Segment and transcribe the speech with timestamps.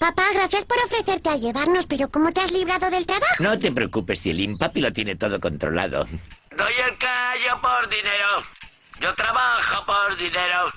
[0.00, 3.34] Papá, gracias por ofrecerte a llevarnos, pero ¿cómo te has librado del trabajo?
[3.38, 4.56] No te preocupes, Cielín.
[4.56, 6.06] Papi lo tiene todo controlado.
[6.56, 8.42] Doy el callo por dinero.
[8.98, 10.72] Yo trabajo por dinero.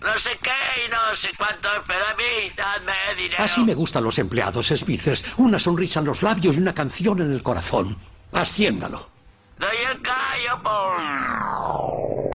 [0.00, 3.42] No sé qué y no sé cuánto, pero a mí dadme dinero.
[3.42, 5.36] Así me gustan los empleados, Spices.
[5.38, 7.96] Una sonrisa en los labios y una canción en el corazón.
[8.32, 9.10] Haciéndalo.
[9.58, 12.30] Doy el callo por...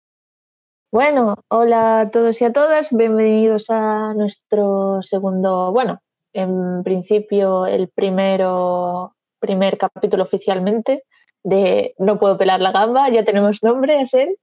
[0.91, 6.03] Bueno, hola a todos y a todas, bienvenidos a nuestro segundo, bueno,
[6.33, 11.05] en principio el primero, primer capítulo oficialmente
[11.45, 14.37] de No puedo pelar la gamba, ya tenemos nombre, es él.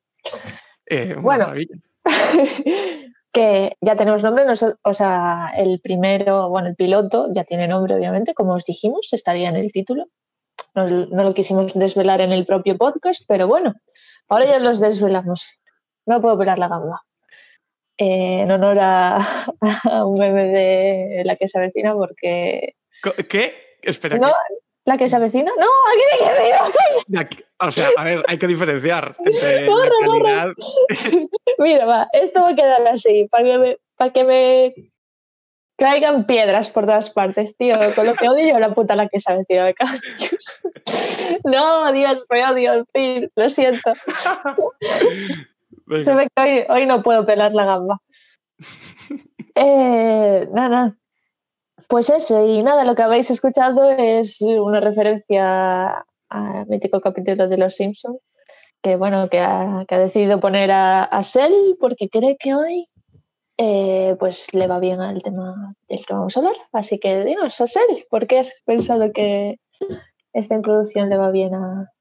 [0.87, 1.53] Eh, Bueno.
[3.31, 7.95] que ya tenemos nombre, noso- o sea, el primero, bueno, el piloto ya tiene nombre,
[7.95, 10.05] obviamente, como os dijimos, estaría en el título.
[10.75, 13.75] No, no lo quisimos desvelar en el propio podcast, pero bueno,
[14.27, 15.61] ahora ya los desvelamos.
[16.05, 17.01] No puedo pelar la gamba.
[18.01, 19.45] Eh, en honor a,
[19.83, 22.75] a un meme de la que se avecina, porque.
[23.27, 23.77] ¿Qué?
[23.81, 24.31] Espera, ¿No?
[24.85, 25.51] ¿La que se avecina?
[25.57, 26.23] No, aquí
[27.13, 30.53] de que o sea, a ver, hay que diferenciar entre Corre, calidad.
[31.59, 34.73] Mira, va, esto va a quedar así, para que me, para que me
[35.77, 37.75] caigan piedras por todas partes, tío.
[37.95, 39.45] Con lo que odio yo la puta la que se
[39.77, 40.61] cada Dios.
[41.43, 43.93] No, Dios, me odio, en fin, lo siento.
[45.89, 46.03] Venga.
[46.05, 48.01] Se ve que hoy, hoy no puedo pelar la gamba.
[49.61, 50.95] Eh, nada,
[51.89, 57.57] pues eso, y nada, lo que habéis escuchado es una referencia al mítico capítulo de
[57.57, 58.19] Los Simpsons,
[58.81, 62.87] que bueno, que ha, que ha decidido poner a, a Sel porque cree que hoy
[63.57, 66.55] eh, pues le va bien al tema del que vamos a hablar.
[66.71, 69.57] Así que dinos, a Sel, ¿por qué has pensado que
[70.31, 71.91] esta introducción le va bien a,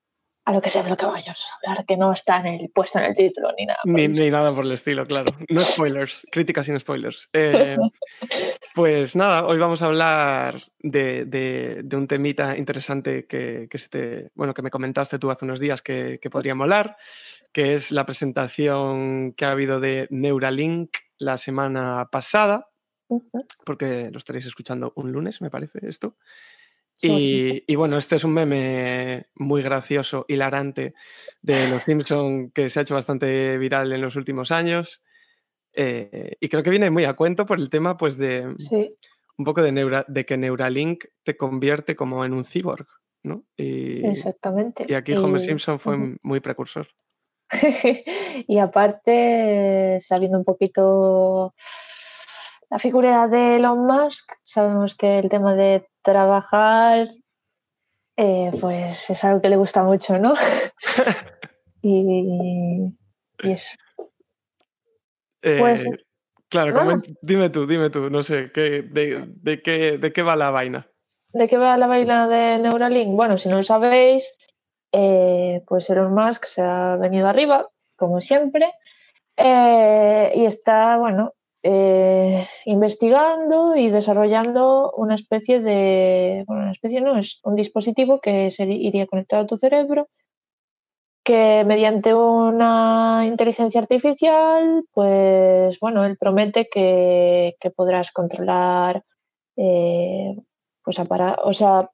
[0.48, 2.70] a lo que sea de lo que vayamos a hablar, que no está en el,
[2.70, 3.80] puesto en el título ni nada?
[3.84, 5.30] por Ni, el ni nada por el estilo, claro.
[5.50, 7.28] No spoilers, críticas sin spoilers.
[7.34, 7.76] Eh,
[8.74, 13.88] pues nada, hoy vamos a hablar de, de- de un temita interesante que, que, se
[13.90, 16.96] te- bueno, que me comentaste tú hace unos días que, que podría molar,
[17.52, 22.68] que es la presentación que ha habido de Neuralink la semana pasada,
[23.66, 26.16] porque lo estaréis escuchando un lunes, me parece esto.
[27.00, 30.94] Y, y bueno, este es un meme muy gracioso, hilarante
[31.42, 35.02] de Los Simpson que se ha hecho bastante viral en los últimos años.
[35.74, 38.94] Eh, y creo que viene muy a cuento por el tema, pues, de Sí,
[39.36, 42.88] un poco de, neura- de que Neuralink te convierte como en un cyborg,
[43.22, 43.44] ¿no?
[43.56, 44.84] Y, exactamente.
[44.88, 46.88] y aquí Homer Y- Simpson fue muy precursor.
[48.48, 51.54] y aparte, sabiendo un poquito
[52.70, 57.06] la figura de Elon Musk, sabemos que el tema de trabajar,
[58.16, 60.34] eh, pues es algo que le gusta mucho, ¿no?
[61.82, 62.94] y,
[63.42, 63.76] y eso.
[65.40, 65.90] Pues, Eh,
[66.48, 66.94] claro, nada.
[66.94, 70.50] comen- dime tú, dime tú, no sé, ¿qué, de, de qué, ¿de qué va la
[70.50, 70.88] vaina?
[71.32, 73.14] ¿De qué va la vaina de Neuralink?
[73.14, 74.34] Bueno, si no lo sabéis,
[74.92, 78.72] eh, pues Elon Musk se ha venido arriba, como siempre,
[79.36, 87.16] eh, y está, bueno, eh, investigando y desarrollando una especie de, bueno, una especie no,
[87.18, 90.08] es un dispositivo que se iría conectado a tu cerebro,
[91.24, 99.02] que mediante una inteligencia artificial, pues, bueno, él promete que, que podrás controlar
[99.56, 100.36] eh,
[100.82, 101.90] pues apara- o sea,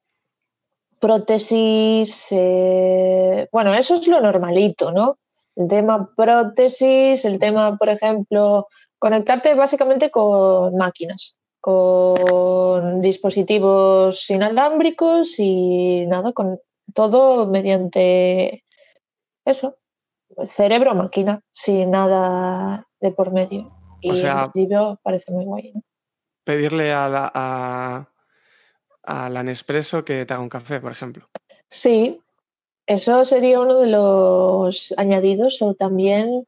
[1.01, 5.19] prótesis, eh, bueno, eso es lo normalito, ¿no?
[5.57, 8.67] El tema prótesis, el tema, por ejemplo,
[9.05, 16.59] conectarte básicamente con máquinas, con dispositivos inalámbricos y nada, con
[16.95, 18.65] todo mediante
[19.45, 19.77] eso,
[20.47, 23.71] cerebro-máquina, sin nada de por medio.
[24.01, 25.83] Y O sea- principio parece muy guay, ¿no?
[26.43, 28.09] Pedirle a la, a,
[29.03, 31.27] a la Nespresso que te haga un café, por ejemplo.
[31.69, 32.21] Sí,
[32.87, 36.47] eso sería uno de los añadidos o también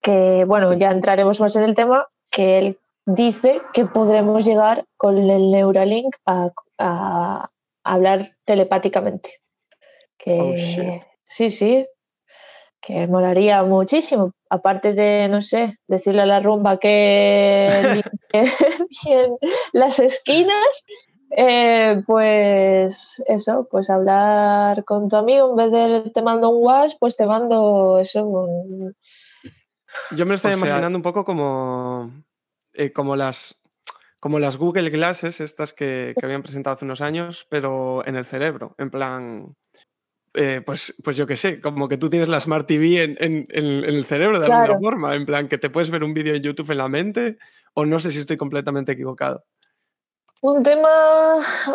[0.00, 5.18] que, bueno, ya entraremos más en el tema, que él dice que podremos llegar con
[5.18, 7.50] el Neuralink a, a
[7.84, 9.34] hablar telepáticamente.
[10.16, 11.06] Que, Oh.
[11.24, 11.86] Sí, sí,
[12.80, 14.32] que molaría muchísimo.
[14.50, 18.02] Aparte de, no sé, decirle a la rumba que
[19.04, 19.36] bien
[19.72, 20.84] las esquinas,
[21.36, 25.70] eh, pues eso, pues hablar con tu amigo, en vez
[26.04, 28.94] de te mando un WhatsApp, pues te mando eso, un-
[30.12, 32.12] Yo me lo estoy O sea- imaginando un poco como,
[32.74, 33.60] eh, como, las,
[34.20, 38.24] como las Google Glasses, estas que, que habían presentado hace unos años, pero en el
[38.24, 38.74] cerebro.
[38.78, 39.54] En plan,
[40.34, 43.46] eh, pues, pues yo qué sé, como que tú tienes la Smart TV en, en-
[43.50, 44.72] en- en el cerebro de Claro.
[44.74, 45.14] alguna forma.
[45.14, 47.38] En plan, que te puedes ver un vídeo en YouTube en la mente,
[47.74, 49.44] o no sé si estoy completamente equivocado.
[50.40, 50.88] Un tema,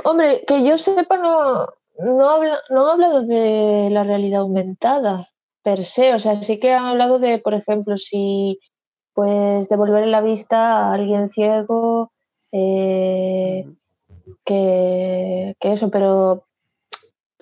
[0.05, 1.67] hombre, que yo sepa, no,
[1.99, 5.27] no, habla, no han hablado de la realidad aumentada
[5.63, 6.13] per se.
[6.13, 8.59] O sea, sí que han hablado de, por ejemplo, si
[9.13, 12.11] pues devolver la vista a alguien ciego,
[12.51, 13.65] eh,
[14.45, 16.45] que, que eso, pero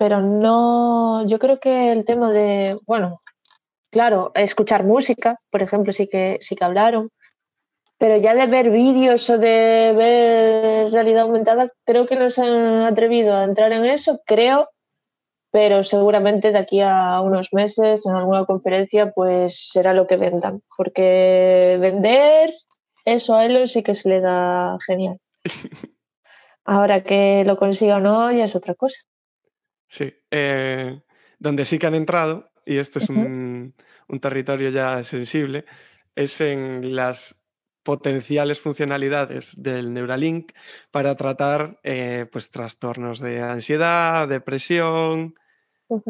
[0.02, 3.22] pero no, yo creo que el tema de, bueno,
[3.92, 7.10] claro, escuchar música, por ejemplo, sí que, sí que hablaron,
[7.98, 12.80] pero ya de ver vídeos o de ver realidad aumentada, creo que no se han
[12.82, 14.70] atrevido a entrar en eso, creo,
[15.52, 20.62] pero seguramente de aquí a unos meses, en alguna conferencia, pues será lo que vendan,
[20.76, 22.54] porque vender
[23.04, 25.18] eso a él sí que se le da genial.
[26.64, 28.98] Ahora que lo consiga o no, ya es otra cosa.
[29.88, 31.02] Sí, eh,
[31.38, 33.74] donde sí que han entrado, y esto es un,
[34.08, 35.66] un territorio ya sensible,
[36.14, 37.36] es en las
[37.82, 40.52] potenciales funcionalidades del Neuralink
[40.90, 45.34] para tratar eh, pues, trastornos de ansiedad, depresión,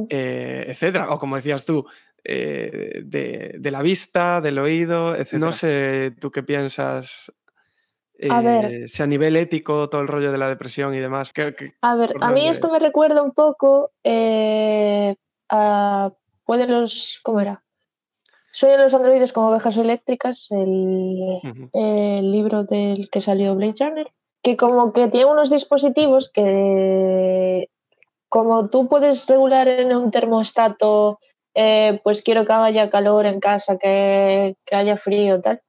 [0.09, 1.11] eh, etcétera.
[1.11, 1.87] O como decías tú,
[2.25, 5.35] de, de, la vista, del oído, etc.
[5.35, 7.33] No sé tú qué piensas
[8.31, 8.65] a ver.
[8.65, 11.33] Eh, si a nivel ético, todo el rollo de la depresión y demás.
[11.81, 15.17] a ver, a mí esto me recuerda un poco eh,
[15.49, 16.13] a.
[16.45, 17.21] Pueden los.
[17.23, 17.65] ¿Cómo era?
[18.53, 21.41] Sueñan los androides como ovejas eléctricas, el,
[22.31, 24.13] libro del que salió Blade Journal,
[24.43, 27.71] que como que tiene unos dispositivos que,
[28.33, 31.19] como tú puedes regular en un termostato,
[31.55, 35.61] eh, pues quiero que haya calor en casa, que, que haya frío, tal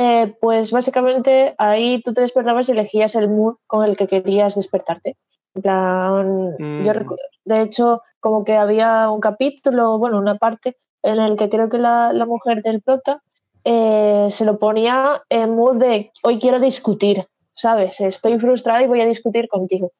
[0.00, 4.54] eh, pues básicamente ahí tú te despertabas y elegías el mood con el que querías
[4.54, 5.16] despertarte.
[5.56, 6.54] En plan,
[6.84, 7.16] yo mm.
[7.44, 11.78] de hecho, como que había un capítulo, bueno, una parte en el que creo que
[11.78, 13.24] la, mujer del prota
[13.64, 18.00] eh, se lo ponía en mood de hoy quiero discutir, ¿sabes?
[18.00, 19.90] Estoy frustrada y voy a discutir contigo.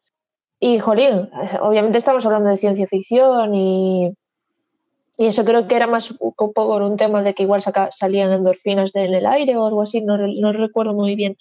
[0.61, 4.13] Y, jolín, obviamente estamos hablando de ciencia ficción y,
[5.17, 8.95] y eso creo que era más un poco un tema de que igual salían endorfinas
[8.95, 11.37] en el aire o algo así, no, no recuerdo muy bien.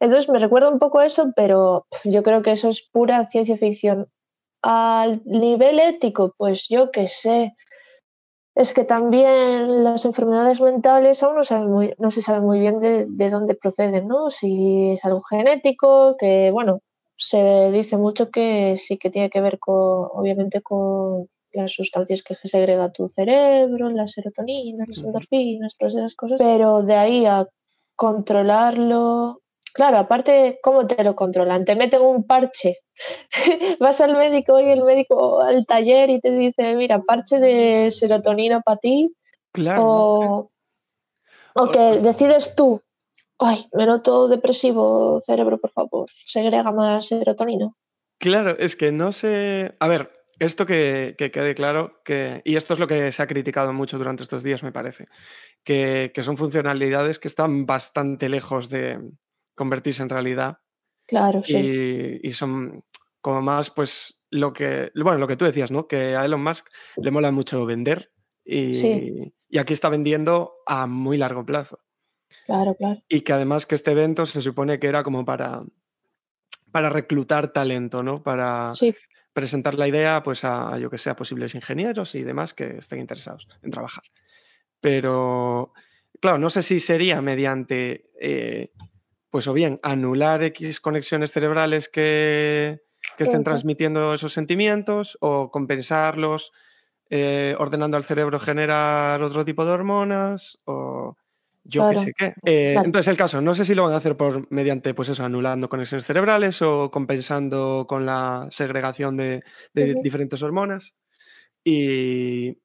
[0.00, 4.06] Entonces me recuerda un poco eso, pero yo creo que eso es pura ciencia ficción.
[4.62, 7.54] Al nivel ético, pues yo qué sé.
[8.54, 12.80] Es que también las enfermedades mentales aún no, saben muy, no se sabe muy bien
[12.80, 14.30] de, de dónde proceden, ¿no?
[14.30, 16.80] Si es algo genético, que bueno,
[17.18, 22.34] se dice mucho que sí que tiene que ver con, obviamente, con las sustancias que
[22.34, 27.48] segrega tu cerebro, la serotonina, las endorfinas, todas esas cosas, pero de ahí a
[27.96, 29.42] controlarlo,
[29.74, 31.64] claro, aparte, ¿cómo te lo controlan?
[31.64, 32.78] Te meten un parche,
[33.80, 38.60] vas al médico y el médico al taller y te dice, mira, parche de serotonina
[38.60, 39.12] para ti,
[39.52, 39.84] claro.
[39.84, 40.50] o,
[41.54, 42.80] o que decides tú,
[43.38, 47.72] ay, me noto depresivo, cerebro, por favor, segrega más serotonina.
[48.18, 49.76] Claro, es que no sé.
[49.78, 53.72] A ver, esto que, quede claro, que, y esto es lo que se ha criticado
[53.72, 55.06] mucho durante estos días, me parece,
[55.64, 58.98] que, son funcionalidades que están bastante lejos de
[59.54, 60.58] convertirse en realidad.
[61.06, 62.20] Claro, sí.
[62.22, 62.84] Y son
[63.20, 65.86] como más, pues, lo que, bueno, lo que tú decías, ¿no?
[65.86, 68.12] Que a Elon Musk le mola mucho vender
[68.44, 71.80] y, y aquí está vendiendo a muy largo plazo.
[72.48, 73.00] Claro, claro.
[73.08, 75.62] Y que además que este evento se supone que era como para,
[76.72, 78.24] para reclutar talento, ¿no?
[78.24, 78.92] Para, sí
[79.38, 83.46] presentar la idea pues a, yo que sé, posibles ingenieros y demás que estén interesados
[83.62, 84.02] en trabajar.
[84.80, 85.72] Pero,
[86.20, 88.72] claro, no sé si sería mediante, eh,
[89.30, 92.80] pues o bien anular X conexiones cerebrales que,
[93.16, 96.50] estén transmitiendo esos sentimientos o compensarlos
[97.08, 101.16] eh, ordenando al cerebro generar otro tipo de hormonas o
[101.68, 102.34] yo qué sé qué.
[102.46, 105.22] Eh, entonces, el caso, no sé si lo van a hacer por mediante, pues eso,
[105.22, 109.42] anulando conexiones cerebrales o compensando con la segregación de,
[109.74, 110.94] diferentes hormonas.
[111.62, 112.58] Y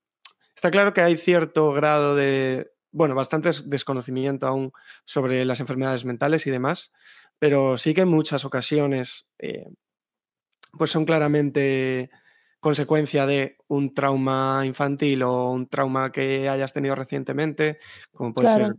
[0.55, 4.71] está claro que hay cierto grado de, bueno, bastante desconocimiento aún
[5.05, 6.93] sobre las enfermedades mentales y demás,
[7.39, 9.65] pero sí que en muchas ocasiones, eh,
[10.77, 12.09] pues son claramente
[12.61, 17.79] consecuencia de un trauma infantil o un trauma que hayas tenido recientemente,
[18.13, 18.73] como puede ser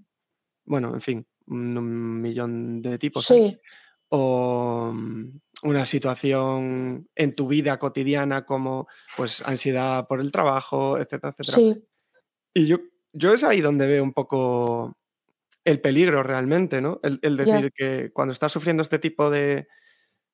[0.64, 3.26] bueno, en fin, un millón de tipos.
[3.26, 3.58] Sí.
[4.08, 11.34] O mm, una situación en tu vida cotidiana como pues ansiedad por el trabajo, etcétera,
[11.36, 11.56] etcétera.
[11.56, 11.84] Sí.
[12.52, 12.78] Y yo,
[13.12, 14.96] yo es ahí donde veo un poco
[15.64, 17.00] el peligro realmente, ¿no?
[17.02, 19.66] El, decir que cuando estás sufriendo este tipo de,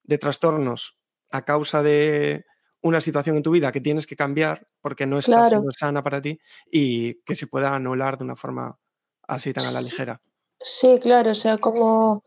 [0.03, 0.99] de, trastornos
[1.31, 2.45] a causa de
[2.83, 6.21] una situación en tu vida que tienes que cambiar porque no está siendo sana para
[6.21, 8.81] ti y que se pueda anular de una forma
[9.31, 10.21] así tan a la ligera.
[10.61, 12.23] Sí, claro, o sea, como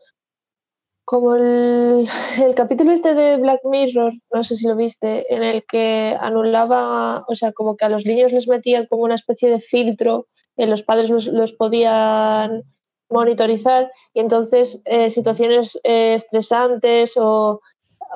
[1.06, 2.08] como el,
[2.42, 7.24] el, capítulo este de Black Mirror, no sé si lo viste, en el que anulaba,
[7.28, 10.66] o sea, como que a los niños les metían como una especie de filtro, y
[10.66, 12.62] los padres los, los podían
[13.10, 17.60] monitorizar y entonces eh, situaciones eh, estresantes o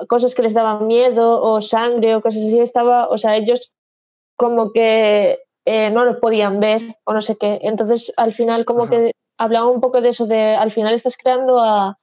[0.07, 3.71] cosas que les daban miedo o sangre o cosas así estaba, o sea, ellos
[4.35, 5.39] como que
[5.71, 7.59] eh, no los podían ver o no sé qué.
[7.61, 8.89] Entonces al final como Ajá.
[8.89, 11.99] que hablaba un poco de eso, de al final estás creando a,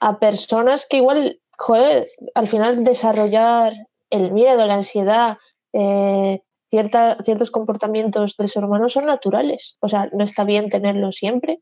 [0.00, 3.74] a personas que igual, joder, al final desarrollar
[4.08, 5.36] el miedo, la ansiedad,
[5.74, 9.76] eh, cierta, ciertos comportamientos del ser humano son naturales.
[9.80, 11.60] O sea, no está bien tenerlo siempre,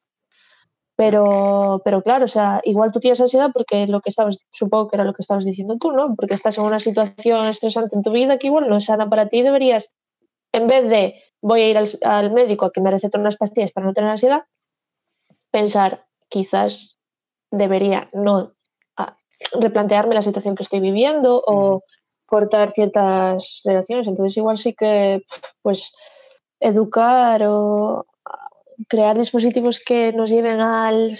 [0.94, 4.96] pero, pero claro, o sea, igual tú tienes ansiedad porque lo que estabas, supongo que
[4.96, 6.14] era lo que estabas diciendo tú, ¿no?
[6.14, 9.28] Porque estás en una situación estresante en tu vida que igual no es sana para
[9.28, 9.92] ti, deberías,
[10.52, 13.72] en vez de voy a ir al, al médico a que me receten unas pastillas
[13.72, 14.44] para no tener ansiedad,
[15.50, 16.98] pensar, quizás
[17.50, 18.54] debería no
[18.96, 19.16] a,
[19.60, 21.82] replantearme la situación que estoy viviendo o
[22.24, 24.08] cortar ciertas relaciones.
[24.08, 25.22] Entonces igual sí que,
[25.60, 25.92] pues,
[26.60, 28.06] educar o
[28.88, 31.16] crear dispositivos que nos lleven al,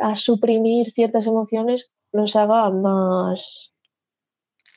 [0.00, 3.72] a suprimir ciertas emociones nos haga más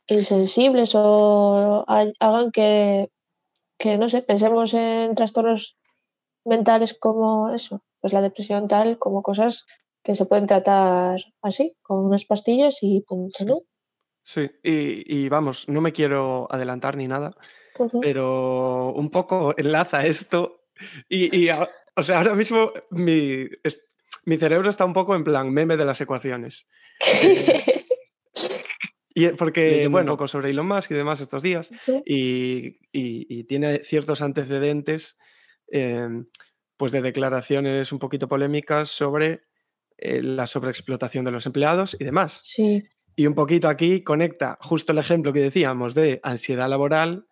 [0.07, 3.10] insensibles o hagan que,
[3.81, 5.77] que, no sé, pensemos en trastornos
[6.45, 9.65] mentales como eso, pues la depresión tal, como cosas
[10.03, 13.45] que se pueden tratar así, con unas pastillas y punto, Sí.
[13.45, 13.59] ¿no?
[14.23, 17.33] Sí, y, y vamos, no me quiero adelantar ni nada,
[18.01, 20.61] pero un poco enlaza esto
[21.09, 23.45] y, y a- o sea, ahora mismo mi,
[24.25, 26.67] mi cerebro está un poco en plan meme de las ecuaciones.
[27.23, 27.80] Eh,
[29.13, 31.70] y eh, porque, Leyendo bueno, un poco sobre Elon Musk y demás estos días,
[32.06, 35.18] y, y- y tiene ciertos antecedentes
[35.72, 36.08] eh,
[36.77, 39.41] pues de declaraciones un poquito polémicas sobre
[39.98, 42.39] eh, la sobreexplotación de los empleados y demás.
[42.44, 42.84] sí,
[43.15, 47.27] Y un poquito aquí conecta justo el ejemplo que decíamos de ansiedad laboral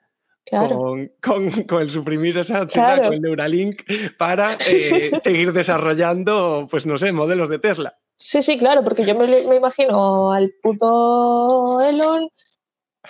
[0.45, 0.77] claro.
[0.77, 3.03] con, con- con el suprimir esa ansiedad Claro.
[3.05, 3.81] con el Neuralink
[4.17, 7.97] para eh, seguir desarrollando, pues no sé, modelos de Tesla.
[8.19, 12.29] Sí, sí, claro, porque yo me, me imagino al puto Elon,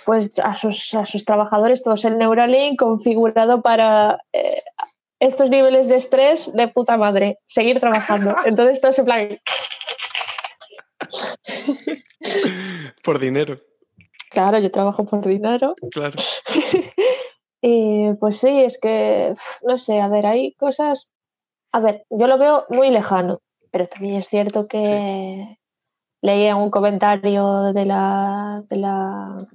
[0.06, 4.62] pues a sus, a sus trabajadores, todos el Neuralink configurado para eh,
[5.18, 8.36] estos niveles de estrés de puta madre, seguir trabajando.
[8.44, 9.40] Entonces, todo en plan,
[13.02, 13.58] Por dinero,
[14.30, 15.74] claro, yo trabajo por dinero.
[15.90, 16.16] claro.
[17.62, 21.10] Y pues sí, es que, no sé, a ver, hay cosas,
[21.72, 23.40] a ver, yo lo veo muy lejano,
[23.70, 25.58] pero también es cierto que
[26.22, 29.46] leía un comentario de la, de la,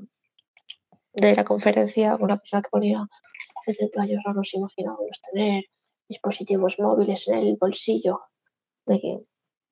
[1.14, 3.08] de la conferencia una persona que ponía,
[3.60, 5.66] hace 30 años no nos imaginábamos tener
[6.08, 8.22] dispositivos móviles en el bolsillo.
[8.88, 9.22] Que-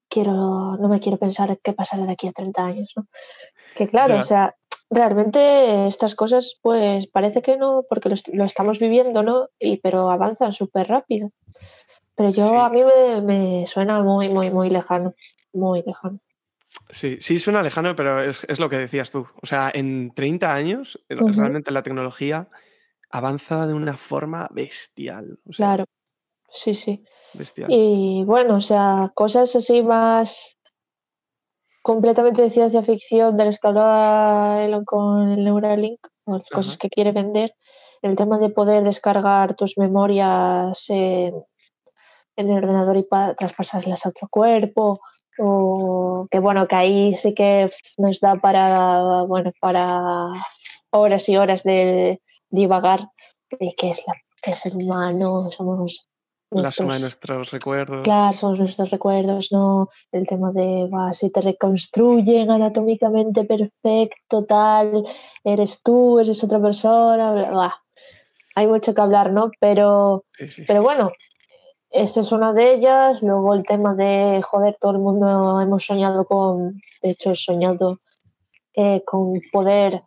[0.09, 3.07] quiero, no me quiero pensar qué pasará de aquí a 30 años, ¿no?
[3.75, 4.55] Que claro, o sea,
[4.91, 9.47] realmente estas cosas, pues parece que no, porque lo estamos viviendo, ¿no?
[9.57, 11.31] Y, pero avanzan súper rápido.
[12.15, 12.55] Pero yo Sí.
[12.55, 15.13] a mí me, me suena muy, muy, muy lejano.
[15.53, 16.19] Muy lejano.
[16.89, 19.27] Sí, sí suena lejano, pero es, es lo que decías tú.
[19.41, 22.49] O sea, en 30 años eh, realmente la tecnología
[23.09, 25.39] avanza de una forma bestial.
[25.47, 25.85] o sea, Claro.
[26.49, 27.03] Sí, sí.
[27.33, 27.69] Bestial.
[27.71, 30.59] Y bueno, o sea, cosas así más
[31.81, 36.77] completamente de ciencia ficción de las que hablaba Elon con el Neuralink, o las cosas
[36.77, 37.55] que quiere vender,
[38.01, 41.33] el tema de poder descargar tus memorias en,
[42.35, 44.99] en el ordenador y pa- traspasarlas a otro cuerpo,
[45.39, 50.27] o que bueno, que ahí sí que nos da para, bueno, para
[50.91, 53.07] horas y horas de divagar
[53.59, 56.07] de qué es, la, qué es el humano, somos
[56.51, 58.03] La suma de nuestros- recuerdos.
[58.03, 59.87] Claro, son nuestros recuerdos, ¿no?
[60.11, 65.03] El tema de, "Buah, si te reconstruyen anatómicamente perfecto, tal,
[65.43, 67.75] eres tú, eres otra persona, bla".
[68.55, 69.49] Hay mucho que hablar, ¿no?
[69.59, 70.63] Pero, Sí, sí.
[70.67, 71.11] pero bueno,
[71.93, 73.21] esa es una de ellas.
[73.21, 77.99] Luego el tema de, joder, todo el mundo hemos soñado con, de hecho he soñado
[78.75, 80.01] eh, con poder,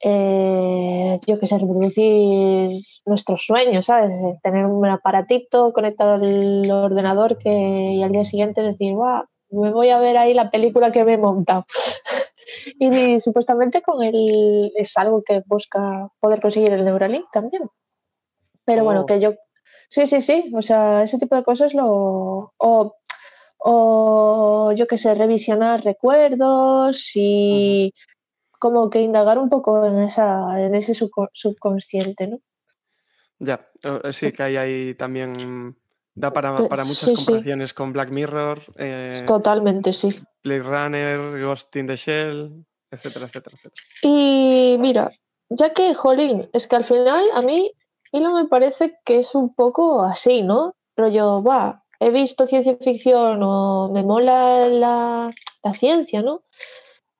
[0.00, 2.70] eh, yo qué sé, reproducir
[3.04, 4.12] nuestros sueños, ¿sabes?
[4.12, 9.72] Eh, Tener un aparatito conectado al ordenador que, y al día siguiente decir, "Buah, me
[9.72, 11.66] voy a ver ahí la película que me he montado.
[12.78, 17.68] y, supuestamente con el es algo que busca poder conseguir el Neuralink también.
[18.64, 19.06] Pero bueno, Oh.
[19.06, 19.34] que yo
[19.94, 21.86] sí, sí, sí, o sea, ese tipo de cosas lo
[22.56, 22.96] o,
[23.58, 27.92] o yo qué sé, revisionar recuerdos y
[28.58, 32.38] como que indagar un poco en esa en ese subco- subconsciente, ¿no?
[33.38, 33.68] Ya,
[34.12, 35.76] sí, que hay ahí también
[36.14, 37.24] Da para, para muchas sí, sí.
[37.24, 40.08] comparaciones con Black Mirror, eh, Totalmente, sí.
[40.44, 43.82] Blade Runner, Ghost in the Shell, etcétera, etcétera, etcétera.
[44.02, 45.10] Y mira,
[45.48, 47.72] ya que, jolín, es que al final a mí
[48.14, 50.74] Hilo me parece que es un poco así, ¿no?
[50.96, 55.32] Rollo, va, he visto ciencia ficción o me mola la,
[55.64, 56.42] la ciencia, ¿no?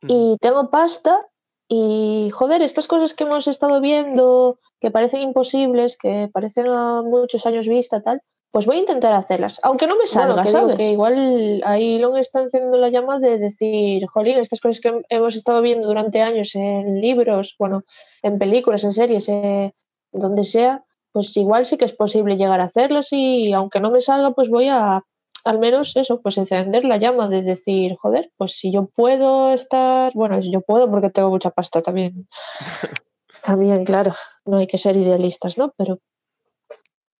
[0.07, 1.27] Y tengo pasta
[1.69, 7.45] y, joder, estas cosas que hemos estado viendo, que parecen imposibles, que parecen a muchos
[7.47, 8.21] años vista, tal,
[8.53, 10.77] pues voy a intentar hacerlas, aunque no me salga, que digo ¿sabes?
[10.77, 15.35] que igual ahí Elon está enciendo la llama de decir, jolín, estas cosas que hemos
[15.35, 17.83] estado viendo durante años en libros, bueno,
[18.23, 19.75] en películas, en series, eh,
[20.15, 24.01] donde sea, pues igual sí que es posible llegar a hacerlas y aunque no me
[24.01, 25.03] salga, pues voy a
[25.45, 30.11] al menos eso, pues encender la llama de decir, joder, pues si yo puedo estar,
[30.15, 32.27] bueno, yo puedo porque tengo mucha pasta también.
[33.45, 34.13] también, claro,
[34.47, 35.75] no hay que ser idealistas, ¿no?
[35.77, 36.01] Pero,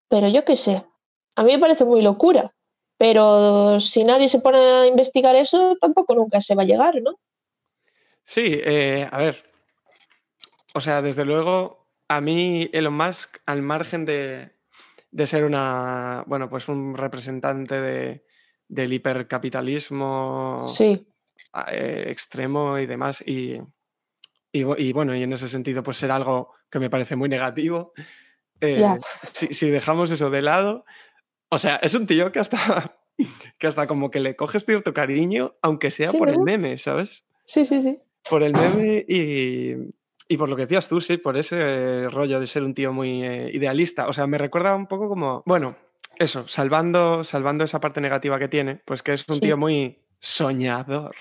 [0.09, 0.85] pero yo qué sé,
[1.37, 2.55] a mí me parece muy locura,
[2.97, 7.19] pero si nadie se pone a investigar eso, tampoco nunca se va a llegar, ¿no?
[8.25, 9.45] Sí, eh, a ver.
[10.75, 11.84] O sea, desde luego,
[12.17, 14.53] a mí Elon Musk, al margen de,
[15.11, 18.25] de ser una, bueno, pues un representante de,
[18.69, 21.07] del hipercapitalismo Sí,
[21.69, 23.55] eh, extremo y demás, y,
[24.53, 27.93] y, y bueno, y en ese sentido, pues ser algo que me parece muy negativo.
[28.61, 28.99] eh, Ya.
[29.33, 30.85] si, si dejamos eso de lado,
[31.51, 32.97] o sea, es un tío que hasta,
[33.59, 37.25] que hasta como que le coges cierto cariño, aunque sea Sí, por el meme, ¿sabes?
[37.47, 37.99] sí, sí, sí.
[38.29, 39.75] Por el meme y,
[40.29, 43.23] y por lo que decías tú, sí, por ese rollo de ser un tío muy
[43.25, 44.09] eh, idealista.
[44.09, 45.77] O sea, me recuerda un poco como, bueno,
[46.19, 49.41] eso, salvando, salvando esa parte negativa que tiene, pues que es un Sí.
[49.41, 51.15] tío muy soñador.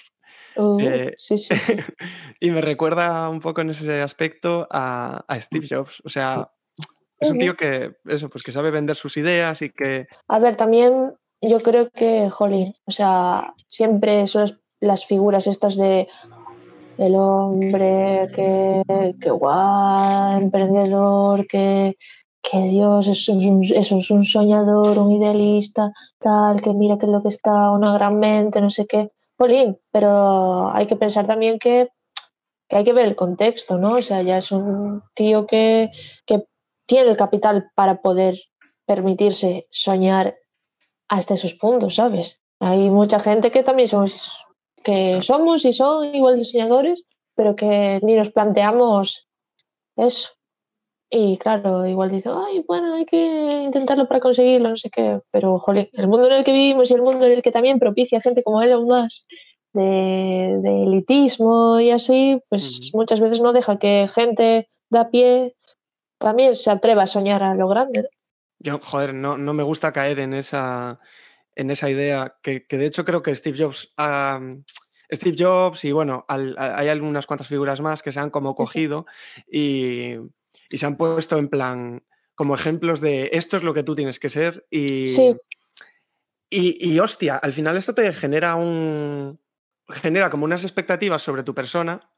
[0.55, 1.73] Uh, Eh, sí, sí, sí.
[2.39, 6.01] y me recuerda un poco en ese aspecto a, a Steve Jobs.
[6.05, 6.51] O sea,
[7.19, 10.07] es un tío que, eso, pues que sabe vender sus ideas y que...
[10.27, 16.07] A ver, también yo creo que, jolín, o sea, siempre son las figuras estas de
[16.97, 18.83] el hombre que,
[19.19, 21.97] que guau, emprendedor, que,
[22.41, 27.21] que Dios, es, un, es un soñador, un idealista, tal, que mira que es lo
[27.21, 29.11] que está, una gran mente, no sé qué.
[29.37, 31.89] Jolín, pero hay que pensar también que,
[32.67, 33.93] que hay que ver el contexto, ¿no?
[33.93, 35.89] O sea, ya es un tío que,
[36.25, 36.45] que
[36.85, 38.37] tiene el capital para poder
[38.85, 40.35] permitirse soñar
[41.07, 42.41] hasta esos puntos, ¿sabes?
[42.59, 44.45] Hay mucha gente que también somos,
[44.83, 49.27] que somos y son igual de soñadores, pero que ni nos planteamos
[49.95, 50.29] eso.
[51.09, 55.19] Y claro, igual dice, ay, bueno, hay que intentarlo para conseguirlo, no sé qué.
[55.31, 57.77] Pero, jolín, el mundo en el que vivimos y el mundo en el que también
[57.79, 59.23] propicia gente como Elon Musk
[59.73, 65.55] de, de elitismo y así, pues muchas veces no deja que gente de a pie
[66.17, 68.01] también se atreva a soñar a lo grande.
[68.01, 68.07] ¿no?
[68.59, 70.99] Yo, joder, no, no me gusta caer en esa,
[71.55, 73.93] en esa idea que, que de hecho creo que Steve Jobs,
[75.11, 78.55] Steve Jobs y bueno, al- a- hay algunas cuantas figuras más que se han como
[78.55, 79.05] cogido
[79.51, 80.15] y,
[80.69, 82.03] y se han puesto en plan
[82.35, 85.35] como ejemplos de esto es lo que tú tienes que ser y, Sí.
[86.49, 89.39] y, y, hostia, al final esto te genera un
[89.89, 92.09] genera como unas expectativas sobre tu persona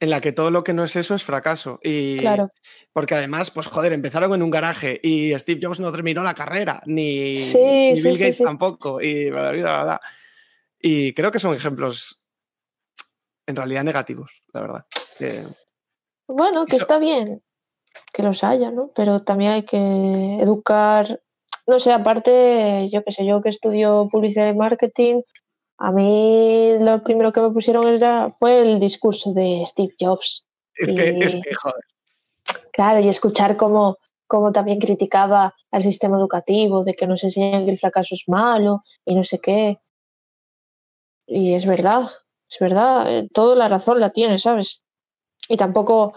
[0.00, 1.78] en la que todo lo que no es eso es fracaso.
[1.82, 2.50] Y Claro.
[2.92, 6.82] porque además, pues joder, empezaron en un garaje y Steve Jobs no terminó la carrera,
[6.86, 10.00] ni, Sí, ni sí, Bill sí, Gates tampoco, y bla, bla, bla.
[10.80, 12.18] Y creo que son ejemplos
[13.46, 14.86] en realidad negativos, la verdad.
[15.18, 15.46] Que-
[16.26, 17.42] Bueno, que está bien
[18.12, 18.88] que los haya, ¿no?
[18.94, 21.20] Pero también hay que educar,
[21.66, 25.22] no sé, aparte, yo qué sé, yo que estudio publicidad y marketing,
[25.80, 30.46] a mí lo primero que me pusieron era, fue el discurso de Steve Jobs.
[30.76, 31.82] es, que, es Y- que, joder,
[32.72, 37.72] Claro, y escuchar cómo, cómo también criticaba al sistema educativo, de que nos enseñan que
[37.72, 39.78] el fracaso es malo y no sé qué.
[41.26, 42.08] Y es verdad,
[42.48, 44.82] es verdad, eh, toda la razón la tiene, ¿sabes?
[45.48, 46.12] Y tampoco,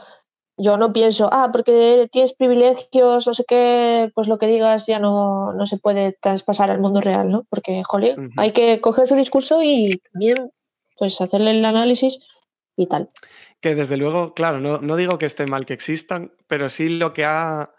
[0.57, 4.99] yo no pienso, ah, porque tienes privilegios, no sé qué, pues lo que digas ya
[4.99, 7.45] no, no se puede traspasar al mundo real, ¿no?
[7.49, 10.51] Porque, jolín, hay que coger su discurso y también,
[10.97, 12.19] pues, hacerle el análisis
[12.75, 13.09] y tal.
[13.61, 17.13] que desde luego, claro, no, no digo que esté mal que existan, pero sí lo
[17.13, 17.73] que ha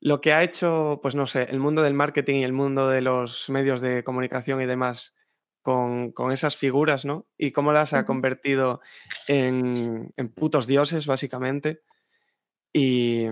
[0.00, 3.00] lo que ha hecho, pues no sé, el mundo del marketing y el mundo de
[3.00, 5.14] los medios de comunicación y demás
[5.62, 7.26] con, con esas figuras, ¿no?
[7.38, 8.82] Y cómo las ha convertido
[9.28, 11.80] en, en putos dioses, básicamente.
[12.74, 13.28] Y,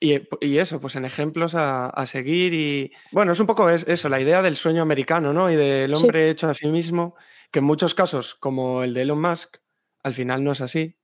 [0.00, 2.54] y, y eso, pues en ejemplos a, a seguir.
[2.54, 5.50] Y bueno, es un poco es- eso, la idea del sueño americano, ¿no?
[5.50, 6.02] Y del Sí.
[6.02, 7.14] hombre hecho a sí mismo,
[7.52, 9.58] que en muchos casos, como el de Elon Musk,
[10.02, 10.96] al final no es así.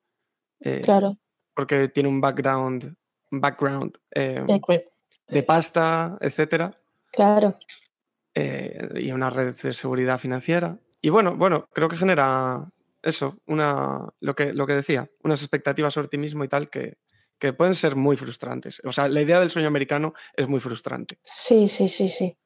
[0.61, 1.19] eh, Claro,
[1.55, 2.95] porque tiene un background,
[3.31, 4.85] un background eh, eh,
[5.29, 6.81] de pasta, etcétera.
[7.13, 7.55] claro.
[8.35, 10.79] eh, y una red de seguridad financiera.
[11.03, 12.71] Y bueno, bueno, creo que genera
[13.03, 16.97] eso, una, lo, que, lo que decía, unas expectativas sobre ti mismo y tal que,
[17.39, 18.81] que pueden ser muy frustrantes.
[18.85, 21.19] O sea, la idea del sueño americano es muy frustrante.
[21.25, 22.37] Sí, sí, sí, sí.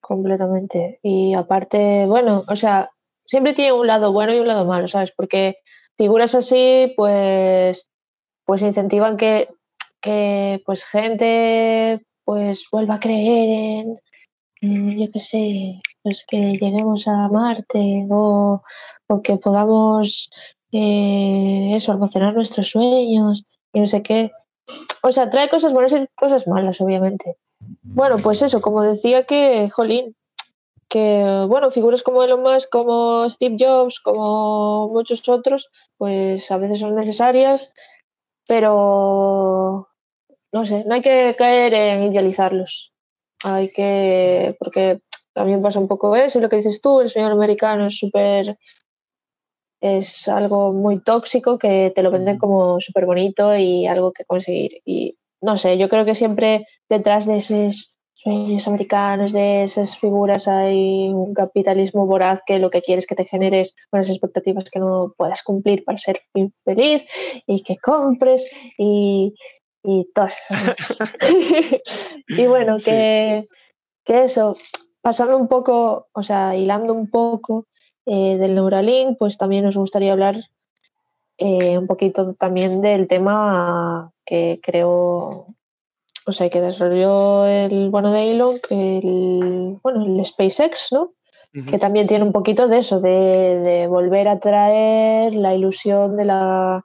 [0.00, 1.00] Completamente.
[1.02, 2.90] Y aparte, bueno, o sea,
[3.24, 5.12] siempre tiene un lado bueno y un lado malo, ¿sabes?
[5.16, 5.56] Porque
[5.96, 7.90] figuras así, pues,
[8.44, 9.46] pues incentivan que,
[10.00, 13.86] que pues gente pues vuelva a creer
[14.60, 18.62] en, yo qué sé, pues que lleguemos a Marte o,
[19.08, 20.30] o que podamos
[20.72, 23.44] eh, eso, almacenar nuestros sueños
[23.76, 24.32] y no sé qué.
[25.02, 27.36] O sea, trae cosas buenas y cosas malas, obviamente.
[27.82, 30.16] Bueno, pues eso, como decía que, jolín,
[30.88, 36.80] que, bueno, figuras como Elon Musk, como Steve Jobs, como muchos otros, pues a veces
[36.80, 37.70] son necesarias,
[38.48, 39.88] pero
[40.52, 42.94] no sé, no hay que caer en idealizarlos.
[43.44, 45.00] Hay que, porque
[45.34, 48.56] también pasa un poco eso, lo que dices tú, el sueño americano es súper,
[49.80, 54.80] es algo muy tóxico que te lo venden como súper bonito y algo que conseguir.
[54.84, 60.48] Y no sé, yo creo que siempre detrás de esos sueños americanos, de esas figuras,
[60.48, 64.78] hay un capitalismo voraz que lo que quiere es que te generes unas expectativas que
[64.78, 66.22] no puedas cumplir para ser
[66.64, 67.02] feliz
[67.46, 69.34] y que compres y,
[69.84, 71.16] y cosas.
[72.28, 73.44] y bueno, que,
[74.02, 74.56] que eso,
[75.02, 77.66] pasando un poco, o sea, hilando un poco
[78.06, 80.36] eh, del Neuralink, pues también nos gustaría hablar
[81.38, 85.46] eh, un poquito también del tema que creó,
[86.26, 91.12] o sea, que desarrolló el bueno de Elon, el, bueno, el SpaceX, ¿no?
[91.70, 96.26] Que también tiene un poquito de eso, de, de volver a traer la ilusión de
[96.26, 96.84] la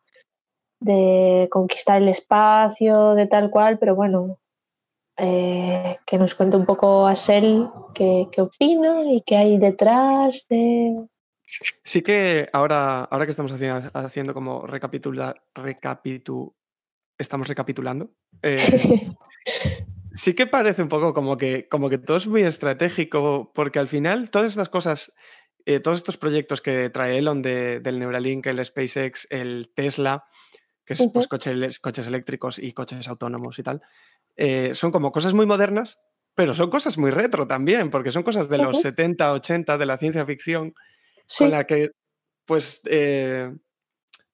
[0.80, 4.40] de conquistar el espacio, de tal cual, pero bueno,
[5.18, 10.46] eh, que nos cuente un poco a Sel qué, qué opina y qué hay detrás
[10.50, 11.08] de...
[11.84, 16.56] Sí que ahora, ahora que estamos haciendo, haciendo como recapitula, recapitu,
[17.18, 18.58] estamos recapitulando, eh,
[20.14, 23.88] sí que parece un poco como que, como que todo es muy estratégico, porque al
[23.88, 25.14] final todas estas cosas,
[25.66, 30.26] eh, todos estos proyectos que trae Elon de, del Neuralink, el SpaceX, el Tesla,
[30.86, 33.82] que es pues, coches, coches eléctricos y coches autónomos y tal,
[34.36, 36.00] eh, son como cosas muy modernas,
[36.36, 39.98] pero son cosas muy retro también, porque son cosas de los 70, 80 de la
[39.98, 40.74] ciencia ficción,
[41.32, 41.91] Sí, con la que
[42.44, 43.56] pues eh,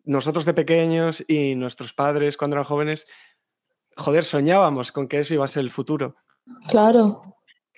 [0.03, 3.05] nosotros de pequeños y nuestros padres cuando eran jóvenes,
[3.95, 6.15] joder, soñábamos con que eso iba a ser el futuro.
[6.69, 7.21] claro.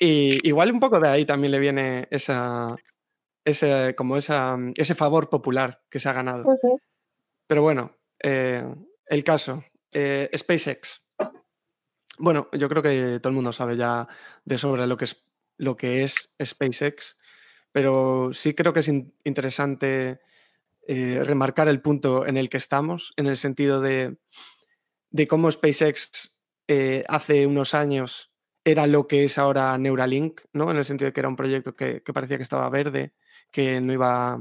[0.02, 2.74] Y igual un poco de ahí también le viene esa,
[3.44, 6.46] ese, como esa, ese favor popular que se ha ganado.
[7.46, 8.64] Pero bueno, eh,
[9.08, 11.06] el caso, eh, SpaceX.
[12.18, 14.08] Bueno, yo creo que todo el mundo sabe ya
[14.46, 15.26] de sobre lo que es,
[15.58, 17.18] lo que es SpaceX,
[17.72, 20.20] pero sí creo que es in- interesante
[20.88, 24.18] eh, remarcar el punto en el que estamos, en el sentido de,
[25.12, 28.32] de cómo SpaceX eh, hace unos años
[28.64, 30.70] era lo que es ahora Neuralink, ¿no?
[30.70, 33.14] En el sentido de que era un proyecto que, que parecía que estaba verde,
[33.52, 34.38] que no iba,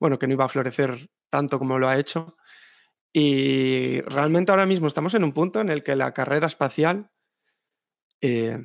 [0.00, 2.36] bueno, que no iba a florecer tanto como lo ha hecho.
[3.12, 7.10] Y realmente ahora mismo estamos en un punto en el que la carrera espacial,
[8.20, 8.58] eh,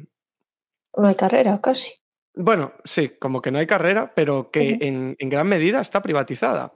[0.96, 1.92] No carrera, casi.
[2.38, 6.74] Bueno, sí, como que no hay carrera, pero que en, en gran medida está privatizada.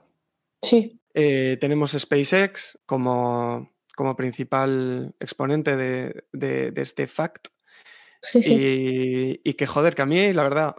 [0.62, 7.48] Sí, Eh, tenemos SpaceX como, como principal exponente de, de- de este fact.
[8.34, 10.76] Y, y que joder, que a mí, la verdad,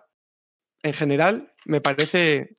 [0.81, 2.55] en general, me parece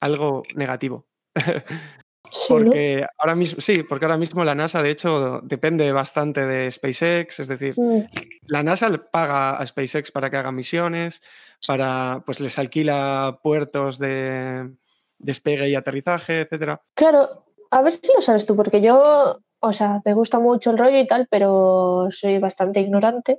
[0.00, 1.06] algo negativo.
[2.32, 2.58] sí, ¿no?
[2.58, 7.40] Porque ahora mismo, sí, porque ahora mismo la NASA, de hecho, depende bastante de SpaceX,
[7.40, 8.04] es decir, Mm,
[8.46, 11.22] la NASA le paga a SpaceX para que haga misiones,
[11.66, 14.70] para, pues les alquila puertos de
[15.18, 16.82] despegue y aterrizaje, etcétera.
[16.94, 20.78] Claro, a ver si lo sabes tú, porque yo, o sea, me gusta mucho el
[20.78, 23.38] rollo y tal, pero soy bastante ignorante.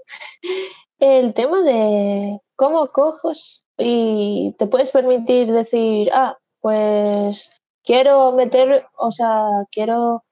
[1.00, 7.52] El tema de cómo coges y te puedes permitir decir, ah, pues
[7.84, 10.24] quiero meter, o sea, quiero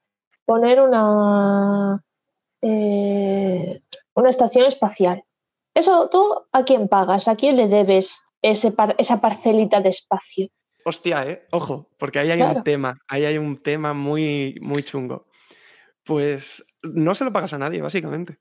[0.46, 2.04] poner una,
[2.62, 3.82] eh,
[4.16, 5.24] una estación espacial.
[5.74, 7.28] Eso, ¿tú a quién pagas?
[7.28, 10.48] ¿A quién le debes ese par- esa parcelita de espacio?
[10.84, 11.48] Hostia, ¿eh?
[11.52, 12.58] Ojo, porque ahí hay Claro.
[12.58, 15.28] un tema, ahí hay un tema muy, muy chungo.
[16.04, 18.40] Pues no se lo pagas a nadie, básicamente.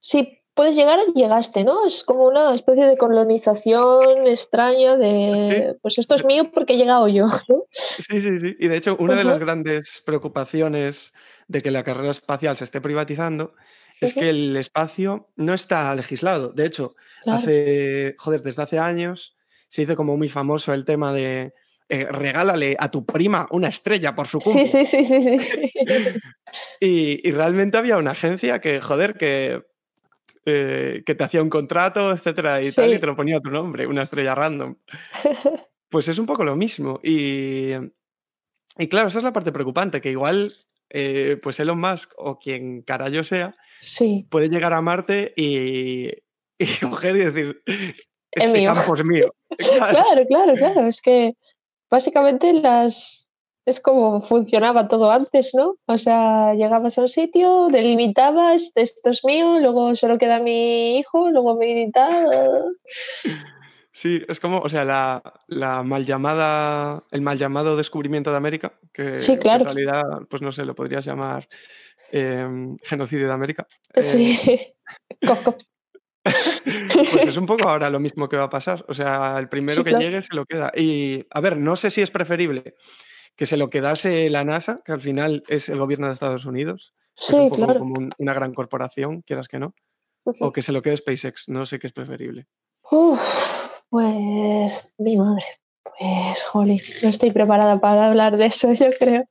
[0.00, 1.86] Si puedes llegar, llegaste, ¿no?
[1.86, 7.06] Es como una especie de colonización extraña de, pues esto es mío porque he llegado
[7.08, 7.64] yo, ¿no?
[7.70, 8.56] Sí, sí, sí.
[8.58, 11.12] Y de hecho, una de las grandes preocupaciones
[11.46, 13.54] de que la carrera espacial se esté privatizando
[14.00, 16.52] es que el espacio no está legislado.
[16.52, 17.38] De hecho, Claro.
[17.38, 19.36] hace, joder, desde hace años
[19.68, 21.52] se hizo como muy famoso el tema de
[21.88, 24.66] eh, regálale a tu prima una estrella por su Sí, cumple.
[24.66, 25.38] sí, sí, sí, sí.
[26.80, 29.62] Y, y realmente había una agencia que, joder, que,
[30.46, 33.50] eh, que te hacía un contrato, etcétera, y tal, y te lo ponía a tu
[33.50, 34.76] nombre, una estrella random.
[35.88, 36.98] Pues es un poco lo mismo.
[37.04, 37.70] Y,
[38.76, 40.52] y claro, esa es la parte preocupante, que igual,
[40.90, 46.10] eh, pues Elon Musk o quien carayo sea, Sí, puede llegar a Marte y,
[46.58, 47.62] y coger y decir,
[48.32, 48.74] este mío".
[48.74, 49.32] campo es mío.
[49.58, 50.86] Claro, claro, claro.
[50.88, 51.32] Es que
[51.88, 53.25] básicamente las
[53.66, 55.76] es como funcionaba todo antes, ¿no?
[55.86, 61.28] O sea, llegabas a un sitio, delimitabas, esto es mío, luego solo queda mi hijo,
[61.30, 62.30] luego mi tal.
[63.92, 68.74] Sí, es como, o sea, la, la mal llamada, el mal llamado descubrimiento de América,
[68.92, 69.62] que, Sí, que claro.
[69.68, 71.48] en realidad, pues no sé, lo podrías llamar
[72.12, 73.66] em, genocidio de América.
[73.94, 74.74] Eh, Sí.
[75.26, 75.56] Cof.
[76.22, 78.84] pues es un poco ahora lo mismo que va a pasar.
[78.88, 80.04] O sea, el primero Sí, que claro.
[80.04, 80.70] llegue se lo queda.
[80.76, 82.74] Y, a ver, no sé si es preferible
[83.36, 86.94] que se lo quedase la NASA, que al final es el gobierno de Estados Unidos,
[87.16, 87.78] es un Sí, poco claro.
[87.80, 89.74] como un- una gran corporación, quieras que no,
[90.40, 92.46] o que se lo quede SpaceX, no sé qué es preferible.
[92.90, 93.20] Uf,
[93.90, 95.44] pues mi madre.
[95.98, 99.24] Pues, jolín, no estoy preparada para hablar de eso, yo creo.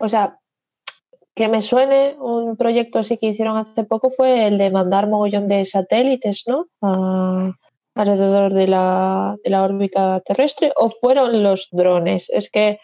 [0.00, 0.38] O sea,
[1.34, 5.48] que me suene un proyecto así que hicieron hace poco fue el de mandar mogollón
[5.48, 6.66] de satélites, ¿no?
[6.82, 7.52] A-
[7.94, 12.28] alrededor de la, de la órbita terrestre, o fueron los drones.
[12.30, 12.80] Es que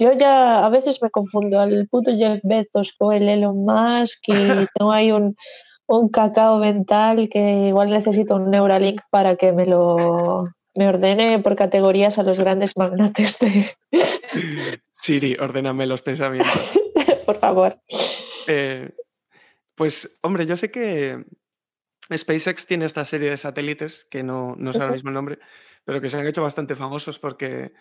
[0.00, 4.32] yo ya a veces me confundo al puto Jeff Bezos con el Elon Musk y
[4.74, 5.36] tengo ahí un,
[5.86, 11.56] un cacao mental que igual necesito un Neuralink para que me lo me ordene por
[11.56, 13.76] categorías a los grandes magnates de
[15.02, 16.52] Siri, ordéname los pensamientos.
[17.26, 17.80] por favor.
[18.46, 18.90] Eh,
[19.74, 21.24] pues, hombre, yo sé que
[22.14, 25.38] SpaceX tiene esta serie de satélites, que no, no sé ahora mismo el nombre,
[25.84, 27.72] pero que se han hecho bastante famosos porque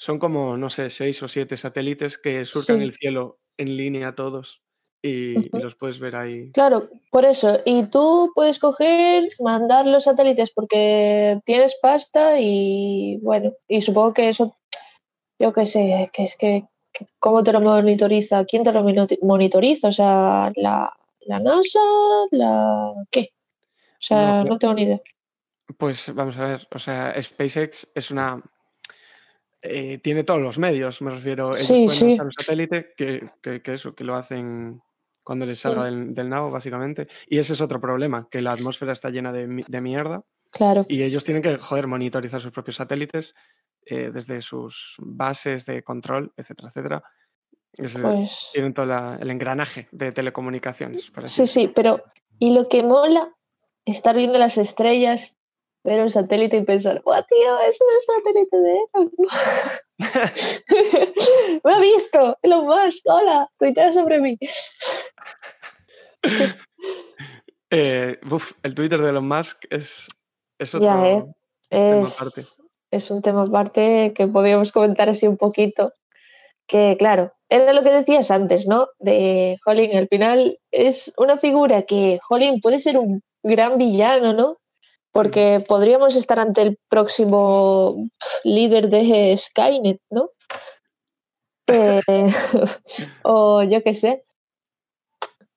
[0.00, 2.84] son como, no sé, seis o siete satélites que surcan Sí.
[2.84, 4.62] el cielo en línea todos
[5.02, 6.50] y, los puedes ver ahí.
[6.52, 7.58] Claro, por eso.
[7.66, 14.30] Y tú puedes coger, mandar los satélites porque tienes pasta y bueno, y supongo que
[14.30, 14.54] eso,
[15.38, 18.46] yo qué sé, que es que, que ¿cómo te lo monitoriza?
[18.46, 18.82] ¿Quién te lo
[19.20, 19.88] monitoriza?
[19.88, 21.78] O sea, la, la NASA,
[22.30, 23.32] la ¿qué?
[23.34, 25.00] O sea, No, no tengo ni idea.
[25.76, 28.42] Pues vamos a ver, o sea, SpaceX es una...
[29.62, 31.54] eh, tiene todos los medios, me refiero.
[31.54, 32.20] Ellos Sí, pueden sí.
[32.20, 34.80] un satélite que, que- que eso, que lo hacen
[35.22, 35.94] cuando les salga Sí.
[35.94, 37.06] del, del nabo, básicamente.
[37.28, 40.84] Y ese es otro problema, que la atmósfera está llena de, mi- de mierda Claro.
[40.88, 43.34] y ellos tienen que, joder, monitorizar sus propios satélites
[43.86, 47.02] eh, desde sus bases de control, etcétera, etcétera.
[47.72, 51.10] Es, Pues Tienen todo la- el engranaje de telecomunicaciones.
[51.24, 52.02] sí, sí, pero
[52.38, 53.32] y lo que mola
[53.84, 55.36] estar viendo las estrellas,
[55.84, 57.58] ver un satélite y pensar, ¡guau, tío!
[57.60, 59.10] ese Es el satélite de Elon!
[61.64, 62.38] ¡Me ha visto!
[62.42, 64.38] Elon Musk, hola, tuitea sobre mí.
[67.72, 70.08] Eh, uf, el Twitter de Elon Musk es,
[70.58, 71.24] es otro Ya, ¿eh?
[71.70, 72.40] tema aparte.
[72.40, 75.92] Es, es un tema aparte que podríamos comentar así un poquito.
[76.66, 78.88] Que claro, era lo que decías antes, ¿no?
[78.98, 84.58] De Jolín, al final es una figura que, Jolín, puede ser un gran villano, ¿no?
[85.12, 87.96] Porque podríamos estar ante el próximo
[88.44, 90.30] líder de Skynet, ¿no?
[91.66, 92.00] Eh,
[93.24, 94.24] o yo qué sé.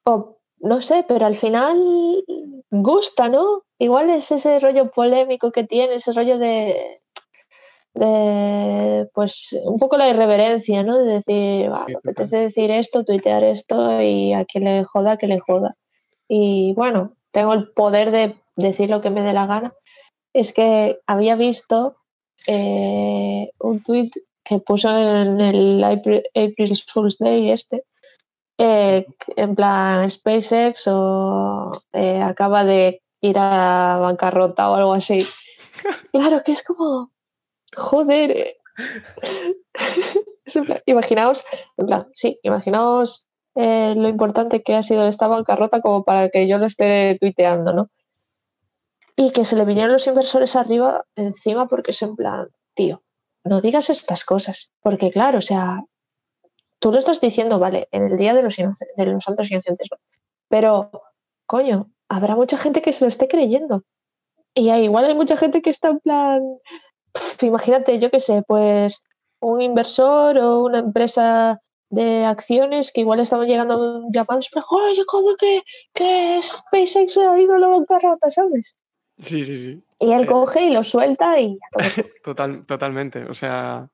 [0.06, 2.24] O no sé, pero al final
[2.72, 3.64] gusta, ¿no?
[3.78, 7.02] Igual es ese rollo polémico que tiene, ese rollo de,
[7.94, 10.98] de pues un poco la irreverencia, ¿no?
[10.98, 15.18] De decir, "Va, Sí, me apetece decir esto, tuitear esto y a quien le joda,
[15.18, 15.76] que le joda.
[16.28, 19.74] Y bueno, tengo el poder de decir lo que me dé la gana.
[20.34, 21.98] Es que había visto
[22.48, 24.12] eh, un tweet
[24.44, 27.84] que puso en el April, April Fool's Day este,
[28.58, 35.28] eh, en plan SpaceX o eh, acaba de ir a bancarrota o algo así.
[36.12, 37.12] Claro que es como,
[37.76, 38.58] joder.
[40.86, 41.44] imaginaos,
[41.78, 46.48] en plan, sí, imaginaos eh, lo importante que ha sido esta bancarrota como para que
[46.48, 47.90] yo lo esté tuiteando, ¿no?
[49.16, 53.04] Y que se le vinieron los inversores arriba encima porque es en plan, tío,
[53.44, 54.72] no digas estas cosas.
[54.82, 55.84] Porque claro, o sea,
[56.80, 59.98] tú lo estás diciendo, vale, en el día de los, de los santos inocentes, ¿no?
[60.50, 60.92] Pero,
[61.46, 63.84] coño, habrá mucha gente que se lo esté creyendo.
[64.56, 66.42] Y hay- igual hay mucha gente que está en plan,
[67.42, 69.04] imagínate, yo qué sé, pues
[69.42, 71.60] un inversor o una empresa
[71.94, 75.62] de acciones que igual estaban llegando llamadas, pero oye, ¿cómo que,
[75.94, 78.76] que SpaceX ha ido a la bancarrota, ¿sabes?
[79.20, 79.84] Sí, sí, sí.
[80.00, 80.26] Y él Eh.
[80.26, 81.68] coge y lo suelta y ya.
[82.24, 83.26] Total, totalmente.
[83.26, 83.90] O sea,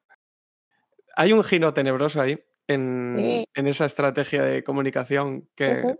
[1.15, 3.45] hay un giro tenebroso ahí en, Sí.
[3.53, 5.97] en esa estrategia de comunicación que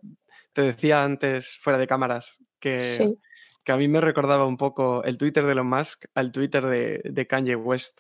[0.54, 3.18] te decía antes fuera de cámaras, que, Sí,
[3.66, 7.02] que a mí me recordaba un poco el Twitter de Elon Musk al Twitter de,
[7.04, 8.00] de Kanye West.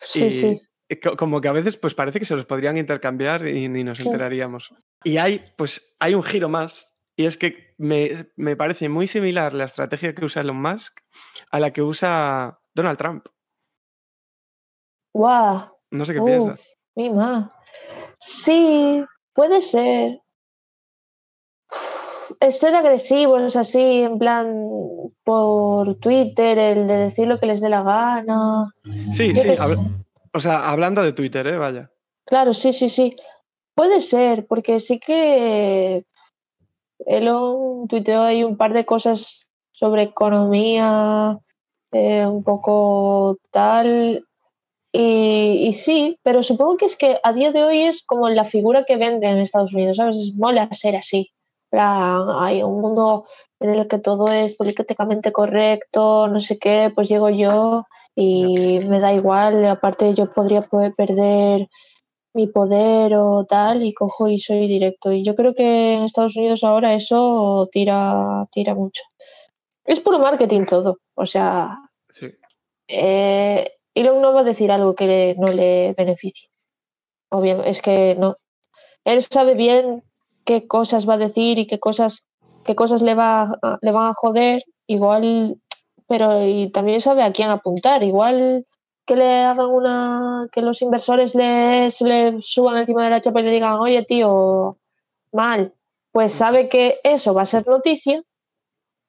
[0.00, 0.60] sí, Y sí.
[0.96, 3.98] Co- como que a veces pues parece que se los podrían intercambiar y ni nos
[3.98, 4.06] Sí.
[4.06, 4.74] enteraríamos.
[5.04, 9.52] Y hay pues hay un giro más y es que me, me parece muy similar
[9.54, 11.00] la estrategia que usa Elon Musk
[11.50, 13.26] a la que usa Donald Trump.
[15.14, 16.76] Guau, No sé qué uf, piensas.
[16.96, 17.52] mi ma.
[18.20, 20.20] Sí, puede ser.
[22.40, 24.68] El ser agresivos así, en plan
[25.24, 28.70] por Twitter, el de decir lo que les dé la gana.
[29.12, 29.48] Sí, sí.
[29.58, 29.80] habla- sé.
[30.32, 31.56] O sea, hablando de Twitter, ¿eh?
[31.56, 31.90] Vaya.
[32.24, 33.16] Claro, sí, sí, sí.
[33.74, 36.04] Puede ser, porque sí que
[37.06, 41.38] Elon tuiteó ahí un par de cosas sobre economía,
[41.92, 44.24] eh, un poco tal.
[44.92, 48.44] Y, y sí, pero supongo que es que a día de hoy es como la
[48.44, 50.32] figura que vende en Estados Unidos, ¿sabes?
[50.34, 51.32] Mola ser así.
[51.70, 53.26] Hay un mundo
[53.60, 57.84] en el que todo es políticamente correcto, no sé qué, pues llego yo
[58.20, 61.68] y me da igual, aparte yo podría poder perder
[62.34, 65.12] mi poder o tal y cojo y soy directo.
[65.12, 69.02] Y yo creo que en Estados Unidos ahora eso tira, tira mucho.
[69.84, 70.98] Es puro marketing todo.
[71.14, 71.76] O sea,
[72.10, 72.26] Sí.
[72.88, 76.48] eh, Elon no va a decir algo que le- no le beneficie.
[77.30, 78.34] Obviamente, es que no.
[79.04, 80.02] Él sabe bien
[80.44, 82.26] qué cosas va a decir y qué cosas,
[82.64, 84.64] qué cosas le, va le van a joder.
[84.86, 85.60] Igual,
[86.08, 88.02] pero y también sabe a quién apuntar.
[88.02, 88.66] Igual
[89.06, 90.48] que le hagan una.
[90.52, 94.04] que los inversores le, se le suban encima de la chapa y le digan, oye,
[94.04, 94.78] tío,
[95.32, 95.74] mal.
[96.12, 98.22] Pues sabe que eso va a ser noticia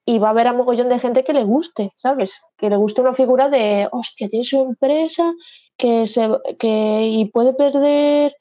[0.06, 2.42] y va a haber a mogollón de gente que le guste, ¿sabes?
[2.58, 5.34] Que le guste una figura de, hostia, tiene su empresa
[5.78, 8.36] que se, que, y puede perder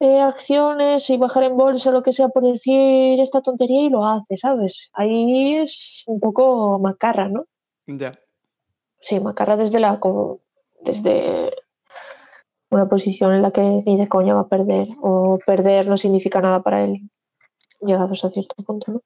[0.00, 4.04] eh, acciones y bajar en bolsa, lo que sea, por decir esta tontería y lo
[4.04, 4.90] hace, ¿sabes?
[4.92, 7.44] Ahí es un poco macarra, ¿no?
[7.88, 8.12] Ya.
[9.00, 10.40] Sí, macarra desde la como
[10.82, 11.52] desde
[12.70, 16.40] una posición en la que ni de coña va a perder o perder no significa
[16.40, 17.10] nada para él
[17.80, 19.02] llegados a cierto punto, ¿no?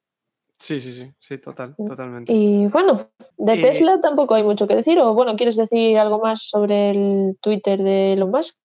[0.58, 1.10] Sí, sí, sí.
[1.18, 1.86] Sí, total, Mm.
[1.86, 2.32] totalmente.
[2.32, 4.98] Y bueno, de Eh, Tesla tampoco hay mucho que decir.
[5.00, 8.56] O bueno, ¿quieres decir algo más sobre el Twitter de Elon Musk?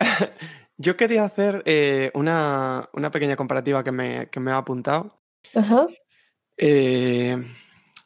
[0.76, 5.12] Yo quería hacer eh, una, una pequeña comparativa que me, que me ha apuntado.
[5.54, 5.86] Ajá.
[6.56, 7.36] eh,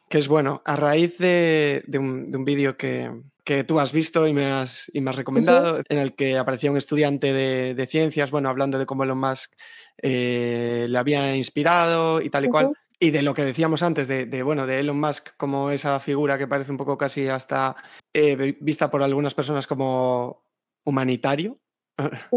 [0.09, 3.11] que es bueno, a raíz de, de un, de un vídeo que,
[3.43, 6.71] que tú has visto y me has, y me has recomendado, en el que aparecía
[6.71, 9.53] un estudiante de, de ciencias, bueno, hablando de cómo Elon Musk
[10.01, 12.65] eh, le había inspirado y tal y cual.
[13.01, 16.37] Y de lo que decíamos antes, de, de, bueno, de Elon Musk como esa figura
[16.37, 17.75] que parece un poco casi hasta
[18.13, 20.43] eh, vi- vista por algunas personas como
[20.83, 21.59] humanitario,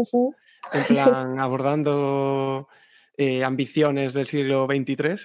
[0.73, 2.67] en plan abordando
[3.17, 5.15] eh, ambiciones del siglo XXIII.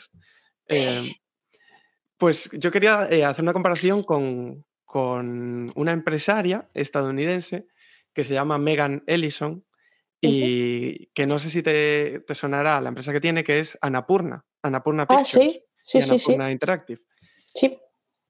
[0.69, 1.03] eh,
[2.19, 7.67] pues yo quería eh, hacer una comparación con, con una empresaria estadounidense
[8.13, 9.65] que se llama Megan Ellison
[10.21, 14.45] y que no sé si te, te sonará la empresa que tiene, que es Annapurna,
[14.63, 16.15] Annapurna Ah, Pictures sí, sí, y sí, sí.
[16.33, 17.01] Annapurna Interactive.
[17.55, 17.79] Sí.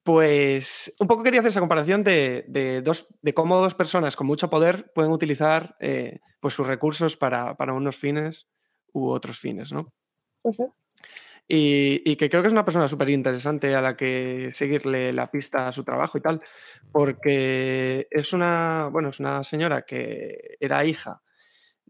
[0.03, 4.27] Pues un poco quería hacer esa comparación de, de dos, de cómo dos personas con
[4.27, 8.47] mucho poder pueden utilizar eh, pues sus recursos para, para unos fines
[8.93, 9.91] u otros fines, ¿no?
[11.51, 15.31] Y, y que creo que es una persona súper interesante a la que seguirle la
[15.31, 16.39] pista a su trabajo y tal,
[16.91, 21.23] porque es una, bueno, es una señora que era hija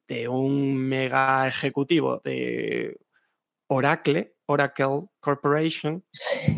[0.08, 3.02] de un mega ejecutivo de
[3.68, 6.06] Oracle, Oracle Corporation.
[6.12, 6.58] Sí.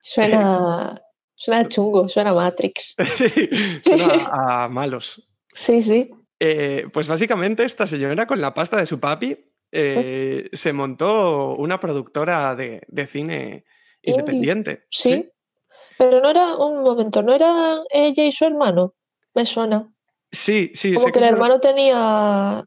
[0.00, 1.00] Suena,
[1.36, 2.96] suena chungo, suena Matrix.
[3.16, 3.48] Sí,
[3.84, 5.28] suena a malos.
[5.52, 6.10] Sí, sí.
[6.40, 9.38] Eh, pues básicamente esta señora con la pasta de su papi
[9.72, 13.64] eh, se montó una productora de, de cine
[14.02, 14.84] independiente.
[14.90, 15.28] Sí.
[15.98, 18.94] Pero no era, un momento, ¿no era ella y su hermano?
[19.34, 19.90] Me suena.
[20.30, 20.94] Sí, sí.
[20.94, 22.64] Como sé que el hermano tenía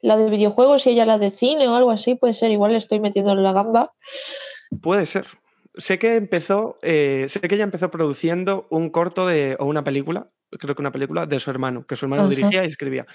[0.00, 2.78] la de videojuegos y ella la de cine o algo así, puede ser, igual le
[2.78, 3.92] estoy metiendo en la gamba.
[4.80, 5.26] Puede ser.
[5.74, 10.28] Sé que empezó, eh, sé que ella empezó produciendo un corto de, o una película,
[10.50, 12.30] creo que una película de su hermano, que su hermano Ajá.
[12.30, 13.06] dirigía y escribía.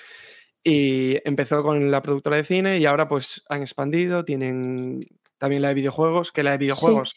[0.64, 5.00] Y empezó con la productora de cine y ahora pues han expandido, tienen
[5.38, 7.14] también la de videojuegos, que la de videojuegos.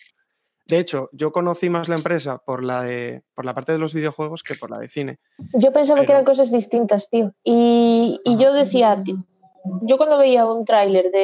[0.67, 3.93] De hecho, yo conocí más la empresa por la de por la parte de los
[3.93, 5.19] videojuegos que por la de cine.
[5.55, 7.33] Yo pensaba que eran cosas distintas, tío.
[7.43, 9.17] Y, y yo decía, "Ti-
[9.83, 11.19] yo cuando veía un tráiler de,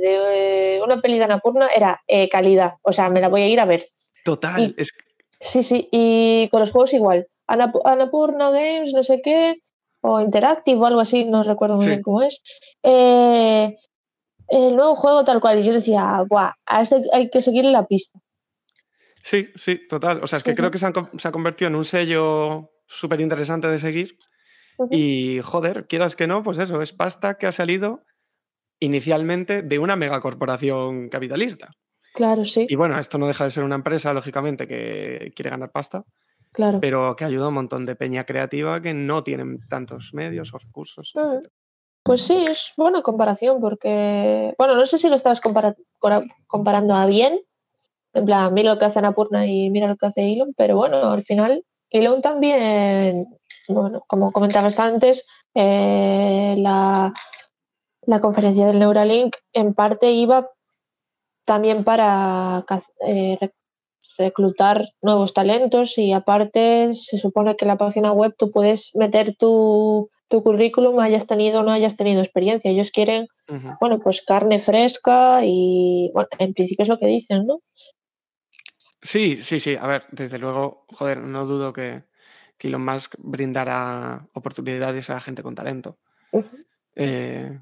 [0.00, 3.48] de, eh, una peli de Anapurna era eh, calidad, o sea, me la voy a
[3.48, 3.86] ir a ver.
[4.24, 4.90] Total, Y- es
[5.40, 7.28] Sí, sí, y con los juegos igual.
[7.46, 9.54] Anap- Anapurna Games, no sé qué,
[10.00, 11.90] o Interactive o algo así, no recuerdo muy Sí.
[11.90, 12.42] bien cómo es.
[12.82, 13.76] Eh,
[14.48, 16.24] el nuevo juego tal cual, y yo decía,
[16.66, 18.18] a este hay que seguirle la pista.
[19.22, 20.20] Sí, sí, total.
[20.22, 22.70] O sea, es que creo que se, han con- se ha convertido en un sello
[22.86, 24.16] súper interesante de seguir.
[24.90, 28.04] Y joder, quieras que no, pues eso, es pasta que ha salido
[28.80, 31.70] inicialmente de una megacorporación capitalista.
[32.14, 35.70] Claro, sí, Y bueno, esto no deja de ser una empresa, lógicamente, que quiere ganar
[35.72, 36.04] pasta,
[36.58, 36.80] claro.
[36.80, 40.58] pero que ayuda a un montón de peña creativa que no tienen tantos medios o
[40.58, 41.12] recursos.
[41.14, 41.48] Etc.
[42.02, 45.76] Pues sí, es buena comparación porque, bueno, no sé si lo estabas compara-
[46.46, 47.40] comparando a bien,
[48.12, 51.10] en plan, mira lo que hace Anapurna y mira lo que hace Elon, pero bueno,
[51.12, 53.28] al final Elon también,
[53.68, 57.12] bueno, como comentabas antes, eh, la,
[58.06, 60.48] la conferencia del Neuralink en parte iba
[61.44, 62.64] también para
[63.06, 63.38] eh,
[64.18, 69.36] reclutar nuevos talentos y aparte se supone que en la página web tú puedes meter
[69.36, 72.70] tu, tu currículum, hayas tenido o no hayas tenido experiencia.
[72.70, 73.28] Ellos quieren,
[73.80, 77.60] bueno, pues carne fresca y, bueno, en principio es lo que dicen, ¿no?
[79.00, 79.76] Sí, sí, sí.
[79.76, 82.02] A ver, desde luego, joder, no dudo que,
[82.58, 85.98] que Elon Musk brindará oportunidades a la gente con talento.
[86.96, 87.58] Eh,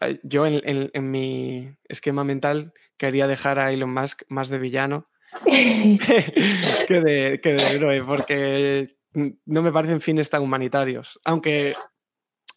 [0.00, 4.58] eh, yo en, en- en mi esquema mental quería dejar a Elon Musk más de
[4.58, 5.06] villano
[5.44, 11.20] que de, que de héroe, porque no me parecen fines tan humanitarios.
[11.24, 11.74] Aunque,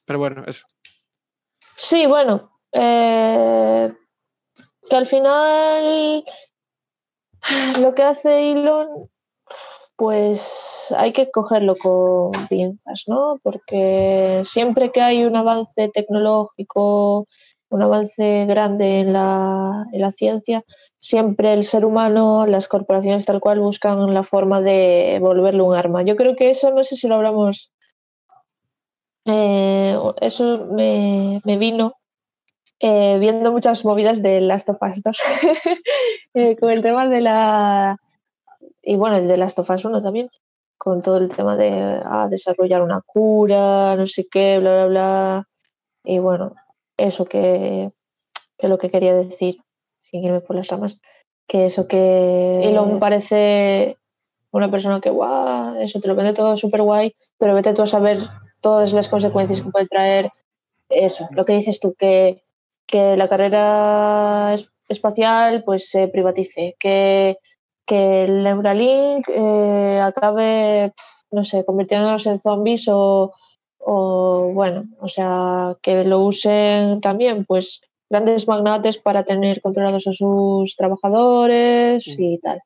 [0.05, 0.65] pero bueno, eso.
[1.75, 3.93] Sí, bueno, eh,
[4.89, 6.23] que al final
[7.79, 8.87] lo que hace Elon,
[9.95, 13.39] pues hay que cogerlo con pinzas, ¿no?
[13.43, 17.27] Porque siempre que hay un avance tecnológico,
[17.69, 20.63] un avance grande en la, en la ciencia,
[20.99, 26.03] siempre el ser humano, las corporaciones tal cual buscan la forma de volverlo un arma.
[26.03, 27.71] Yo creo que eso, no sé si lo hablamos,
[29.25, 31.93] eh, eso me, me vino
[32.79, 35.21] eh, viendo muchas movidas de Last of Us 2
[36.35, 37.97] eh, con el tema de la
[38.83, 40.29] y bueno el de Last of Us 1 también
[40.77, 45.47] con todo el tema de ah, desarrollar una cura no sé qué bla bla bla.
[46.03, 46.53] Y bueno
[46.97, 47.91] eso que,
[48.57, 49.57] que lo que quería decir
[49.99, 50.99] sin irme por las ramas
[51.47, 53.97] que eso que Elon parece
[54.51, 57.87] una persona que guau eso te lo vende todo súper guay pero vete tú a
[57.87, 58.17] saber
[58.61, 60.31] todas las consecuencias que puede traer
[60.89, 61.27] eso.
[61.31, 62.41] Lo que dices tú que
[62.87, 67.37] que la carrera es- espacial pues se privatice, que,
[67.85, 70.93] que el Neuralink eh, acabe,
[71.29, 73.33] no sé, convirtiéndonos en zombies o,
[73.89, 77.79] o, bueno, o sea, que lo usen también pues
[78.09, 82.61] grandes magnates para tener controlados a sus trabajadores y tal.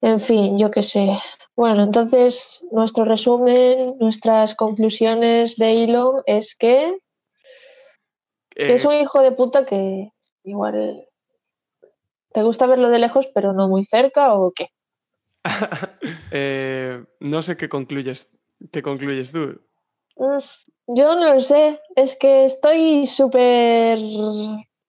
[0.00, 1.10] En fin, yo qué sé.
[1.54, 6.96] Bueno, entonces nuestro resumen, nuestras conclusiones de Elon es que
[8.50, 10.08] que es Eh, un hijo de puta que
[10.42, 11.06] igual
[12.32, 14.68] te gusta verlo de lejos, pero no muy cerca, ¿o qué?
[16.30, 18.30] eh, no sé qué concluyes,
[18.72, 19.60] qué concluyes tú.
[20.88, 23.98] Yo no lo sé, es que estoy súper...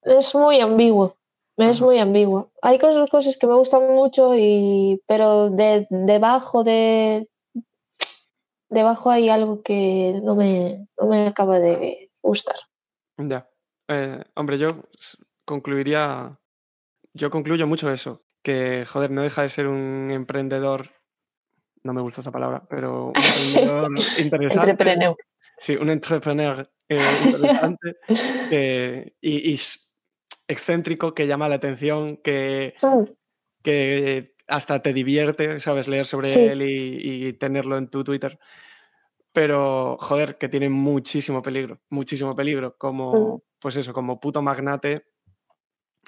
[0.03, 1.17] Es muy ambiguo,
[1.57, 1.85] es Ajá.
[1.85, 2.51] muy ambiguo.
[2.61, 5.01] Hay cosas, cosas que me gustan mucho, y...
[5.07, 7.29] pero de, debajo de...
[8.69, 12.57] Debajo hay algo que no me, no me acaba de gustar.
[13.17, 13.49] Ya.
[13.87, 14.83] Eh, hombre, yo
[15.45, 16.37] concluiría.
[17.13, 18.23] Yo concluyo mucho eso.
[18.43, 20.89] Que, joder, no deja de ser un emprendedor.
[21.83, 24.71] No me gusta esa palabra, pero un emprendedor interesante.
[24.71, 25.15] Entrepreneur.
[25.57, 27.95] Sí, un entrepreneur eh, interesante
[29.21, 29.59] y, y
[30.47, 33.03] excéntrico que llama la atención, que, Mm,
[33.63, 35.87] que hasta te divierte, ¿sabes?
[35.87, 36.39] Leer sobre Sí.
[36.39, 38.39] él y, y tenerlo en tu Twitter.
[39.33, 42.75] Pero, joder, que tiene muchísimo peligro, muchísimo peligro.
[42.77, 45.05] Como, pues eso, como puto magnate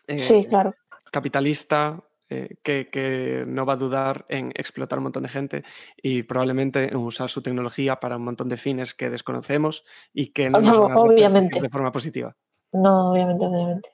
[0.08, 0.74] Sí, eh, claro.
[1.12, 5.64] capitalista eh, que, que no va a dudar en explotar un montón de gente
[5.98, 10.52] y probablemente en usar su tecnología para un montón de fines que desconocemos y que
[10.52, 11.60] no nos van a Obviamente.
[11.60, 12.36] de forma positiva.
[12.72, 13.90] No, obviamente, obviamente.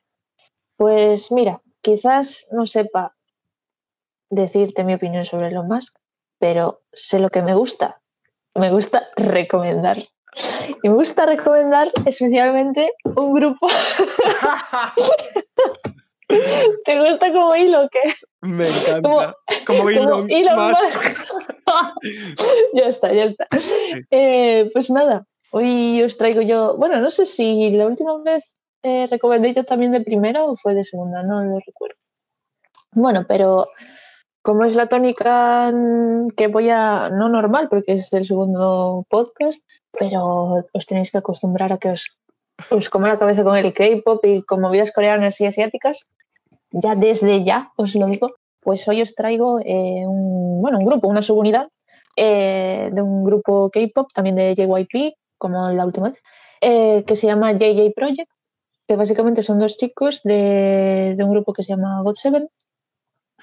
[0.76, 3.16] Pues mira, quizás no sepa
[4.30, 5.98] decirte mi opinión sobre Elon Musk,
[6.38, 8.02] pero sé lo que me gusta.
[8.54, 9.98] Me gusta recomendar.
[10.84, 13.68] Y me gusta recomendar especialmente un grupo.
[16.28, 18.02] ¿Te gusta como hilo qué?
[18.42, 19.02] Me encanta.
[19.02, 19.34] Como-
[19.66, 21.04] Como, Elon Elon Musk.
[21.66, 22.42] Musk.
[22.74, 23.48] ya está, ya está.
[24.12, 29.08] Eh, pues nada, hoy os traigo yo, bueno, no sé si la última vez eh,
[29.10, 31.96] recomendé yo también de primera o fue de segunda, no lo recuerdo.
[32.92, 33.68] Bueno, pero
[34.42, 35.74] como es la tónica
[36.38, 41.74] que voy a, no normal, porque es el segundo podcast, pero os tenéis que acostumbrar
[41.74, 42.16] a que os,
[42.70, 46.10] os como la cabeza con el K-pop y con movidas coreanas y asiáticas,
[46.72, 51.08] ya desde ya os lo digo, pues hoy os traigo eh, un, bueno, un grupo,
[51.08, 51.70] una subunidad
[52.16, 56.22] eh, de un grupo K-pop, también de JYP, como la última vez,
[56.62, 58.32] eh, que se llama JJ Project,
[58.88, 62.50] que básicamente son dos chicos de, de un grupo que se llama GOT7,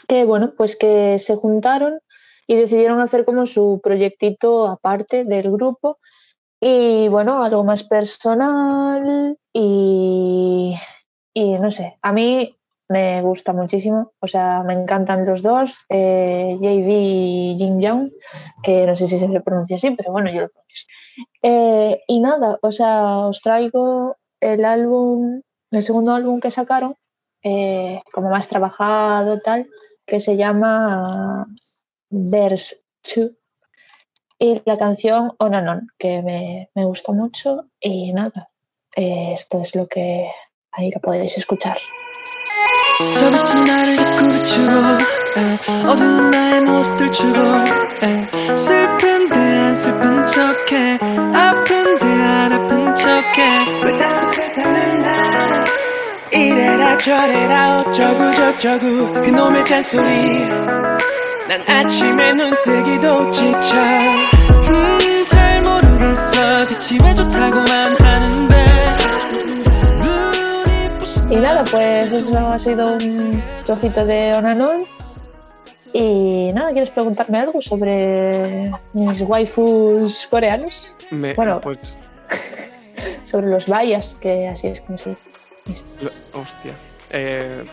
[0.09, 2.01] que bueno, pues que se juntaron
[2.47, 5.99] y decidieron hacer como su proyectito aparte del grupo
[6.65, 10.77] y bueno, algo más personal y,
[11.35, 12.57] y no sé, a mí
[12.89, 18.11] me gusta muchísimo, o sea, me encantan los dos, eh, JV y Jin Young,
[18.63, 20.87] que no sé si se le pronuncia así, pero bueno, yo lo pronuncio.
[21.43, 25.43] Eh, y nada, o sea, os traigo el álbum,
[25.73, 26.95] el segundo álbum que sacaron,
[27.43, 29.69] eh, como más trabajado tal,
[30.07, 31.49] que se llama
[32.09, 32.77] Verse
[33.17, 33.33] 2
[34.41, 38.50] y la canción On and On, que me, me gusta mucho y nada,
[38.95, 40.32] eh, esto es lo que
[40.72, 41.78] ahí lo podéis escuchar.
[43.14, 44.72] 저 빛은 나를 자꾸 비추고
[45.38, 47.38] 에, 어두운 나의 모습들 주고
[48.02, 50.98] 에, 슬픈데 안 슬픈 척해
[51.32, 55.66] 아픈데 안 아픈 척해 왜 자꾸 세상을 나
[56.34, 60.81] 이래라 저래라 어쩌고 저쩌고 그놈의 잔소리
[61.48, 63.76] 난 아침에 눈 뜨기도 지쳐
[64.70, 68.56] 음, 잘 모르겠어 빛이 왜 좋다고만 하는데
[70.02, 74.86] 눈이 부신 Y nada, pues eso ha sido un trocito de On and On.
[75.93, 80.93] Y nada, ¿quieres preguntarme algo sobre mis waifus coreanos?
[81.12, 81.60] Me- Bueno.
[81.62, 81.80] pues,
[83.24, 85.16] Sobre los bayas, que así es como se
[85.66, 85.82] dice.
[86.02, 86.74] lo- hostia.
[87.10, 87.64] Eh,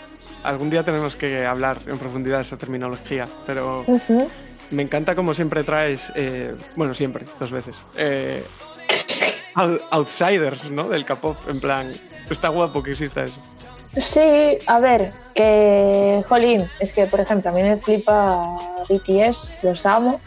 [0.44, 3.86] algún día tenemos que hablar en profundidad de esa terminología, pero
[4.72, 8.44] me encanta como siempre traes, eh, bueno, siempre, dos veces, eh,
[9.56, 10.90] out- outsiders, ¿no?
[10.90, 11.92] Del K-pop, en plan,
[12.30, 13.40] está guapo que exista eso.
[13.98, 18.56] Sí, a ver, que, jolín, es que, por ejemplo, a mí me flipa
[18.88, 20.22] BTS, los amo.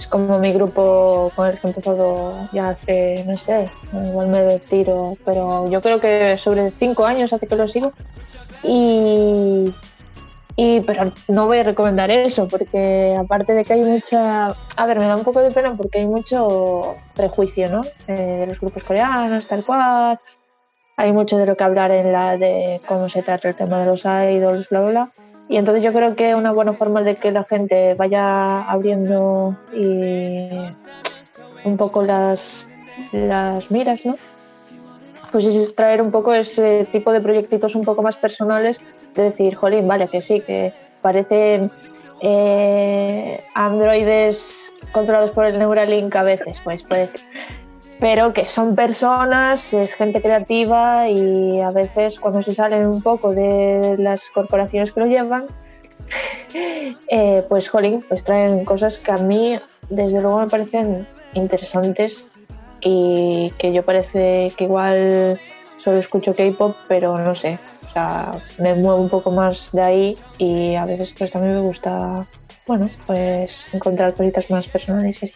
[0.00, 4.58] Es como mi grupo con el que he empezado ya hace, no sé, igual me
[4.60, 7.92] tiro, pero yo creo que sobre cinco años hace que lo sigo.
[8.64, 9.72] Y,
[10.56, 14.54] y pero no voy a recomendar eso, porque aparte de que hay mucha...
[14.76, 17.80] A ver, me da un poco de pena porque hay mucho prejuicio, ¿no?
[18.06, 20.18] Eh, de los grupos coreanos, tal cual
[20.96, 23.86] hay mucho de lo que hablar en la de cómo se trata el tema de
[23.86, 25.12] los idols, bla, bla, bla.
[25.48, 30.48] Y entonces yo creo que una buena forma de que la gente vaya abriendo y
[31.64, 32.68] un poco las,
[33.12, 34.16] las miras, ¿no?
[35.32, 38.80] Pues es traer un poco ese tipo de proyectitos un poco más personales,
[39.14, 41.70] de decir, jolín, vale, que sí, que parecen
[42.20, 47.20] eh, androides controlados por el Neuralink a veces, pues puede ser.
[47.98, 53.32] Pero que son personas, es gente creativa y a veces cuando se salen un poco
[53.32, 55.46] de las corporaciones que lo llevan,
[57.08, 59.58] eh, pues jolín, pues traen cosas que a mí
[59.88, 62.38] desde luego me parecen interesantes
[62.82, 65.40] y que yo parece que igual
[65.78, 70.18] solo escucho K-pop, pero no sé, o sea, me muevo un poco más de ahí
[70.38, 72.26] y a veces pues también me gusta,
[72.66, 75.34] bueno, pues encontrar cositas más personales y así.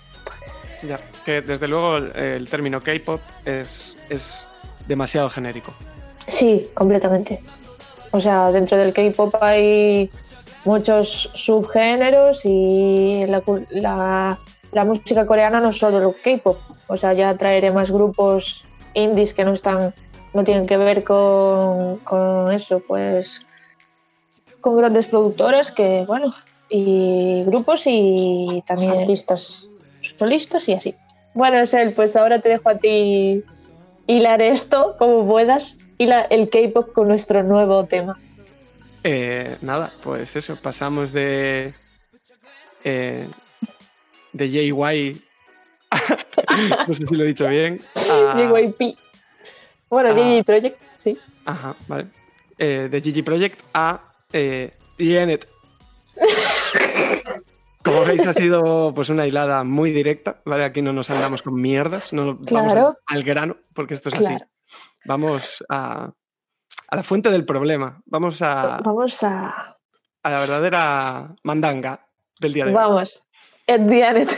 [0.86, 4.46] Ya, que desde luego el, el término K-pop es, es
[4.86, 5.72] demasiado genérico.
[6.26, 7.40] Sí, completamente.
[8.12, 10.10] O sea, dentro del K-pop hay
[10.64, 14.38] muchos subgéneros y la, la-
[14.72, 16.58] la música coreana no es solo el K-pop.
[16.88, 18.64] O sea, ya traeré más grupos
[18.94, 19.92] indies que no están,
[20.34, 23.42] no tienen que ver con, con eso, pues
[24.60, 26.34] con grandes productoras que, bueno,
[26.68, 29.70] y grupos y también artistas
[30.18, 30.94] solistas y así.
[31.34, 33.44] Bueno, Sel, pues ahora te dejo a ti
[34.06, 38.18] hilar esto como puedas, hila el K-pop con nuestro nuevo tema.
[39.04, 41.74] Eh, nada, pues eso, pasamos de.
[42.82, 43.28] eh,
[44.32, 45.22] de JY.
[46.88, 47.80] no sé si lo he dicho bien.
[47.94, 48.96] a- JYP.
[49.88, 50.14] Bueno, Ah.
[50.14, 51.18] JJ Project, sí.
[51.44, 52.08] Ajá, vale.
[52.58, 54.00] Eh, de GG Project a
[54.32, 55.48] eh, Yenet.
[57.84, 60.64] Como veis, ha sido pues una hilada muy directa, ¿vale?
[60.64, 62.96] Aquí no nos andamos con mierdas, no vamos Claro.
[63.06, 64.36] al, al grano, porque esto es así.
[65.04, 66.10] Vamos a,
[66.88, 68.02] a la fuente del problema.
[68.06, 69.76] Vamos a, Vamos a.
[70.24, 72.08] a la verdadera mandanga
[72.40, 72.74] del día de hoy.
[72.74, 73.24] Vamos.
[73.68, 74.36] Ed Dianet.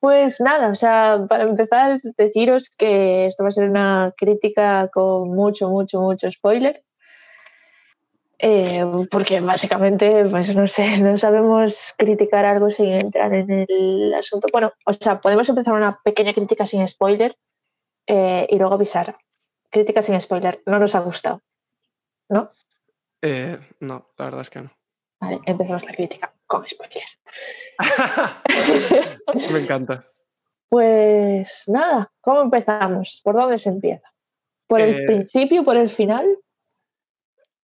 [0.00, 5.34] Pues nada, o sea, para empezar, deciros que esto va a ser una crítica con
[5.34, 6.82] mucho, mucho, mucho spoiler.
[8.38, 14.48] Eh, porque básicamente, pues no sé, no sabemos criticar algo sin entrar en el asunto.
[14.52, 17.36] Bueno, o sea, podemos empezar una pequeña crítica sin spoiler
[18.06, 19.16] eh, y luego avisar.
[19.70, 21.40] Crítica sin spoiler, no nos ha gustado.
[22.28, 22.50] ¿No?
[23.22, 24.70] Eh, no, la verdad es que no.
[25.20, 27.02] Vale, empezamos la crítica con spoiler.
[29.52, 30.06] Me encanta.
[30.68, 33.20] Pues nada, ¿cómo empezamos?
[33.22, 34.08] ¿Por dónde se empieza?
[34.66, 36.26] ¿Por el Eh, principio, por el final?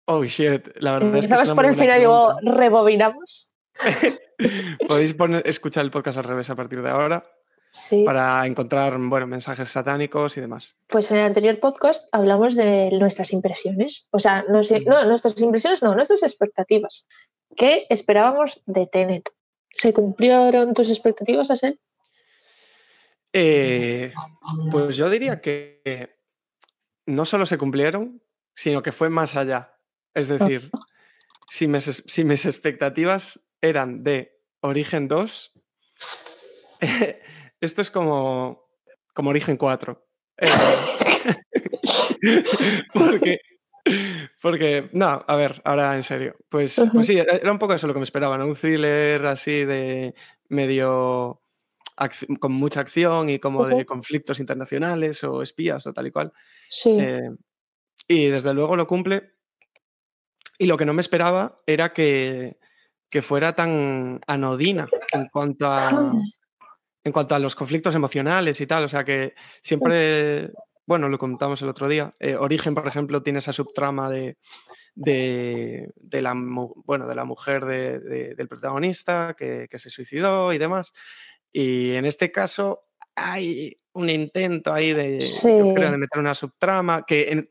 [0.07, 3.53] Oh shit, la verdad es que es Empezamos una por el final y luego rebobinamos.
[4.87, 7.23] Podéis poner, escuchar el podcast al revés a partir de ahora
[7.71, 8.03] Sí.
[8.05, 10.77] para encontrar bueno, mensajes satánicos y demás.
[10.87, 14.07] Pues en el anterior podcast hablamos de nuestras impresiones.
[14.11, 17.05] O sea, no, sé- no, nuestras impresiones no, nuestras expectativas.
[17.55, 19.29] ¿Qué esperábamos de Tenet?
[19.71, 21.79] ¿Se cumplieron tus expectativas, Asel?
[23.33, 24.13] Eh,
[24.71, 26.15] pues yo diría que
[27.05, 28.21] no solo se cumplieron,
[28.55, 29.77] sino que fue más allá.
[30.13, 30.71] Es decir,
[31.49, 35.51] si mis, es- si mis expectativas eran de Origen 2,
[37.61, 38.69] esto es como,
[39.13, 40.07] como Origen 4.
[40.37, 40.47] Eh,
[42.93, 43.39] porque,
[44.41, 46.35] porque, no, a ver, ahora en serio.
[46.49, 48.45] Pues, pues sí, era era un poco eso lo que me esperaba, ¿no?
[48.45, 50.15] Un thriller así de
[50.49, 51.41] medio
[52.39, 56.33] con mucha acción y como de conflictos internacionales o espías o tal y cual.
[56.69, 56.97] Sí.
[56.99, 57.29] Eh,
[58.07, 59.33] y desde luego lo cumple.
[60.57, 62.57] Y lo que no me esperaba era que,
[63.09, 66.13] que fuera tan anodina en cuanto a,
[67.03, 68.83] en cuanto a los conflictos emocionales y tal.
[68.83, 70.51] O sea que siempre,
[70.87, 72.15] bueno, lo contamos el otro día.
[72.19, 74.37] eh, Origen, por ejemplo, tiene esa subtrama de,
[74.93, 76.33] de, de la,
[76.85, 80.93] bueno, de la mujer de- de- del protagonista que, que se suicidó y demás.
[81.51, 85.73] Y en este caso hay un intento ahí de, yo Sí.
[85.75, 87.49] creo, de meter una subtrama que en-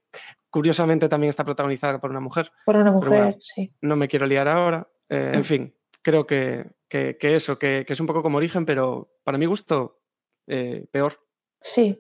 [0.51, 2.53] curiosamente también está protagonizada por una mujer.
[2.65, 3.73] Por una mujer, bueno, sí.
[3.81, 4.89] no me quiero liar ahora.
[5.09, 8.65] Eh, en fin, creo que, que- que eso, que, que es un poco como origen,
[8.65, 10.01] pero para mi gusto,
[10.47, 11.19] eh, peor.
[11.61, 11.99] Sí.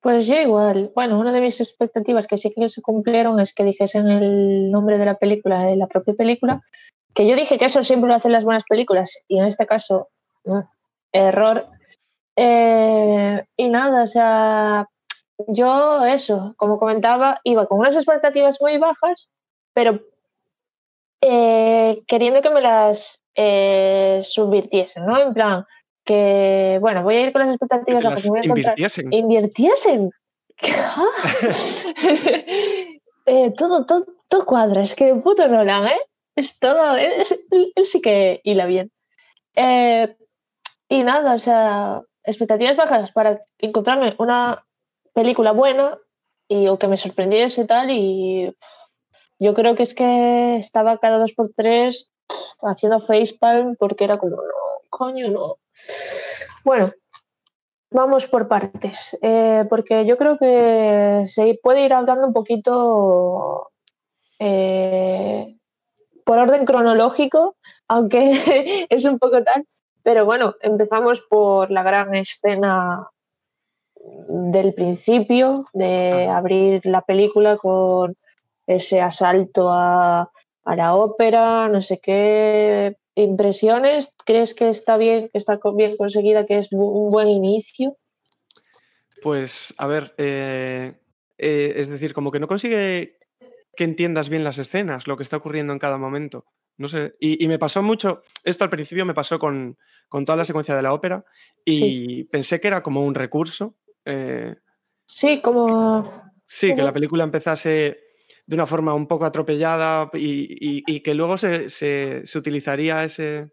[0.00, 0.92] Pues yo igual.
[0.94, 4.98] Bueno, una de mis expectativas que sí que se cumplieron es que dijesen el nombre
[4.98, 6.62] de la película en la propia película.
[7.14, 10.08] Que yo dije que eso siempre lo hacen las buenas películas y en este caso,
[10.44, 10.60] mm,
[11.12, 11.66] error.
[12.36, 14.86] Eh, y nada, o sea,
[15.48, 19.30] yo eso, como comentaba, iba con unas expectativas muy bajas,
[19.74, 20.00] pero
[21.20, 25.18] eh, queriendo que me las eh, subvirtiesen, ¿no?
[25.20, 25.64] En plan,
[26.08, 29.12] que, bueno, voy a ir con las Que expectativas las me voy a encontrar invirtiesen.
[29.12, 30.10] invirtiesen.
[33.30, 35.98] Eh, todo, todo, todo cuadra, es que puto Nolan, ¿eh?
[36.34, 38.90] Es todo, es- él, él sí que hila bien.
[39.54, 40.16] Eh,
[40.88, 44.64] y nada, o sea, expectativas bajas para encontrarme una
[45.12, 45.98] película buena
[46.48, 48.56] y o que me sorprendiese y tal y
[49.38, 52.10] yo creo que es que estaba cada dos por tres
[52.62, 54.57] haciendo facepalm porque era como, no,
[54.88, 55.56] coño, no.
[56.64, 56.92] Bueno,
[57.90, 63.70] Vamos por partes, eh, porque yo creo que se puede ir hablando un poquito
[64.38, 65.56] eh,
[66.22, 67.56] por orden cronológico,
[67.88, 69.66] aunque es un poco tal,
[70.02, 73.08] pero bueno, empezamos por la gran escena
[74.28, 78.16] del principio, de abrir la película con
[78.66, 80.30] ese asalto a,
[80.64, 82.97] a la ópera, no sé qué.
[83.22, 84.14] ¿Impresiones?
[84.24, 87.96] ¿Crees que está bien, que está bien conseguida, que es un buen inicio?
[89.22, 90.94] Pues, a ver, eh,
[91.36, 93.18] eh, es decir, como que no consigue
[93.76, 96.44] que entiendas bien las escenas, lo que está ocurriendo en cada momento.
[96.76, 97.16] No sé.
[97.18, 99.76] Y, y me pasó mucho, esto al principio me pasó con,
[100.08, 101.24] con toda la secuencia de la ópera
[101.64, 103.74] y pensé que era como un recurso.
[104.04, 104.54] eh,
[105.06, 108.07] Sí, como sí, que la película empezase
[108.48, 113.04] de una forma un poco atropellada y, y- y que luego se, se- se utilizaría
[113.04, 113.50] ese...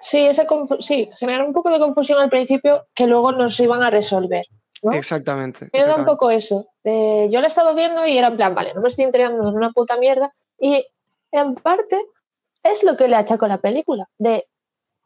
[0.00, 0.44] sí, esa
[0.80, 4.44] sí, genera un poco de confusión al principio que luego nos iban a resolver.
[4.82, 4.90] ¿no?
[4.92, 5.70] Exactamente.
[5.72, 6.66] Me da un poco eso.
[6.84, 9.70] yo la estaba viendo y era en plan, vale, no me estoy enterando de una
[9.70, 10.34] puta mierda.
[10.58, 10.84] Y
[11.30, 11.96] en parte
[12.64, 14.08] es lo que le achaco a la película.
[14.18, 14.46] De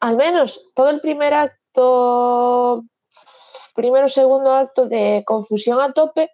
[0.00, 2.82] al menos todo el primer acto,
[3.74, 6.30] primero segundo acto de confusión a tope,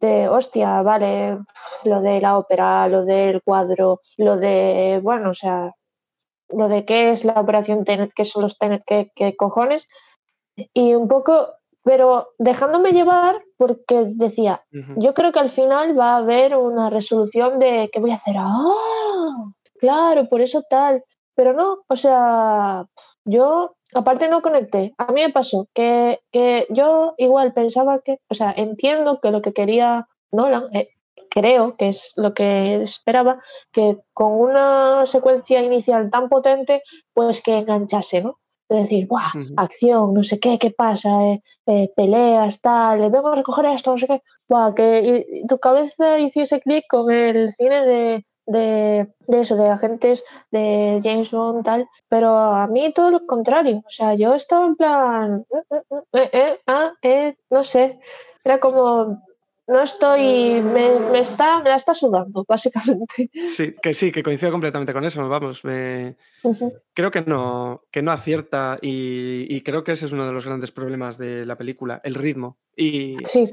[0.00, 1.38] de hostia, vale,
[1.84, 5.72] lo de la ópera, lo del cuadro, lo de, bueno, o sea,
[6.48, 9.88] lo de qué es la operación Tenet, qué son los Tenet, qué, qué cojones.
[10.74, 14.64] Y un poco, pero dejándome llevar porque decía,
[14.96, 18.34] yo creo que al final va a haber una resolución de qué voy a hacer.
[18.38, 19.52] ¡Ah!
[19.78, 21.02] Claro, por eso tal.
[21.34, 22.84] Pero no, o sea,
[23.24, 24.94] yo aparte no conecté.
[24.98, 29.42] A mí me pasó que, que yo igual pensaba que, o sea, entiendo que lo
[29.42, 30.88] que quería Nolan, eh,
[31.30, 33.38] creo que es lo que esperaba,
[33.72, 36.82] que con una secuencia inicial tan potente,
[37.12, 38.38] pues que enganchase, ¿no?
[38.68, 39.08] De decir.
[39.10, 39.54] Ujú.
[39.56, 43.90] Acción, no sé qué, qué pasa, eh, eh, peleas, tal, eh, vengo a recoger esto,
[43.90, 44.22] no sé qué.
[44.48, 44.74] ¡Buah!
[44.74, 49.68] Que y- y tu cabeza hiciese clic con el cine de, de, de eso, de
[49.68, 51.88] agentes de James Bond, tal.
[52.08, 53.82] Pero a mí todo lo contrario.
[53.86, 58.00] O sea, yo estaba en plan, "Mm, mm, mm, eh, eh, ah, eh, no sé.
[58.44, 59.22] Era como,
[59.68, 63.30] no estoy, me, me está, me la está sudando, básicamente.
[63.46, 65.28] Sí, que sí, que coincido completamente con eso.
[65.28, 66.16] Vamos, me-
[66.94, 70.46] creo que no, que no acierta y, y creo que ese es uno de los
[70.46, 72.56] grandes problemas de la película, el ritmo.
[72.76, 73.48] Y, Sí,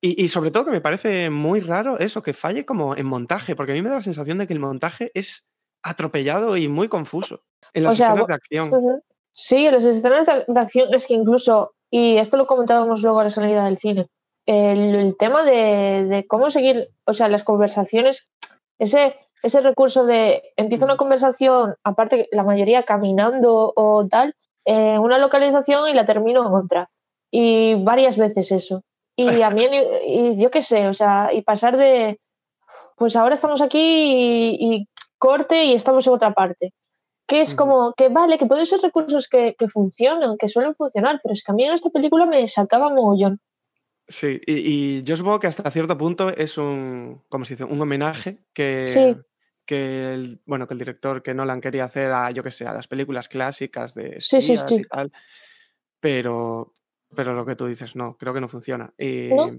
[0.00, 3.56] y, y sobre todo que me parece muy raro eso, que falle como en montaje,
[3.56, 5.46] porque a mí me da la sensación de que el montaje es
[5.82, 7.42] atropellado y muy confuso
[7.72, 8.70] en O las sea, escenas de acción.
[9.32, 13.24] Sí, las escenas de, de acción es que incluso, y esto lo comentábamos luego a
[13.24, 14.08] la salida del cine,
[14.46, 18.30] el, el tema de, de cómo seguir, o sea, las conversaciones,
[18.78, 24.34] ese, ese recurso de empieza una conversación, aparte la mayoría caminando o tal,
[24.64, 26.90] en una localización y la termino en otra.
[27.30, 28.82] Y varias veces eso.
[29.16, 29.66] Y a mí,
[30.06, 32.20] y yo qué sé, o sea, y pasar de,
[32.96, 34.88] pues ahora estamos aquí y, y
[35.18, 36.72] corte y estamos en otra parte
[37.28, 41.18] que es como que vale, que pueden ser recursos que, que funcionan, que suelen funcionar,
[41.24, 43.40] pero es que a mí en esta película me sacaba mogollón.
[44.06, 44.52] Sí, y,
[44.98, 47.64] y yo supongo que hasta cierto punto es un, ¿cómo se dice?
[47.64, 49.16] Un homenaje que, Sí.
[49.64, 52.72] que el, bueno, que el director que Nolan quería hacer a, yo que sé, a
[52.72, 54.82] las películas clásicas de Sí, sí, y sí.
[54.88, 55.10] tal,
[55.98, 56.74] pero,
[57.16, 58.94] pero lo que tú dices, no, creo que no funciona.
[58.96, 59.58] Y, ¿No?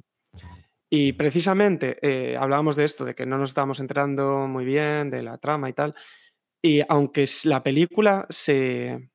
[0.90, 5.22] y precisamente eh, hablábamos de esto, de que no nos estábamos enterando muy bien de
[5.22, 5.96] la trama y tal,
[6.62, 9.10] y aunque la película se,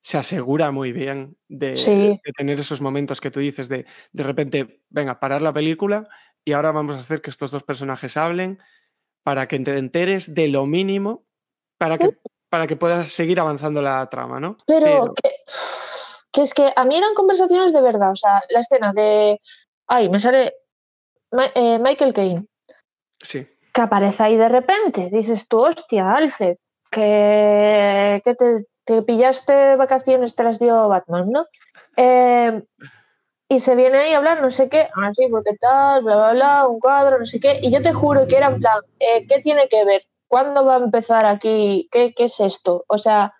[0.00, 2.20] se asegura muy bien de, Sí.
[2.24, 6.08] de tener esos momentos que tú dices de de repente, venga, parar la película
[6.44, 8.60] y ahora vamos a hacer que estos dos personajes hablen
[9.24, 11.26] para que te enteres de lo mínimo
[11.78, 12.10] para que,
[12.48, 14.56] para que puedas seguir avanzando la trama, ¿no?
[14.66, 15.30] Pero que,
[16.36, 19.40] que es que a mí eran conversaciones de verdad, o sea, la escena de,
[19.86, 20.54] ay, me sale
[21.32, 22.46] Ma- eh, Michael Caine,
[23.22, 26.58] sí, que aparece ahí de repente, dices tú, hostia, Alfred,
[26.90, 31.46] que, que te, te pillaste vacaciones, te las dio Batman, ¿no?
[31.96, 32.62] Eh,
[33.48, 36.32] y se viene ahí a hablar, no sé qué, ah, sí, porque tal, bla, bla,
[36.32, 39.26] bla, un cuadro, no sé qué, y yo te juro que era en plan, eh,
[39.26, 40.02] ¿qué tiene que ver?
[40.28, 41.88] ¿Cuándo va a empezar aquí?
[41.90, 42.84] ¿Qué, qué es esto?
[42.88, 43.32] O sea,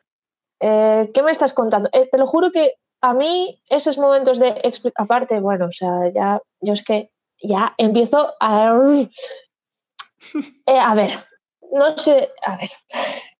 [0.61, 1.90] eh, ¿qué me estás contando?
[1.92, 4.55] Eh, te lo juro que a mí esos momentos de
[4.97, 7.11] aparte, bueno, o sea, ya, yo es que
[7.42, 8.74] ya empiezo a...
[10.66, 11.12] Eh, a ver,
[11.70, 12.70] no sé, a ver,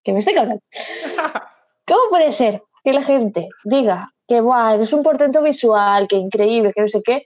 [0.03, 0.61] que me estoy cabrón.
[1.85, 6.71] ¿Cómo puede ser que la gente diga que Buah, eres un portento visual, que increíble,
[6.73, 7.25] que no sé qué,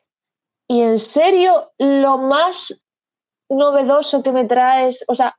[0.67, 2.85] y en serio lo más
[3.49, 5.35] novedoso que me traes, o sea,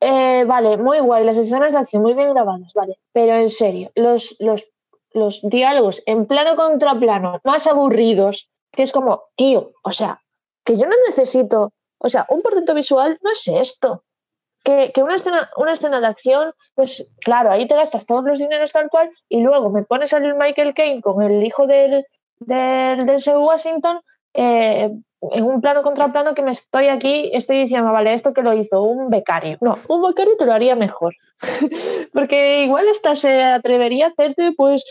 [0.00, 3.90] eh, vale, muy guay, las escenas de acción muy bien grabadas, vale, pero en serio,
[3.94, 4.66] los, los,
[5.12, 10.22] los diálogos en plano contra plano más aburridos, que es como, tío, o sea,
[10.64, 14.04] que yo no necesito, o sea, un portento visual no es esto.
[14.62, 18.38] Que, que una, escena, una escena de acción, pues claro, ahí te gastas todos los
[18.38, 22.04] dineros tal cual y luego me pones al Michael Caine con el hijo del,
[22.40, 24.02] del, del Washington
[24.34, 24.90] eh,
[25.32, 28.54] en un plano contra plano que me estoy aquí, estoy diciendo, vale, esto que lo
[28.54, 29.58] hizo un becario.
[29.60, 31.14] No, un becario te lo haría mejor.
[32.12, 34.84] Porque igual esta se atrevería a hacerte pues,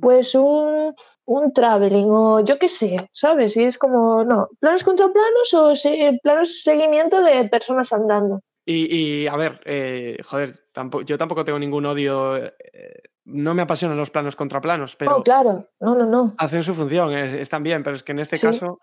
[0.00, 3.56] pues un, un traveling o yo qué sé, ¿sabes?
[3.56, 8.40] Y es como, no, planos contra planos o se- planos seguimiento de personas andando.
[8.64, 12.36] Y, y, a ver, eh, joder, tampoco, yo tampoco tengo ningún odio.
[12.36, 12.52] eh,
[13.24, 16.34] no me apasionan los planos contra planos, pero oh, claro, no, no, no.
[16.38, 18.46] hacen su función, es- están bien, pero es que en este Sí.
[18.46, 18.80] caso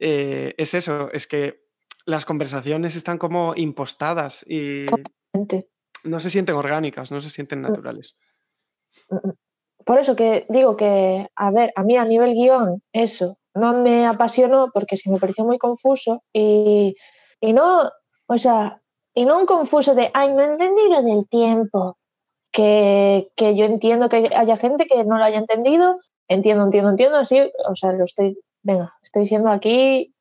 [0.00, 1.66] eh, es eso, es que
[2.04, 4.86] las conversaciones están como impostadas y
[6.04, 8.16] no se sienten orgánicas, no se sienten naturales.
[9.84, 14.06] Por eso que digo que, a ver, a mí a nivel guion, eso no me
[14.06, 16.94] apasionó porque es que me pareció muy confuso y,
[17.40, 17.90] y no,
[18.26, 18.82] o sea,
[19.14, 21.96] y no un confuso de, ay, no entendí lo del tiempo,
[22.52, 27.16] que, que yo entiendo que haya gente que no lo haya entendido, entiendo, entiendo, entiendo,
[27.18, 30.12] así, o sea, lo estoy, venga, estoy diciendo aquí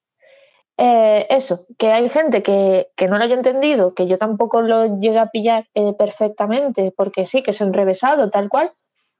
[0.78, 5.00] eh, eso, que hay gente que, que no lo haya entendido, que yo tampoco lo
[5.00, 8.72] llegue a pillar eh, perfectamente, porque sí, que es enrevesado, tal cual,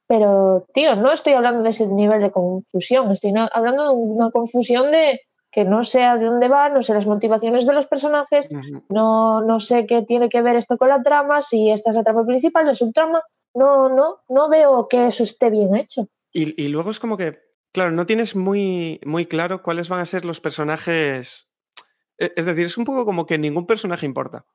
[0.08, 4.92] pero, tío, no estoy hablando de ese nivel de confusión, estoy hablando de una confusión
[4.92, 8.50] de que no sé a de dónde va, no sé las motivaciones de los personajes,
[8.90, 12.04] no, no sé qué tiene que ver esto con la trama, si esta es la
[12.04, 13.24] trama principal, la subtrama,
[13.56, 16.10] no, no, no veo que eso esté bien hecho.
[16.32, 17.45] Y, y luego es como que,
[17.76, 21.48] claro, no tienes muy, muy claro cuáles van a ser los personajes.
[22.18, 24.46] E- Es decir, es un poco como que ningún personaje importa.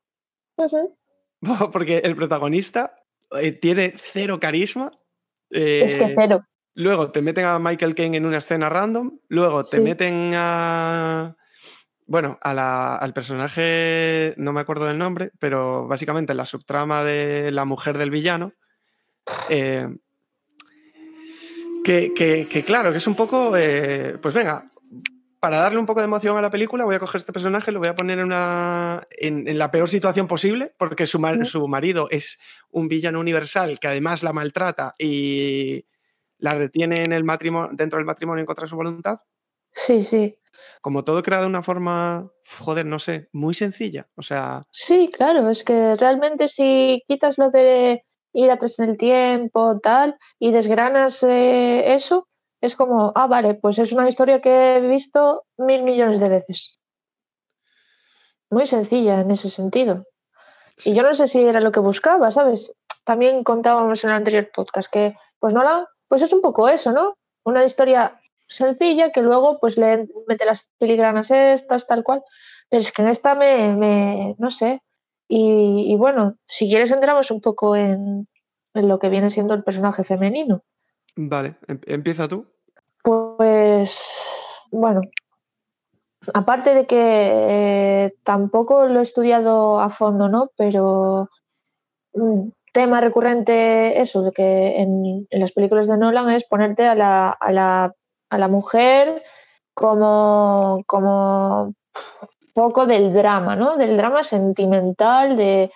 [1.72, 2.94] Porque el protagonista
[3.40, 4.90] eh, tiene cero carisma.
[5.50, 6.44] Es que eh, cero.
[6.74, 9.18] Luego te meten a Michael Caine en una escena random.
[9.28, 9.82] Luego te Sí.
[9.82, 11.36] meten a.
[12.06, 17.50] Bueno, a la- al personaje, no me acuerdo del nombre, pero básicamente la subtrama de
[17.52, 18.52] la mujer del villano.
[19.48, 19.86] eh,
[21.84, 23.56] que, que- que claro, que es un poco.
[23.56, 24.68] eh, pues venga,
[25.40, 27.78] para darle un poco de emoción a la película, voy a coger este personaje, lo
[27.78, 31.66] voy a poner en, una, en, en la peor situación posible, porque su, mar- su
[31.66, 32.38] marido es
[32.70, 35.86] un villano universal que además la maltrata y
[36.38, 39.18] la retiene en el matrimonio, dentro del matrimonio en contra de su voluntad.
[39.72, 40.36] Sí, sí.
[40.82, 44.08] Como todo creado de una forma, joder, no sé, muy sencilla.
[44.16, 48.96] O sea, Sí, claro, es que realmente si quitas lo de ir atrás en el
[48.96, 52.28] tiempo, tal, y desgranas eh, eso,
[52.60, 56.78] es como, ah, vale, pues es una historia que he visto mil millones de veces.
[58.50, 60.04] Muy sencilla en ese sentido.
[60.84, 62.74] Y yo no sé si era lo que buscaba, ¿sabes?
[63.04, 66.92] También contábamos en el anterior podcast que, pues no la, pues es un poco eso,
[66.92, 67.16] ¿no?
[67.44, 72.22] Una historia sencilla que luego pues le mete las filigranas estas, tal cual.
[72.68, 74.82] Pero es que en esta me, me no sé.
[75.32, 78.26] Y, y bueno, si quieres entramos un poco en,
[78.74, 80.64] en lo que viene siendo el personaje femenino.
[81.14, 82.46] vale, em- empieza tú.
[83.04, 83.96] Pues
[84.72, 85.02] bueno,
[86.34, 90.50] aparte de que eh, tampoco lo he estudiado a fondo, ¿no?
[90.56, 91.28] Pero
[92.12, 96.96] un tema recurrente, eso, de que en, en las películas de Nolan es ponerte a
[96.96, 97.94] la, a la,
[98.30, 99.22] a la mujer
[99.74, 101.74] como, como
[102.53, 103.76] poco del drama, ¿no?
[103.76, 105.70] Del drama sentimental, de,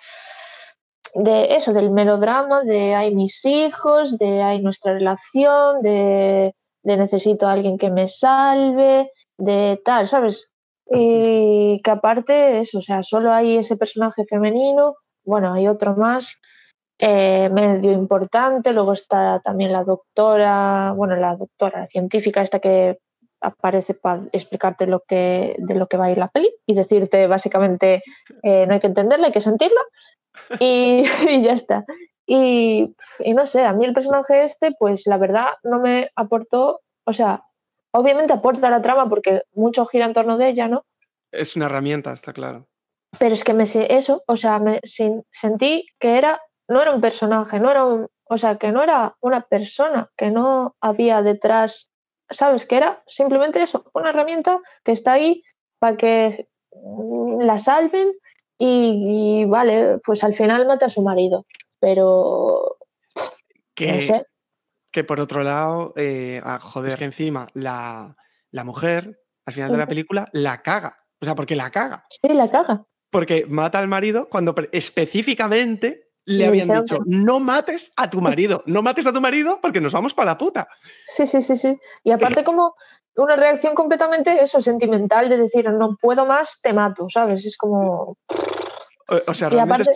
[1.13, 6.53] de eso, del melodrama, de hay mis hijos, de hay nuestra relación, de,
[6.83, 10.51] de necesito a alguien que me salve, de tal, ¿sabes?
[10.89, 16.39] Y que aparte, eso, o sea, solo hay ese personaje femenino, bueno, hay otro más
[16.99, 22.99] eh, medio importante, luego está también la doctora, bueno, la doctora científica esta que
[23.45, 27.27] aparece para explicarte lo que, de lo que va a ir la peli y decirte
[27.27, 28.01] básicamente
[28.43, 29.81] eh, no hay que entenderla, hay que sentirla
[30.59, 31.85] y, y ya está.
[32.27, 36.81] Y, y no sé, a mí el personaje este, pues la verdad no me aportó,
[37.05, 37.43] o sea,
[37.91, 40.85] obviamente aporta la trama porque mucho gira en torno de ella, ¿no?
[41.31, 42.67] Es una herramienta, está claro.
[43.19, 47.01] Pero es que me eso, o sea, me sin- sentí que era, no era un
[47.01, 51.91] personaje, no era un, o sea, que no era una persona, que no había detrás,
[52.29, 52.65] ¿sabes?
[52.65, 55.43] Que era simplemente eso, una herramienta que está ahí
[55.79, 58.13] para que mm, la salven
[58.57, 61.45] y, y vale, pues al final mata a su marido.
[61.79, 62.77] Pero
[63.75, 64.25] Que, no sé,
[64.95, 68.15] que por otro lado, eh, ah, joder, es que encima la,
[68.51, 70.97] la mujer, al final de la película, la caga.
[71.19, 72.05] O sea, porque la caga.
[72.09, 72.85] sí, la caga.
[73.11, 78.81] Porque mata al marido cuando específicamente le habían dicho, no mates a tu marido, no
[78.81, 80.67] mates a tu marido porque nos vamos para la puta.
[81.05, 81.79] Sí, sí, sí, sí.
[82.03, 82.75] Y aparte como
[83.15, 87.45] una reacción completamente eso, sentimental, de decir, no puedo más, te mato, ¿sabes?
[87.45, 88.17] Es como...
[89.07, 89.91] O, o sea, Y aparte,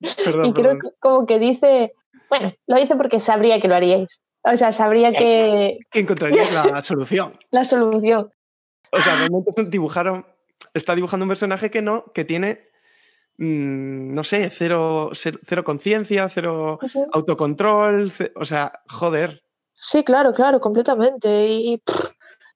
[0.00, 0.78] es- Perdón, y creo perdón.
[0.80, 1.92] que como que dice,
[2.28, 4.20] bueno, lo hice porque sabría que lo haríais.
[4.42, 7.32] O sea, sabría que Que encontrarías la solución.
[7.50, 8.30] la solución.
[8.90, 10.26] O sea, realmente dibujaron,
[10.74, 12.68] está dibujando un personaje que no, que tiene,
[13.38, 16.78] mm, no sé, cero, cero, cero conciencia, cero
[17.12, 19.42] autocontrol, o sea, joder.
[19.74, 21.48] Sí, claro, claro, completamente.
[21.48, 22.10] Y pff,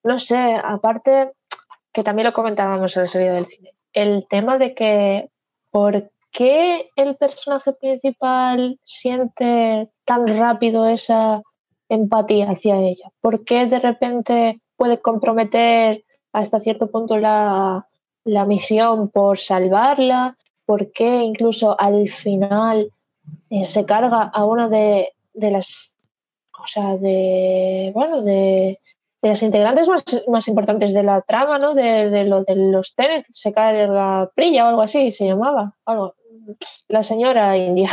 [0.05, 1.33] no sé, aparte,
[1.93, 5.31] que también lo comentábamos en la salida del cine, el tema de que
[5.71, 11.43] por qué el personaje principal siente tan rápido esa
[11.89, 17.89] empatía hacia ella, por qué de repente puede comprometer hasta cierto punto la,
[18.25, 20.37] la misión por salvarla,
[20.69, 22.93] por qué incluso al final
[23.49, 25.95] eh, se carga a una de, de las
[26.63, 28.79] o sea, de, bueno, de,
[29.23, 31.75] de las integrantes más, más importantes de la trama, ¿no?
[31.75, 35.75] De, de lo de los Tenet, se cae la Prilla o algo así, se llamaba,
[35.87, 36.15] algo.
[36.89, 37.89] La señora india.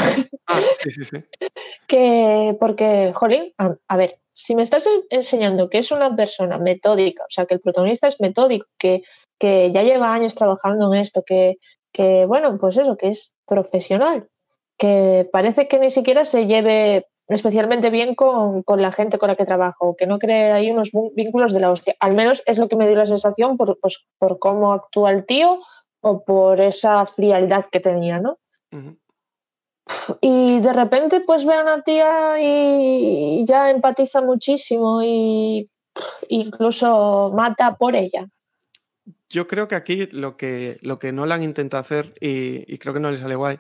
[0.48, 1.18] Ah, sí, sí, sí.
[1.88, 6.58] que, porque, jolín, a, a ver, si me estás en- enseñando que es una persona
[6.58, 9.04] metódica, o sea, que el protagonista es metódico, que,
[9.40, 11.58] que ya lleva años trabajando en esto, que,
[11.96, 14.28] que, bueno, pues eso, que es profesional,
[14.78, 19.38] que parece que ni siquiera se lleve especialmente bien con, con la gente con la
[19.38, 21.96] que trabajo, que no cree ahí unos vínculos de la hostia.
[22.02, 25.26] Al menos es lo que me dio la sensación por, pues, por cómo actúa el
[25.26, 25.62] tío
[26.02, 28.40] o por esa frialdad que tenía, ¿no?
[30.20, 35.70] Y de repente pues ve a una tía y ya empatiza muchísimo y
[36.28, 38.28] incluso mata por ella.
[39.30, 43.00] Yo creo que aquí lo que, lo que Nolan intenta hacer, y, y creo que
[43.00, 43.60] no le sale guay,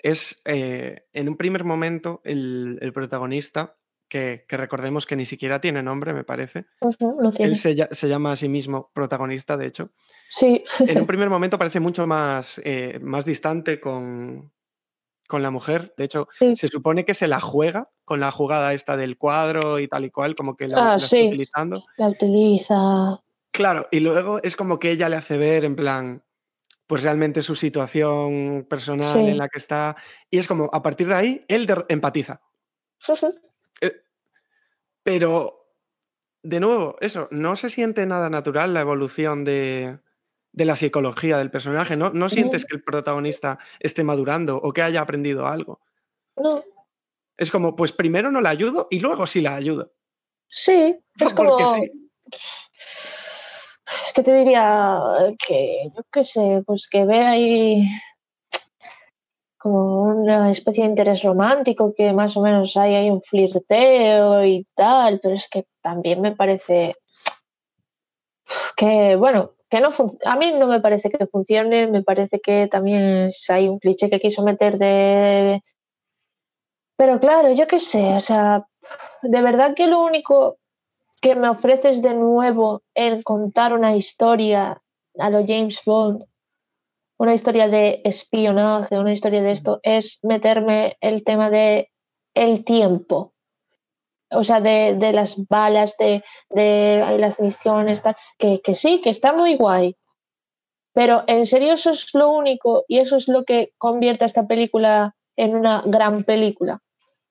[0.00, 3.76] es eh, en un primer momento el, el protagonista,
[4.08, 6.66] que, que recordemos que ni siquiera tiene nombre, me parece.
[6.80, 7.52] Ujú, lo tiene.
[7.52, 9.90] Él se, lla- se llama a sí mismo protagonista, de hecho.
[10.30, 14.50] Sí, En un primer momento parece mucho más, eh, más distante con,
[15.26, 15.92] con la mujer.
[15.98, 16.56] De hecho, Sí.
[16.56, 20.10] se supone que se la juega con la jugada esta del cuadro y tal y
[20.10, 21.26] cual, como que la, Ah, la está sí.
[21.26, 21.82] utilizando.
[21.98, 23.20] la utiliza.
[23.58, 26.22] Claro, y luego es como que ella le hace ver en plan,
[26.86, 29.18] pues realmente su situación personal Sí.
[29.30, 29.96] en la que está.
[30.30, 32.40] Y es como, a partir de ahí, él de- empatiza.
[35.02, 35.72] Pero,
[36.44, 39.98] de nuevo, eso, no se siente nada natural la evolución de,
[40.52, 41.96] de la psicología del personaje.
[41.96, 42.10] ¿no?
[42.10, 45.80] no sientes que el protagonista esté madurando o que haya aprendido algo.
[46.36, 46.62] No,
[47.36, 49.92] Es como, pues primero no la ayudo y luego sí la ayudo.
[50.46, 51.58] sí, es como...
[51.74, 51.90] Sí.
[54.04, 55.00] Es que te diría
[55.46, 57.88] que, yo qué sé, pues que ve ahí
[59.58, 64.64] como una especie de interés romántico, que más o menos hay ahí un flirteo y
[64.74, 66.94] tal, pero es que también me parece
[68.76, 69.90] que, bueno, que no
[70.24, 74.20] a mí no me parece que funcione, me parece que también hay un cliché que
[74.20, 75.62] quiso meter de...
[76.96, 78.66] Pero claro, yo qué sé, o sea,
[79.22, 80.57] de verdad que lo único
[81.20, 84.80] que me ofreces de nuevo en contar una historia
[85.18, 86.24] a lo James Bond,
[87.18, 91.90] una historia de espionaje, una historia de esto, es meterme el tema de
[92.34, 93.34] el tiempo.
[94.30, 99.10] O sea, de, de las balas, de, de las misiones, tal, que, que sí, que
[99.10, 99.96] está muy guay.
[100.92, 104.46] Pero en serio eso es lo único y eso es lo que convierte a esta
[104.46, 106.80] película en una gran película.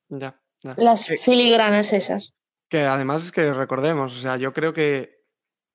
[0.10, 0.74] Ya, ya.
[0.78, 2.37] Las filigranas esas.
[2.70, 5.24] Que además es que recordemos, o sea, yo creo que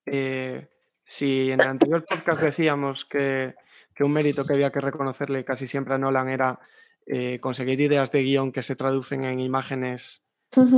[0.07, 0.68] eh,
[1.03, 3.55] si en el anterior podcast decíamos que,
[3.95, 6.61] que un mérito que había que reconocerle casi siempre a Nolan era
[7.07, 10.22] eh, conseguir ideas de guion que se traducen en imágenes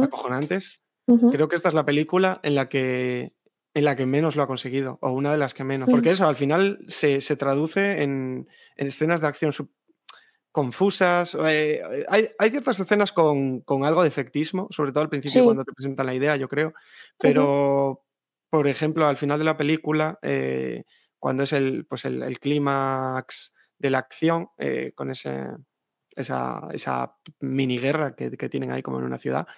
[0.03, 0.81] acojonantes,
[1.33, 3.35] creo que esta es la película en la que,
[3.75, 6.27] en la que menos lo ha conseguido, o una de las que menos, porque eso
[6.27, 9.53] al final se, se traduce en, en escenas de acción
[10.55, 11.37] confusas.
[11.49, 15.45] eh, hay, hay ciertas escenas con, con algo de efectismo, sobre todo al principio Sí.
[15.45, 16.73] cuando te presentan la idea, yo creo.
[17.19, 18.05] Pero,
[18.51, 20.85] por ejemplo, al final de la película, eh,
[21.19, 25.45] cuando es el, pues el, el clímax de la acción, eh, con ese,
[26.15, 29.49] esa, esa mini guerra que, que tienen ahí como en una ciudad,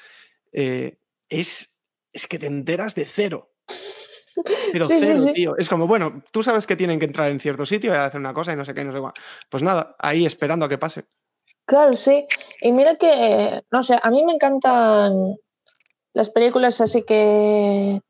[0.51, 3.53] es, es que te enteras de cero.
[4.73, 5.33] Pero Sí, cero, sí.
[5.33, 5.57] tío.
[5.57, 8.35] Es como, bueno, tú sabes que tienen que entrar en cierto sitio y hacer una
[8.35, 9.13] cosa y no sé qué, no sé cuál.
[9.51, 11.05] Pues nada, ahí esperando a que pase.
[11.67, 12.27] Claro, sí.
[12.61, 15.37] Y mira que, no sé, a mí me encantan
[16.13, 18.01] las películas así que,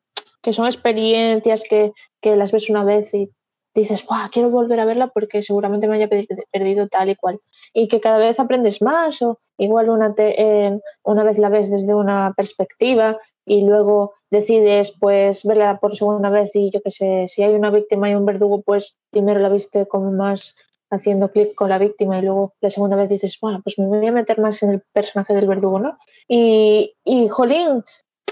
[0.43, 3.31] que son experiencias que, que las ves una vez y
[3.75, 7.41] dices, Buah, quiero volver a verla porque seguramente me haya pe- perdido tal y cual.
[7.73, 11.71] Y que cada vez aprendes más o igual una, te- eh, una vez la ves
[11.71, 17.29] desde una perspectiva y luego decides pues verla por segunda vez y yo qué sé,
[17.29, 20.57] si hay una víctima y un verdugo, pues primero la viste como más
[20.91, 24.07] haciendo clic con la víctima y luego la segunda vez dices, bueno, pues me voy
[24.07, 25.97] a meter más en el personaje del verdugo, ¿no?
[26.29, 27.85] Y, y jolín,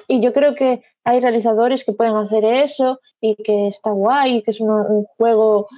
[0.08, 4.50] y yo creo que hay realizadores que pueden hacer eso y que está guay, que
[4.50, 5.68] es un, juego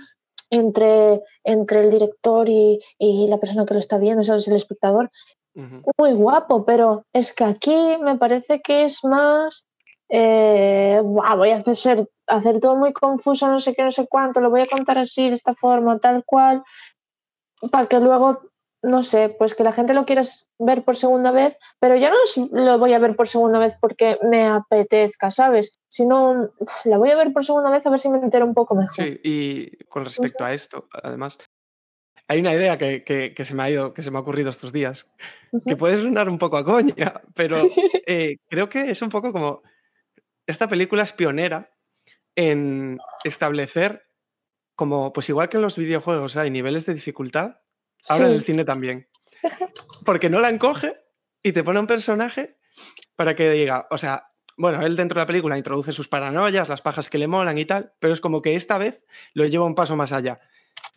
[0.50, 4.48] entre, entre el director y, y la persona que lo está viendo, ¿sabes?
[4.48, 5.10] El espectador.
[5.98, 9.66] Muy guapo, pero es que aquí me parece que es más...
[10.08, 14.06] eh, "Buah, voy a hacer, ser- hacer todo muy confuso, no sé qué, no sé
[14.08, 16.62] cuánto, lo voy a contar así, de esta forma, tal cual,
[17.72, 18.42] para que luego,
[18.82, 20.22] no sé, pues que la gente lo quiera
[20.58, 22.16] ver por segunda vez, pero ya no
[22.52, 25.78] lo voy a ver por segunda vez porque me apetezca, ¿sabes?
[25.88, 26.50] Sino
[26.84, 28.94] la voy a ver por segunda vez a ver si me entero un poco mejor.
[29.04, 31.38] Sí, y con respecto a esto, además,
[32.28, 34.50] hay una idea que, que- que se me ha ido, que se me ha ocurrido
[34.50, 35.10] estos días,
[35.66, 37.56] que puede sonar un poco a coña, pero
[38.06, 39.62] eh, creo que es un poco como
[40.46, 41.72] esta película es pionera
[42.34, 44.04] en establecer
[44.74, 47.56] como, pues igual que en los videojuegos hay niveles de dificultad,
[48.08, 49.08] ahora en el cine también.
[50.04, 50.96] Porque no la encoge
[51.42, 52.58] y te pone un personaje
[53.14, 56.82] para que diga, o sea, bueno, él dentro de la película introduce sus paranoias, las
[56.82, 59.74] pajas que le molan y tal, pero es como que esta vez lo lleva un
[59.74, 60.40] paso más allá.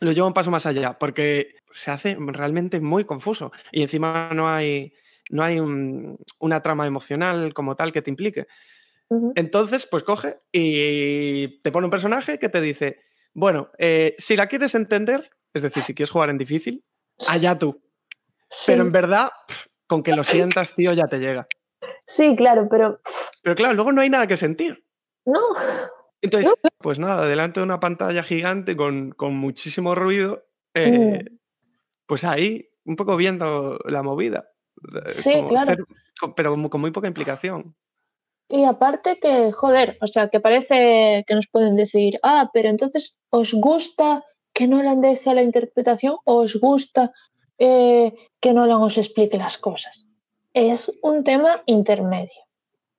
[0.02, 4.48] Lo lleva un paso más allá porque se hace realmente muy confuso y encima no
[4.50, 4.94] hay,
[5.30, 8.48] no hay un- una trama emocional como tal que te implique.
[9.36, 13.02] Entonces, pues coge y te pone un personaje que te dice,
[13.34, 16.84] bueno, eh, si la quieres entender, es decir, si quieres jugar en difícil,
[17.28, 17.82] allá tú.
[18.68, 19.32] Pero en verdad,
[19.88, 21.48] con que lo sientas, tío, ya te llega.
[22.06, 23.00] Sí, claro, pero
[23.42, 24.86] Pero claro, luego no hay nada que sentir.
[25.26, 25.40] no.
[26.22, 31.38] Entonces, pues nada, delante de una pantalla gigante con, con muchísimo ruido, eh, Mm.
[32.06, 34.50] pues ahí, un poco viendo la movida.
[35.06, 35.72] eh, Sí, como claro.
[35.74, 35.86] hacer-
[36.36, 37.76] pero con muy poca implicación.
[38.48, 43.16] Y aparte que, joder, o sea, que parece que nos pueden decir, ah, pero entonces
[43.30, 47.12] os gusta que Nolan deje la interpretación o os gusta
[47.60, 50.08] eh, que Nolan os explique las cosas.
[50.54, 52.42] Es un tema intermedio,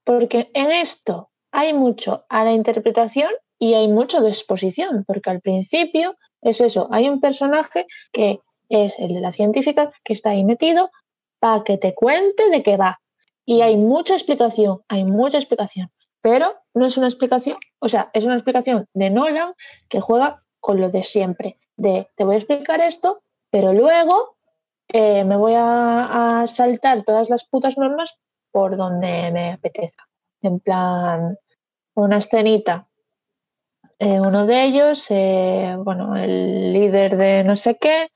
[0.04, 5.40] porque en esto hay mucho a la interpretación y hay mucho de exposición, porque al
[5.40, 10.44] principio es eso, hay un personaje que es el de la científica que está ahí
[10.44, 10.90] metido
[11.38, 13.00] para que te cuente de qué va.
[13.44, 15.90] Y hay mucha explicación, hay mucha explicación,
[16.22, 19.54] pero no es una explicación, o sea, es una explicación de Nolan
[19.88, 24.36] que juega con lo de siempre, de te voy a explicar esto, pero luego
[24.88, 28.14] eh, me voy a, a saltar todas las putas normas
[28.52, 30.09] por donde me apetezca.
[30.42, 31.38] En plan,
[31.94, 32.88] una escenita.
[33.98, 38.08] eh, uno de ellos, eh, bueno, el líder de no sé qué,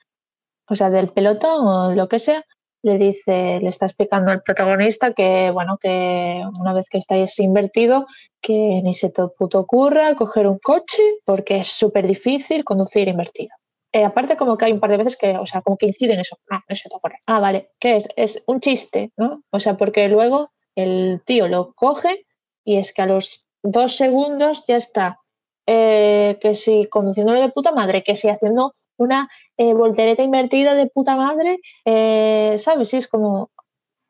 [0.68, 2.44] o sea, del pelotón o lo que sea,
[2.82, 8.06] le dice, le está explicando al protagonista que, bueno, que una vez que estáis invertido,
[8.42, 8.52] que
[8.84, 13.56] ni se te puto ocurra coger un coche porque es súper difícil conducir invertido.
[13.92, 16.20] Eh, aparte, como que hay un par de veces que, o sea, como que inciden
[16.20, 16.38] eso.
[16.50, 17.20] Ah, no se te ocurre.
[17.26, 17.72] Ah, vale.
[17.80, 18.08] ¿Qué es?
[18.16, 19.42] Es un chiste, ¿no?
[19.50, 22.26] O sea, porque luego el tío lo coge
[22.64, 25.20] y es que a los dos segundos ya está.
[25.66, 30.86] eh, que si conduciéndolo de puta madre, que si haciendo una eh, voltereta invertida de
[30.88, 32.88] puta madre, eh, ¿sabes?
[32.90, 33.50] Sí, es como,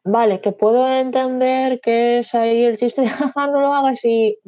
[0.04, 4.38] vale, que puedo entender que es ahí el chiste de, "Jaja, no lo hagas y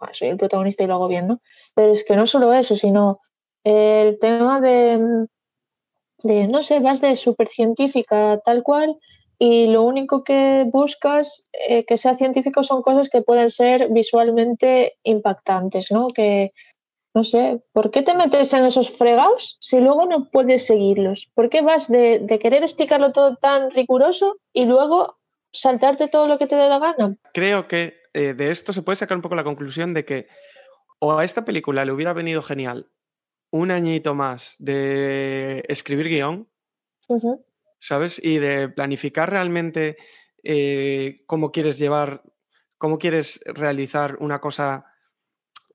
[0.00, 1.40] "Ja, soy el protagonista y lo hago bien, ¿no?
[1.74, 3.20] Pero es que no solo eso, sino
[3.64, 5.26] el tema de,
[6.22, 8.96] de no sé, vas de súper científica tal cual
[9.38, 14.98] y lo único que buscas eh, que sea científico son cosas que pueden ser visualmente
[15.04, 16.08] impactantes, ¿no?
[16.08, 16.52] Que,
[17.14, 21.30] no sé, ¿por qué te metes en esos fregados si luego no puedes seguirlos?
[21.34, 25.18] ¿Por qué vas de, de querer explicarlo todo tan riguroso y luego
[25.52, 27.16] saltarte todo lo que te dé la gana?
[27.32, 30.26] Creo que eh, de esto se puede sacar un poco la conclusión de que
[31.00, 32.90] o a esta película le hubiera venido genial
[33.50, 36.48] un añito más de escribir guion.
[37.78, 38.20] ¿Sabes?
[38.22, 39.96] Y de planificar realmente
[40.42, 42.22] eh, cómo quieres llevar,
[42.78, 44.86] cómo quieres realizar una cosa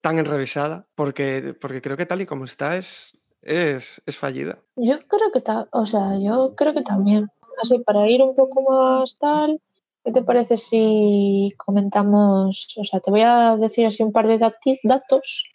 [0.01, 4.60] tan enrevesada, porque, porque creo que tal y como está es, es, es fallida.
[4.76, 5.41] Yo creo que
[5.72, 7.28] o sea, yo creo que también.
[7.62, 9.62] Así, para ir un poco más tal,
[10.04, 12.76] ¿qué te parece si comentamos?
[12.78, 15.49] O sea, te voy a decir así un par de datos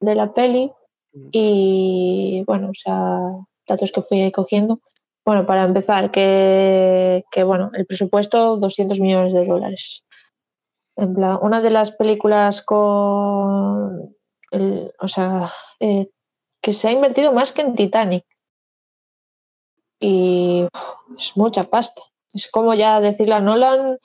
[0.00, 0.72] de la peli
[1.12, 1.28] Mm.
[1.32, 3.18] y, bueno, o sea,
[3.66, 4.80] datos que fui ahí cogiendo.
[5.24, 10.04] Bueno, para empezar, que, que bueno, el presupuesto 200 millones de dólares.
[10.96, 14.14] En plan, una de las películas con,
[14.50, 15.48] el- o sea,
[15.80, 16.08] eh,
[16.60, 18.24] que se ha invertido más que en Titanic.
[20.00, 20.66] Y
[21.16, 22.02] es mucha pasta.
[22.32, 23.98] Es como ya decirle a Nolan,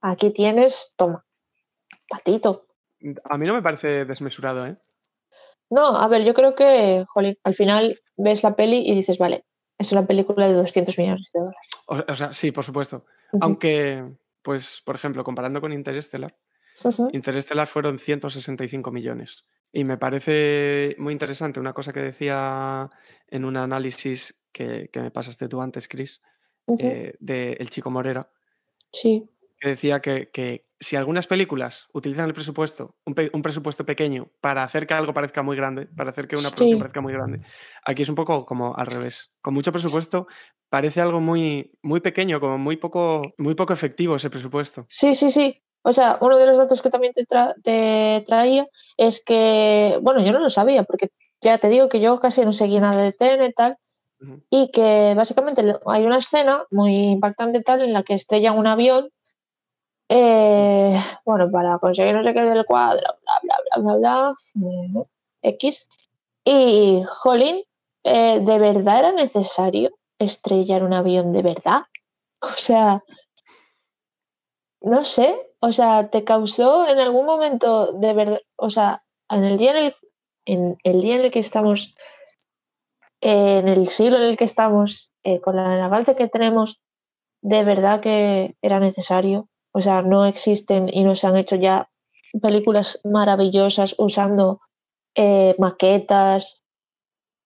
[0.00, 1.24] aquí tienes, toma,
[2.08, 2.66] patito.
[3.24, 4.74] A mí no me parece desmesurado, ¿eh?
[5.70, 9.44] No, a ver, yo creo que, jolín, al final ves la peli y dices, vale,
[9.78, 11.68] es una película de 200 millones de dólares.
[11.86, 13.06] O, o sea, sí, por supuesto.
[13.40, 14.04] Aunque,
[14.42, 16.36] pues, por ejemplo, comparando con Interstellar,
[16.84, 19.44] ujú, Interstellar fueron 165 millones.
[19.72, 22.88] Y me parece muy interesante una cosa que decía
[23.26, 26.22] en un análisis que, que me pasaste tú antes, Chris,
[26.66, 26.86] ujú.
[26.86, 28.30] eh, de El Chico Morera,
[28.92, 29.28] Sí,
[29.60, 34.30] que decía que, que si algunas películas utilizan el presupuesto, un, pe- un presupuesto pequeño,
[34.40, 37.12] para hacer que algo parezca muy grande, para hacer que una producción sí, parezca muy
[37.12, 37.40] grande,
[37.84, 39.32] aquí es un poco como al revés.
[39.42, 40.26] Con mucho presupuesto
[40.68, 44.84] parece algo muy, muy pequeño, como muy poco, muy poco efectivo ese presupuesto.
[44.88, 45.62] sí, sí, sí.
[45.82, 50.20] O sea, uno de los datos que también te, tra- te traía es que, bueno,
[50.24, 51.08] yo no lo sabía, porque
[51.40, 53.76] ya te digo que yo casi no seguí nada de TN y tal,
[54.50, 59.08] y que básicamente hay una escena muy impactante tal en la que estrellan un avión,
[60.08, 65.04] eh, bueno, para conseguir no sé qué del cuadro, bla, bla, bla, bla, bla,
[65.42, 65.88] X.
[66.44, 67.62] Y, jolín,
[68.04, 71.82] eh, ¿de verdad era necesario estrellar un avión de verdad?
[72.40, 73.02] O sea,
[74.80, 79.58] no sé, o sea, ¿te causó en algún momento de verdad, o sea, en el
[79.58, 79.94] día en el,
[80.46, 81.96] en el día en el que estamos,
[83.20, 86.80] eh, en el siglo en el que estamos, eh, con el avance que tenemos,
[87.42, 89.48] de verdad que era necesario?
[89.78, 91.88] O sea, no existen y no se han hecho ya
[92.42, 94.60] películas maravillosas usando
[95.14, 96.64] eh, maquetas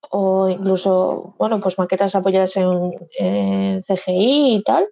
[0.09, 4.87] o incluso, bueno, pues maquetas apoyadas en, en CGI y tal.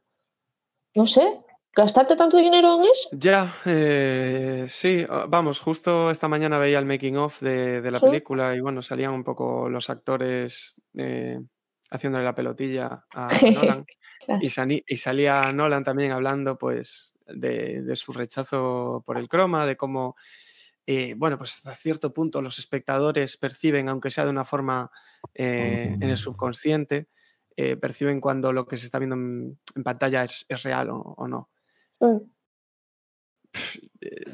[0.93, 1.39] No sé,
[1.75, 3.09] gastarte tanto dinero en eso.
[3.13, 7.99] Ya, eh, sí, ah, vamos, justo esta mañana veía el making of de, de la
[7.99, 8.05] Sí.
[8.05, 11.39] película y bueno, salían un poco los actores eh,
[11.89, 13.85] haciéndole la pelotilla a Nolan
[14.39, 20.15] y salía Nolan también hablando pues de, de su rechazo por el croma, de cómo,
[20.85, 24.91] eh, bueno, pues hasta cierto punto los espectadores perciben, aunque sea de una forma
[25.33, 27.07] eh, en el subconsciente,
[27.55, 31.15] eh, perciben cuando lo que se está viendo en, en pantalla es, es real o-
[31.17, 31.49] o no.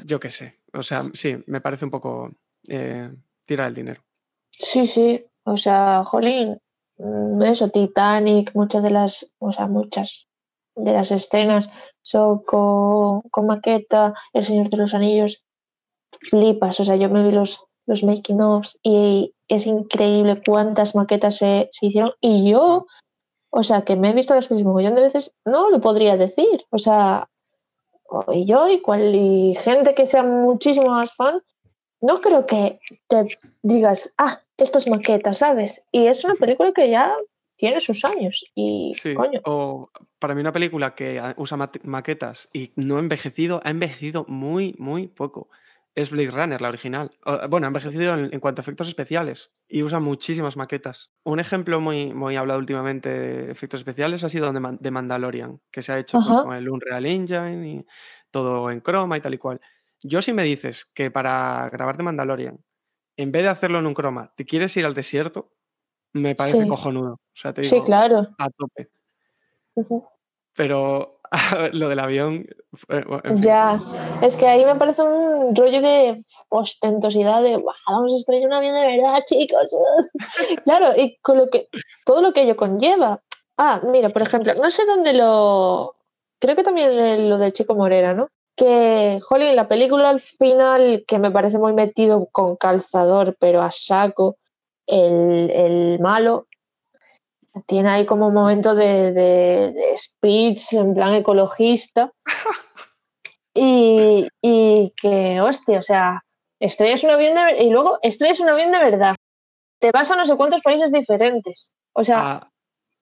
[0.04, 0.60] Yo qué sé.
[0.72, 2.30] O sea, sí, me parece un poco
[2.62, 4.04] tirar el dinero.
[4.50, 6.60] Sí, sí, o sea, jolín,
[6.98, 10.27] mm, eso, Titanic, muchas de las, o sea, muchas
[10.78, 11.70] de las escenas
[12.02, 15.44] son con, con maqueta, El Señor de los Anillos,
[16.30, 21.36] flipas, o sea, yo me vi los, los making ofs y es increíble cuántas maquetas
[21.36, 22.86] se, se hicieron y yo,
[23.50, 26.64] o sea, que me he visto las un montón de veces, no lo podría decir,
[26.70, 27.28] o sea,
[28.32, 31.42] y yo y, cual, y gente que sea muchísimo más fan,
[32.00, 32.78] no creo que
[33.08, 33.28] te
[33.62, 35.82] digas, ah, esto es maqueta, ¿sabes?
[35.92, 37.14] Y es una película que ya
[37.56, 39.14] tiene sus años y, Sí.
[39.14, 43.60] coño, O para mí una película que ah, usa mate- maquetas y no ha envejecido,
[43.64, 45.48] ha envejecido muy, muy poco.
[45.94, 47.10] Es Blade Runner, la original.
[47.50, 51.10] Bueno, ha envejecido en, en cuanto a efectos especiales y usa muchísimas maquetas.
[51.24, 55.60] Un ejemplo muy, muy hablado últimamente de efectos especiales ha sido de, Man- de Mandalorian,
[55.72, 57.86] que se ha hecho pues, con el Unreal Engine y
[58.30, 59.60] todo en croma y tal y cual.
[60.00, 62.64] Yo si me dices que para grabar de Mandalorian,
[63.16, 65.50] en vez de hacerlo en un croma, te quieres ir al desierto,
[66.12, 66.68] me parece Sí.
[66.68, 67.14] cojonudo.
[67.14, 68.28] O sea, te sí, digo, claro.
[68.38, 68.88] a tope.
[70.56, 71.20] Pero
[71.72, 72.46] lo del avión,
[72.88, 73.42] en fin.
[73.42, 73.80] Ya,
[74.22, 78.54] es que ahí me parece un rollo de ostentosidad de "Buah, vamos a estrellar un
[78.54, 79.70] avión de verdad, chicos.
[80.64, 81.68] claro, y con lo que
[82.04, 83.20] todo lo que ello conlleva.
[83.56, 85.94] Ah, mira, por ejemplo, no sé dónde lo.
[86.40, 88.28] Creo que también lo del chico Morera, ¿no?
[88.56, 93.70] Que, jolín, la película al final, que me parece muy metido con calzador, pero a
[93.70, 94.36] saco,
[94.86, 96.47] el, el malo,
[97.66, 102.12] tiene ahí como un momento de, de- de speech en plan ecologista.
[103.54, 106.22] Y, y que, hostia, o sea,
[106.60, 109.16] estrellas un avión de, y luego estrellas un avión de verdad.
[109.80, 111.74] Te vas a no sé cuántos países diferentes.
[111.92, 112.48] O sea, a,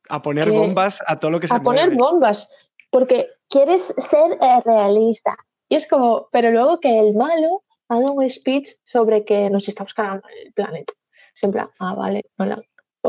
[0.09, 1.97] a poner que- bombas a todo lo que se a poner mueve.
[2.03, 2.49] bombas,
[2.91, 5.37] porque quieres ser eh, realista.
[5.69, 9.93] Y es como, pero luego que el malo haga un speech sobre que nos estamos
[9.93, 10.95] cargando el planeta.
[11.35, 12.62] Es en plan, ah, vale, Nolan.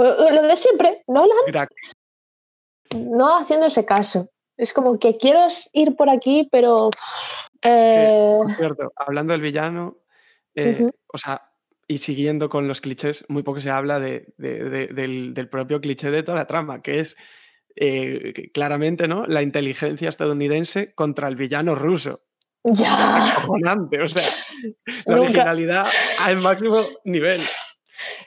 [0.04, 1.68] Lo de siempre, Nolan Mira,
[2.96, 4.30] no haciéndose caso.
[4.58, 5.40] Es como que quiero
[5.74, 6.90] ir por aquí, pero...
[7.62, 9.98] eh, cierto, hablando del villano,
[10.56, 11.52] eh, o sea,
[11.88, 15.80] y siguiendo con los clichés, muy poco se habla de, de- de- del, del propio
[15.80, 17.16] cliché de toda la trama, que es
[17.76, 19.26] eh, claramente ¿no?
[19.28, 22.22] la inteligencia estadounidense contra el villano ruso.
[22.64, 23.38] ya.
[23.38, 24.28] Acojonante, o sea,
[25.06, 25.86] la Nunca- originalidad
[26.22, 27.42] al máximo nivel.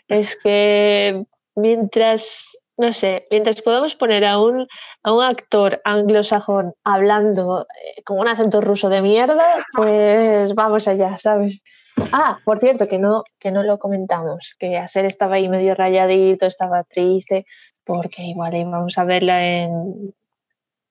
[0.06, 4.66] Es que mientras, no sé, mientras podamos poner a un,
[5.02, 9.44] a un actor anglosajón hablando eh, con un acento ruso de mierda,
[9.74, 11.62] pues vamos allá, ¿sabes?
[12.12, 16.46] Ah, por cierto, que no, que no lo comentamos, que Aser estaba ahí medio rayadito,
[16.46, 17.44] estaba triste,
[17.84, 20.14] porque igual íbamos a verla en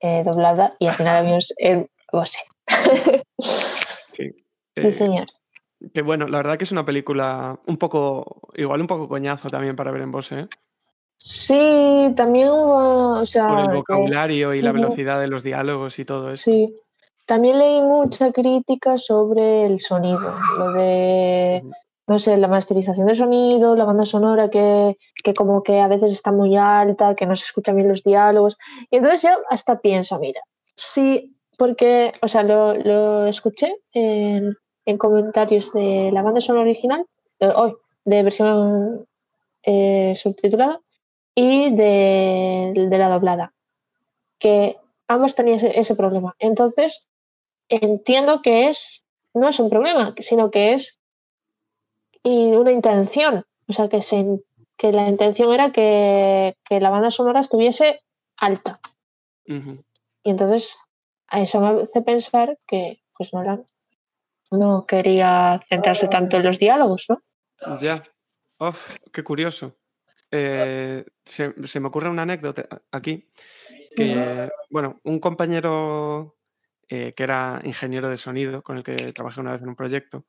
[0.01, 2.39] eh, doblada y al final vimos el Bose.
[4.11, 4.33] Sí,
[4.81, 5.27] Sí, eh, señor.
[5.93, 9.75] Que bueno, la verdad que es una película un poco, igual un poco coñazo también
[9.75, 10.47] para ver en Bose, ¿eh?
[11.17, 15.99] Sí, también hubo, o sea, por el que- vocabulario y la velocidad de los diálogos
[15.99, 16.49] y todo eso.
[16.49, 16.73] Sí.
[17.25, 21.63] También leí mucha crítica sobre el sonido, lo de,
[22.07, 26.11] no sé, la masterización de sonido, la banda sonora que, que como que a veces
[26.11, 28.57] está muy alta, que no se escuchan bien los diálogos.
[28.89, 30.41] Y entonces yo hasta pienso, mira,
[30.75, 34.55] sí, porque, o sea, lo, lo escuché en,
[34.89, 37.05] en comentarios de la banda sonora original,
[37.39, 37.75] de, hoy,
[38.05, 39.07] de versión
[39.61, 40.81] eh, subtitulada,
[41.35, 43.53] y de, de la doblada,
[44.39, 46.35] que ambos tenían ese, ese problema.
[46.39, 47.05] Entonces,
[47.69, 49.05] entiendo que es,
[49.35, 50.97] no es un problema, sino que es
[52.23, 53.45] y una intención.
[53.67, 54.25] O sea, que, se,
[54.75, 58.01] que la intención era que, que la banda sonora estuviese
[58.37, 58.79] alta.
[59.45, 60.75] Y entonces,
[61.27, 63.65] a eso me hace pensar que, pues, Nolan
[64.51, 67.21] no quería centrarse tanto en los diálogos, ¿no?
[67.79, 68.01] Ya.
[68.59, 69.77] Uf, qué curioso.
[70.31, 73.29] Eh, se, se me ocurre una anécdota aquí.
[73.95, 76.37] Que, bueno, un compañero
[76.87, 80.25] eh, que era ingeniero de sonido, con el que trabajé una vez en un proyecto,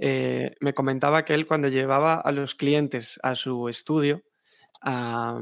[0.00, 4.22] eh, me comentaba que él cuando llevaba a los clientes a su estudio,
[4.80, 5.36] a,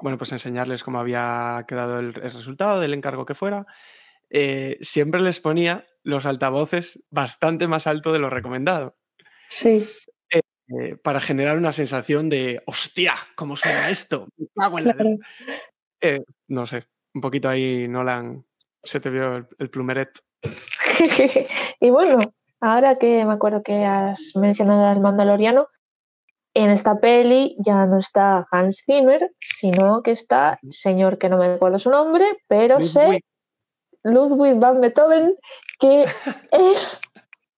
[0.00, 3.66] bueno, pues enseñarles cómo había quedado el, el resultado del encargo que fuera,
[4.30, 8.96] eh, siempre les ponía los altavoces bastante más alto de lo recomendado.
[9.48, 9.88] Sí.
[10.32, 14.28] eh, para generar una sensación de hostia, ¿cómo suena esto?
[14.36, 15.10] Me cago en la Claro.
[15.10, 15.22] leche".
[16.00, 18.44] Eh, no sé, un poquito ahí, Nolan,
[18.82, 20.10] se te vio el, el plumeret.
[21.80, 22.20] y bueno,
[22.60, 25.66] ahora que me acuerdo que has mencionado al Mandaloriano,
[26.54, 31.46] en esta peli ya no está Hans Zimmer, sino que está señor que no me
[31.46, 33.20] acuerdo su nombre, pero sé
[34.04, 35.36] Ludwig van Beethoven,
[35.78, 36.04] que
[36.52, 37.00] es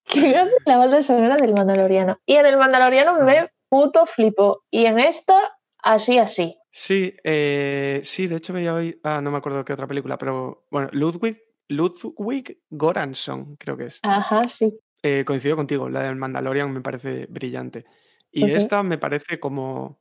[0.05, 2.19] que hace la banda sonora del Mandaloriano.
[2.27, 4.65] Y en el Mandaloriano me puto flipo.
[4.71, 6.59] Y en esta, así, así.
[6.71, 10.67] Sí, eh, sí, de hecho veía hoy, ah, no me acuerdo qué otra película, pero
[10.71, 11.39] bueno, Ludwig,
[11.69, 14.01] Ludwig Goransson, creo que es.
[14.03, 14.79] Ajá, sí.
[15.03, 17.85] Eh, coincido contigo, la del Mandalorian me parece brillante.
[18.31, 20.01] Y esta me parece como...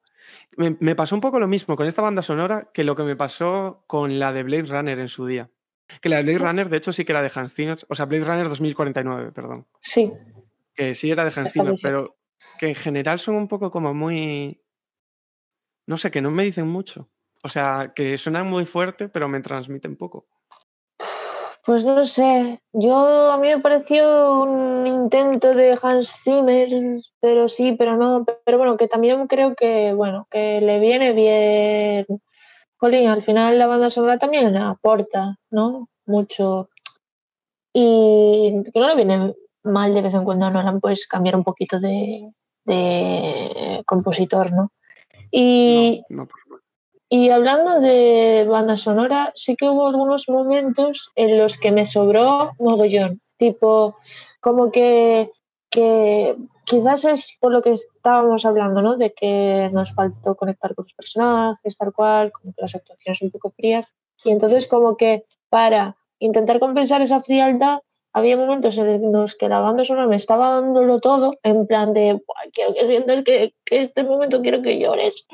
[0.55, 3.17] Me, me pasó un poco lo mismo con esta banda sonora que lo que me
[3.17, 5.49] pasó con la de Blade Runner en su día.
[5.99, 8.05] Que la de Blade Runner, de hecho, sí que era de Hans Zimmer, o sea,
[8.05, 9.65] Blade Runner 2049, perdón.
[9.81, 10.13] Sí.
[10.73, 12.17] Que sí era de Hans Zimmer, pero
[12.59, 14.61] que en general son un poco como muy...
[15.87, 17.09] No sé, que no me dicen mucho.
[17.43, 20.27] O sea, que suenan muy fuerte, pero me transmiten poco.
[21.63, 26.67] Pues no sé, yo a mí me pareció un intento de Hans Zimmer,
[27.19, 32.07] pero sí, pero no, pero bueno, que también creo que, bueno, que le viene bien.
[32.81, 35.87] Jolín, al final la banda sonora también aporta, ¿no?
[36.07, 36.69] Mucho.
[37.73, 41.43] Y que no le viene mal de vez en cuando a Nolan, pues cambiar un
[41.43, 42.31] poquito de,
[42.65, 44.71] de compositor, ¿no?
[45.29, 46.57] Y, No, no,
[47.07, 52.53] y hablando de banda sonora, sí que hubo algunos momentos en los que me sobró
[52.57, 53.21] mogollón.
[53.37, 53.97] Tipo,
[54.39, 55.29] como que,
[55.69, 56.35] que
[56.71, 58.95] quizás es por lo que estábamos hablando, ¿no?
[58.97, 63.31] De que nos faltó conectar con los personajes, tal cual, como que las actuaciones un
[63.31, 63.93] poco frías.
[64.23, 67.79] Y entonces como que para intentar compensar esa frialdad,
[68.13, 72.13] había momentos en los que la banda sonora me estaba dándolo todo, en plan de,
[72.13, 75.27] "Buah, quiero que sientas que, que este momento quiero que llores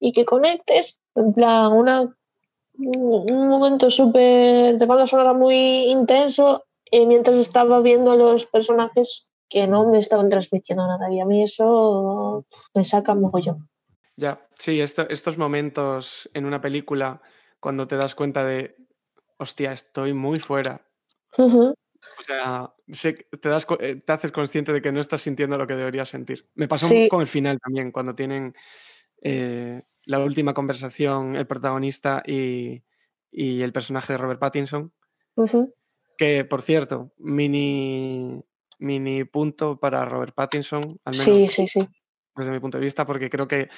[0.00, 2.02] y que conectes, en plan, una,
[2.78, 5.58] un un momento súper de banda sonora muy
[5.98, 11.20] intenso eh, mientras estaba viendo a los personajes que no me estaban transmitiendo nada y
[11.20, 13.68] a mí eso me saca mogollón.
[14.16, 17.20] Ya, sí, esto- estos momentos en una película,
[17.60, 18.76] cuando te das cuenta de,
[19.38, 20.86] hostia, estoy muy fuera.
[21.36, 22.72] O sea,
[23.40, 26.48] te, das, eh, te haces consciente de que no estás sintiendo lo que deberías sentir.
[26.54, 27.08] Me pasó Sí.
[27.08, 28.54] con el final también, cuando tienen
[29.22, 32.82] eh, la última conversación el protagonista y,
[33.32, 34.92] y el personaje de Robert Pattinson.
[36.16, 38.44] Que, por cierto, mini,
[38.84, 41.88] mini punto para Robert Pattinson, al menos Sí, sí, sí.
[42.36, 43.68] desde mi punto de vista, porque creo que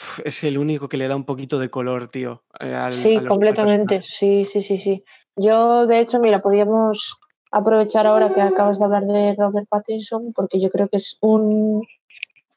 [0.00, 2.44] uf, es el único que le da un poquito de color, tío.
[2.60, 4.02] eh, al- Sí, completamente.
[4.02, 5.04] Sí, sí, sí, sí.
[5.36, 7.18] Yo, de hecho, mira, podríamos
[7.52, 11.82] aprovechar ahora que acabas de hablar de Robert Pattinson, porque yo creo que es un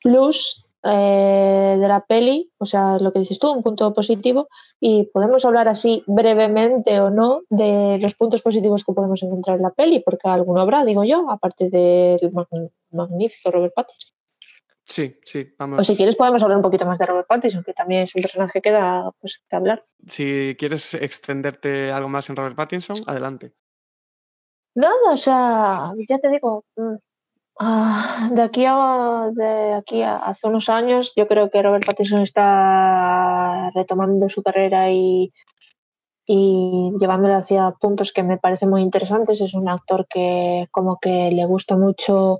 [0.01, 4.47] plus eh, de la peli, o sea, lo que dices tú, un punto positivo,
[4.79, 9.63] y podemos hablar así brevemente o no de los puntos positivos que podemos encontrar en
[9.63, 14.11] la peli, porque alguno habrá, digo yo, aparte del mag- magnífico Robert Pattinson.
[14.85, 15.81] Sí, sí, vamos.
[15.81, 18.23] O si quieres podemos hablar un poquito más de Robert Pattinson, que también es un
[18.23, 19.85] personaje que da pues, que hablar.
[20.07, 23.53] Si quieres extenderte algo más en Robert Pattinson, adelante.
[24.75, 26.95] Nada, o sea, ya te digo, mm,
[27.59, 32.21] ah, de aquí a de aquí a hace unos años, yo creo que Robert Pattinson
[32.21, 35.31] está retomando su carrera y,
[36.25, 39.41] y llevándola hacia puntos que me parecen muy interesantes.
[39.41, 42.39] Es un actor que como que le gusta mucho,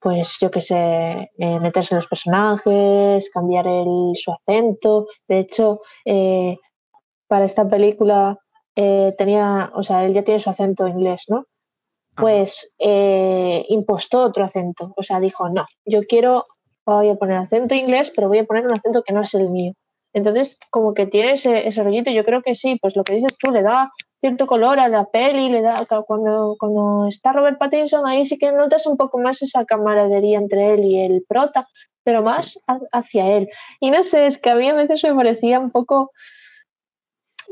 [0.00, 5.06] pues yo qué sé, eh, meterse en los personajes, cambiar el, su acento.
[5.28, 6.56] De hecho, eh,
[7.28, 8.38] para esta película
[8.74, 11.44] eh, tenía, o sea, él ya tiene su acento inglés, ¿no?
[12.20, 14.92] Pues eh, impostó otro acento.
[14.96, 16.46] O sea, dijo, no, yo quiero,
[16.86, 19.48] voy a poner acento inglés, pero voy a poner un acento que no es el
[19.50, 19.72] mío.
[20.14, 23.36] Entonces, como que tiene ese, ese rollito, yo creo que sí, pues lo que dices
[23.38, 28.06] tú, le da cierto color a la peli, le da, cuando, cuando está Robert Pattinson,
[28.06, 31.68] ahí sí que notas un poco más esa camaradería entre él y el prota,
[32.02, 32.60] pero más Sí.
[32.90, 33.48] hacia él.
[33.80, 36.10] Y no sé, es que a mí a veces me parecía un poco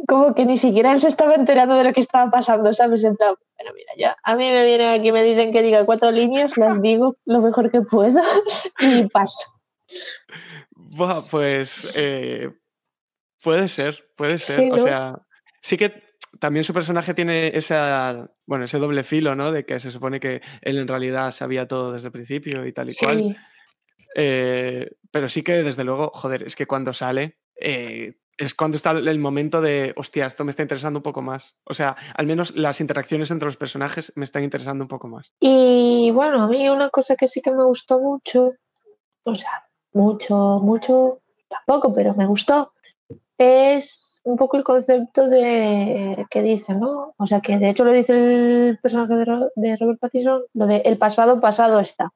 [0.09, 3.05] como que ni siquiera él se estaba enterando de lo que estaba pasando, ¿sabes?
[3.05, 6.11] En plan, pero mira, ya, a mí me vienen aquí, me dicen que diga cuatro
[6.11, 8.23] líneas, las digo lo mejor que pueda
[8.81, 9.47] y paso.
[10.71, 12.51] Buah, pues eh,
[13.43, 14.57] puede ser, puede ser.
[14.57, 15.19] Sí, O sea,
[15.61, 16.03] sí que
[16.39, 19.53] también su personaje tiene esa, bueno, ese doble filo, ¿no?
[19.53, 22.91] De que se supone que él en realidad sabía todo desde el principio y tal
[22.91, 23.19] y cual.
[23.19, 23.37] Sí,
[24.19, 28.91] Eh, pero sí que desde luego, joder, es que cuando sale, eh, es cuando está
[28.91, 31.57] el momento de, hostia, esto me está interesando un poco más.
[31.65, 35.33] O sea, al menos las interacciones entre los personajes me están interesando un poco más.
[35.41, 38.53] Y bueno, a mí una cosa que sí que me gustó mucho,
[39.25, 42.73] o sea, mucho, mucho, tampoco, pero me gustó,
[43.39, 47.15] es un poco el concepto de que dice, ¿no?
[47.17, 50.67] O sea, que de hecho lo dice el personaje de, Ro- de Robert Pattinson, lo
[50.67, 52.11] de el pasado pasado está.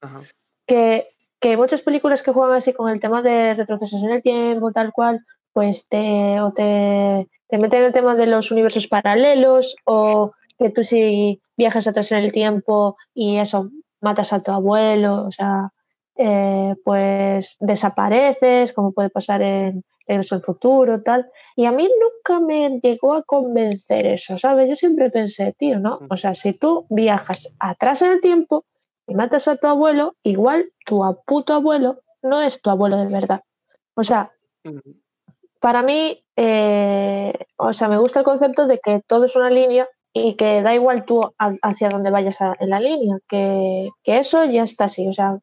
[0.00, 0.22] Ajá.
[0.66, 1.08] Que,
[1.40, 4.92] que muchas películas que juegan así con el tema de retrocesos en el tiempo, tal
[4.92, 5.24] cual,
[5.54, 10.82] pues te, o te, te meten el tema de los universos paralelos, o que tú
[10.82, 13.70] si viajas atrás en el tiempo y eso,
[14.00, 15.70] matas a tu abuelo, o sea,
[16.16, 21.30] eh, pues desapareces, como puede pasar en Regreso al Futuro, tal.
[21.56, 24.68] Y a mí nunca me llegó a convencer eso, ¿sabes?
[24.68, 26.00] Yo siempre pensé, tío, ¿no?
[26.10, 28.64] O sea, si tú viajas atrás en el tiempo
[29.06, 33.42] y matas a tu abuelo, igual tu puto abuelo no es tu abuelo de verdad.
[33.94, 34.32] O sea.
[35.64, 39.88] Para mí, eh, o sea, me gusta el concepto de que todo es una línea
[40.12, 41.22] y que da igual tú
[41.62, 45.08] hacia dónde vayas en la línea, que, que eso ya está así.
[45.08, 45.38] O sea,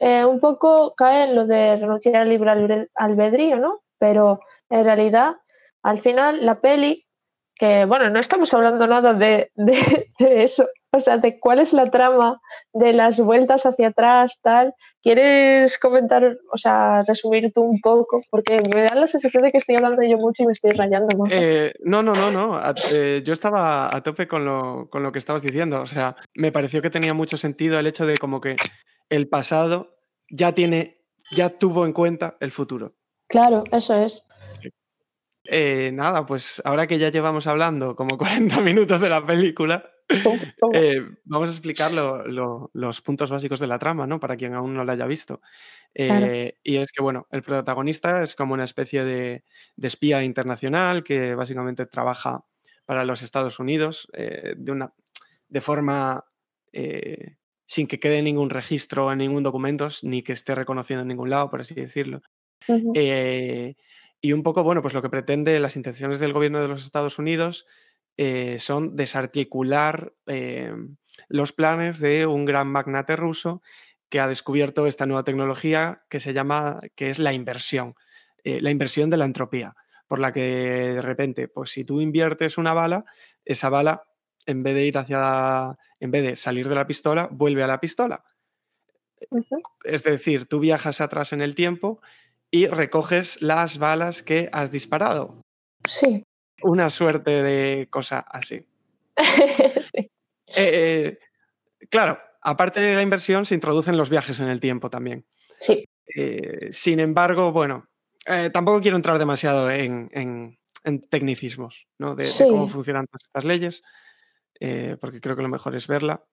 [0.00, 3.80] eh, un poco cae en lo de renunciar al libre albedrío, ¿no?
[3.98, 5.36] Pero en realidad,
[5.82, 7.04] al final, la peli,
[7.54, 11.90] que bueno, no estamos hablando nada de- de eso, o sea, de cuál es la
[11.90, 12.40] trama
[12.74, 14.74] de las vueltas hacia atrás, tal.
[15.02, 18.22] ¿Quieres comentar, o sea, resumir tú un poco?
[18.30, 21.08] Porque me da la sensación de que estoy hablando yo mucho y me estoy rayando.
[21.30, 22.56] Eh, no, no, no, no.
[22.56, 25.80] a- eh, yo estaba a tope con lo, con lo que estabas diciendo.
[25.80, 28.56] O sea, me pareció que tenía mucho sentido el hecho de como que
[29.08, 29.96] el pasado
[30.30, 30.92] ya tiene,
[31.34, 32.92] ya tuvo en cuenta el futuro.
[33.28, 34.28] Claro, eso es.
[35.44, 39.88] Eh, nada, pues ahora que ya llevamos hablando como 40 minutos de la película.
[40.72, 44.20] Eh, vamos a explicar lo- lo- los puntos básicos de la trama, ¿no?
[44.20, 45.40] Para quien aún no la haya visto.
[46.06, 46.26] Claro.
[46.26, 49.44] Eh, y es que, bueno, el protagonista es como una especie de,
[49.76, 52.44] de espía internacional que básicamente trabaja
[52.86, 54.94] para los Estados Unidos eh, de, una,
[55.48, 56.24] de forma
[57.66, 61.50] sin que quede ningún registro en ningún documento, ni que esté reconocido en ningún lado,
[61.50, 62.22] por así decirlo.
[64.20, 67.18] Y un poco, bueno, pues lo que pretende las intenciones del gobierno de los Estados
[67.18, 67.66] Unidos
[68.16, 70.74] eh, son desarticular eh,
[71.28, 73.62] los planes de un gran magnate ruso
[74.08, 77.94] que ha descubierto esta nueva tecnología que se llama, que es la inversión,
[78.44, 79.74] eh, la inversión de la entropía,
[80.06, 80.40] por la que
[80.94, 83.06] de repente, pues si tú inviertes una bala,
[83.44, 84.04] esa bala,
[84.44, 87.80] en vez de ir hacia, en vez de salir de la pistola, vuelve a la
[87.80, 88.24] pistola.
[89.84, 92.02] Es decir, tú viajas atrás en el tiempo
[92.50, 95.40] y recoges las balas que has disparado.
[95.88, 96.24] Sí.
[96.62, 98.64] Una suerte de cosa así.
[99.94, 100.10] Sí.
[100.54, 101.18] Eh, eh,
[101.88, 105.24] claro, aparte de la inversión, se introducen los viajes en el tiempo también.
[105.58, 105.88] Sí.
[106.14, 107.88] Eh, sin embargo, bueno,
[108.26, 112.14] eh, tampoco quiero entrar demasiado en, en- en tecnicismos ¿no?
[112.14, 113.82] de, cómo funcionan todas estas leyes,
[115.00, 116.24] porque creo que lo mejor es verla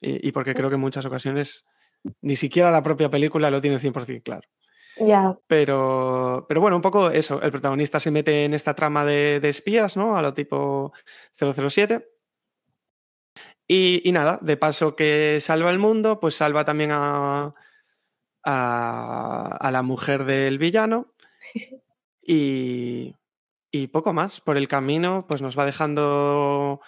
[0.00, 1.64] y, y porque creo que en muchas ocasiones
[2.22, 4.48] ni siquiera la propia película lo tiene 100% claro.
[5.46, 9.48] Pero, pero bueno, un poco eso, el protagonista se mete en esta trama de, de
[9.48, 10.16] espías, ¿no?
[10.16, 10.92] A lo tipo
[11.32, 12.08] 007.
[13.66, 17.54] Y, y nada, de paso que salva el mundo, pues salva también a,
[18.44, 21.14] a, a la mujer del villano.
[22.30, 23.14] Y,
[23.70, 24.42] y poco más.
[24.42, 26.82] Por el camino, pues nos va dejando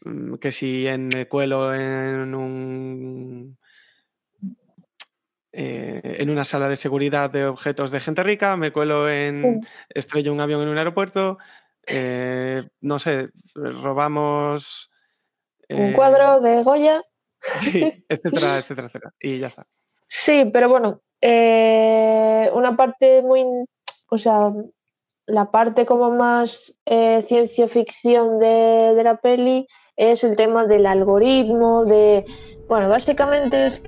[0.00, 3.56] mm, que si en el cuelo en un
[5.52, 10.32] eh, en una sala de seguridad de objetos de gente rica, me cuelo en estrello
[10.32, 11.38] un avión en un aeropuerto,
[11.86, 14.90] eh, no sé, robamos
[15.68, 17.02] Un eh, cuadro de Goya.
[17.60, 19.14] sí, etcétera, etcétera, etcétera.
[19.20, 19.66] Y ya está.
[20.06, 23.44] Sí, pero bueno, una parte muy,
[24.10, 24.52] o sea,
[25.28, 30.86] la parte como más eh, ciencia ficción de, de la peli es el tema del
[30.86, 32.24] algoritmo, de,
[32.66, 33.82] bueno, básicamente es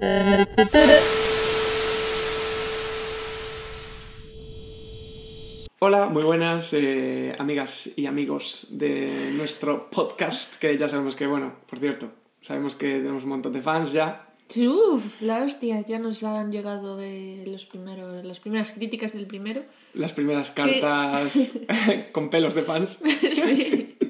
[5.82, 11.54] Hola, muy buenas eh, amigas y amigos de nuestro podcast, que ya sabemos que, bueno,
[11.66, 12.10] por cierto,
[12.42, 14.28] sabemos que tenemos un montón de fans ya.
[14.58, 19.62] Uf, la hostia, ya nos han llegado de los primeros, las primeras críticas del primero.
[19.94, 21.32] Las primeras cartas
[22.12, 22.98] con pelos de fans.
[23.32, 23.96] sí.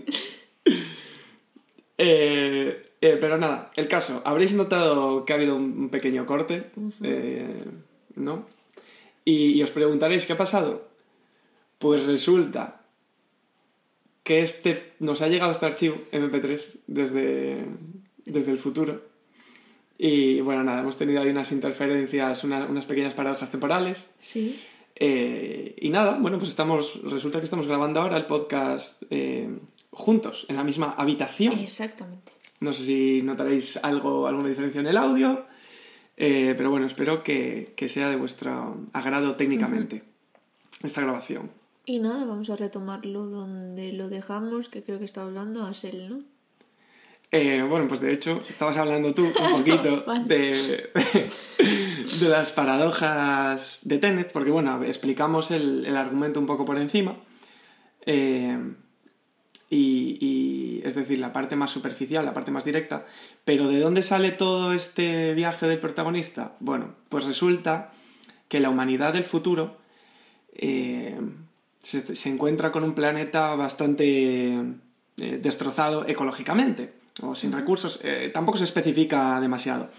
[2.02, 6.70] Eh, eh, pero nada, el caso, habréis notado que ha habido un, pequeño corte,
[8.16, 8.46] ¿no?
[9.22, 10.89] Y, y os preguntaréis qué ha pasado.
[11.80, 12.82] Pues resulta
[14.22, 17.64] que este nos ha llegado este archivo MP3 desde,
[18.26, 19.02] desde el futuro.
[19.98, 24.08] Y bueno, nada, hemos tenido ahí unas interferencias, una- unas pequeñas paradojas temporales.
[24.20, 24.62] Sí.
[24.96, 29.48] Eh, y nada, bueno, pues estamos, resulta que estamos grabando ahora el podcast eh,
[29.90, 31.58] juntos, en la misma habitación.
[31.58, 32.32] Exactamente.
[32.60, 35.46] No sé si notaréis algo, alguna diferencia en el audio,
[36.18, 40.02] eh, pero bueno, espero que, que sea de vuestro agrado técnicamente
[40.82, 41.50] esta grabación.
[41.84, 46.22] Y nada, vamos a retomarlo donde lo dejamos, que creo que está hablando Asel, ¿no?
[47.32, 50.24] Eh, bueno, pues de hecho, estabas hablando tú un poquito Vale.
[50.24, 50.90] de,
[52.20, 57.16] de las paradojas de Tenet, porque bueno, explicamos el, el argumento un poco por encima.
[58.04, 58.58] Eh,
[59.72, 63.06] y, y, es decir, la parte más superficial, la parte más directa.
[63.44, 66.56] Pero ¿de dónde sale todo este viaje del protagonista?
[66.58, 67.92] Bueno, pues resulta
[68.48, 69.76] que la humanidad del futuro
[70.54, 71.16] eh,
[71.82, 74.54] se, se encuentra con un planeta bastante
[75.16, 76.92] eh, destrozado ecológicamente
[77.22, 79.90] o sin recursos, eh, tampoco se especifica demasiado.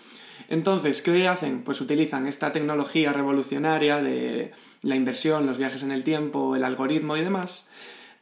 [0.49, 1.63] Entonces, ¿qué hacen?
[1.63, 4.51] Pues utilizan esta tecnología revolucionaria de
[4.81, 7.65] la inversión, los viajes en el tiempo, el algoritmo y demás,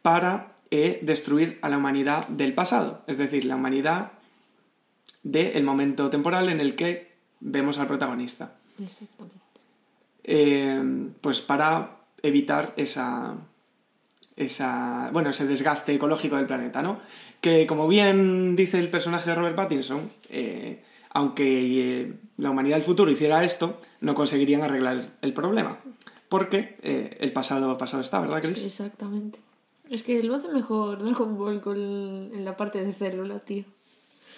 [0.02, 4.12] para eh, destruir a la humanidad del pasado, es decir, la humanidad
[5.24, 8.56] del momento temporal en el que vemos al protagonista.
[8.82, 9.38] Exactamente.
[10.24, 13.38] Eh, pues para evitar esa,
[14.40, 17.00] esa, bueno, ese desgaste ecológico del planeta, ¿no?
[17.42, 21.44] Que como bien dice el personaje de Robert Pattinson, eh, aunque
[22.02, 25.80] eh, la humanidad del futuro hiciera esto, no conseguirían arreglar el problema.
[26.30, 28.60] Porque eh, el pasado pasado está, ¿verdad, Chris?
[28.60, 29.40] Exactamente.
[29.90, 33.66] Es que lo hace mejor Dragon Ball con en la parte de célula, tío.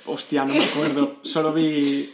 [0.08, 1.18] Hostia, no me acuerdo.
[1.22, 2.12] Solo vi.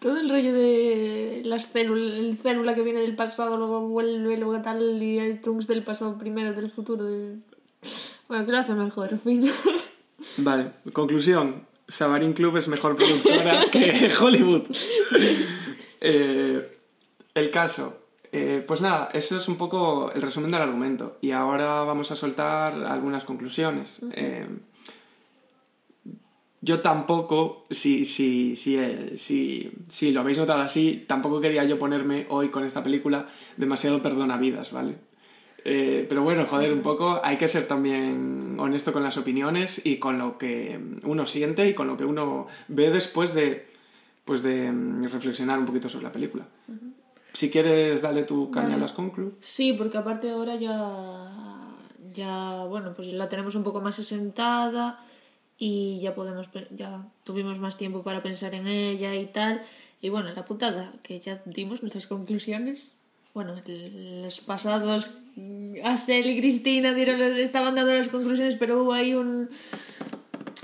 [0.00, 4.60] Todo el rollo de las células, el célula que viene del pasado, luego vuelve, luego
[4.62, 7.04] tal, y el Trunks del pasado primero, del futuro.
[7.04, 7.36] de-
[8.28, 9.50] Bueno, que lo hace mejor, en fin.
[10.36, 11.66] Vale, conclusión.
[11.88, 14.62] Sabarín Club es mejor productora que Hollywood.
[16.00, 16.78] Eh,
[17.34, 17.98] el caso.
[18.30, 21.16] Eh, pues nada, eso es un poco el resumen del argumento.
[21.20, 23.98] Y ahora vamos a soltar algunas conclusiones.
[24.12, 24.46] Eh,
[26.68, 31.78] yo tampoco, si, si, si, eh, si, si lo habéis notado así, tampoco quería yo
[31.78, 33.26] ponerme hoy con esta película
[33.56, 34.96] demasiado perdonavidas, ¿vale?
[35.64, 39.96] Eh, pero bueno, joder, un poco hay que ser también honesto con las opiniones y
[39.96, 43.66] con lo que uno siente y con lo que uno ve después de,
[44.26, 46.44] pues de mm, reflexionar un poquito sobre la película.
[47.32, 48.82] Si quieres, dale tu caña a Vale.
[48.82, 49.32] las conclu.
[49.40, 50.76] Sí, porque aparte ahora ya,
[52.12, 55.00] ya, bueno, pues la tenemos un poco más asentada
[55.58, 59.62] y ya podemos, ya tuvimos más tiempo para pensar en ella y tal.
[60.00, 62.96] Y bueno, la putada, que ya dimos nuestras conclusiones.
[63.34, 65.18] Bueno, los pasados,
[65.84, 69.50] Asel y Cristina dieron, estaban dando las conclusiones, pero hubo ahí un...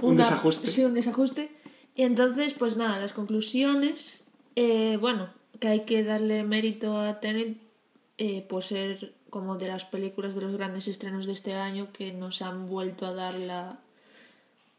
[0.01, 0.69] Un desajuste.
[0.69, 1.51] Sí, un desajuste.
[1.97, 4.25] Y entonces, pues nada, las conclusiones,
[4.57, 5.29] eh, bueno,
[5.61, 7.57] que hay que darle mérito a Tenet
[8.19, 12.13] eh, por ser como de las películas de los grandes estrenos de este año que
[12.13, 13.79] nos han vuelto a dar la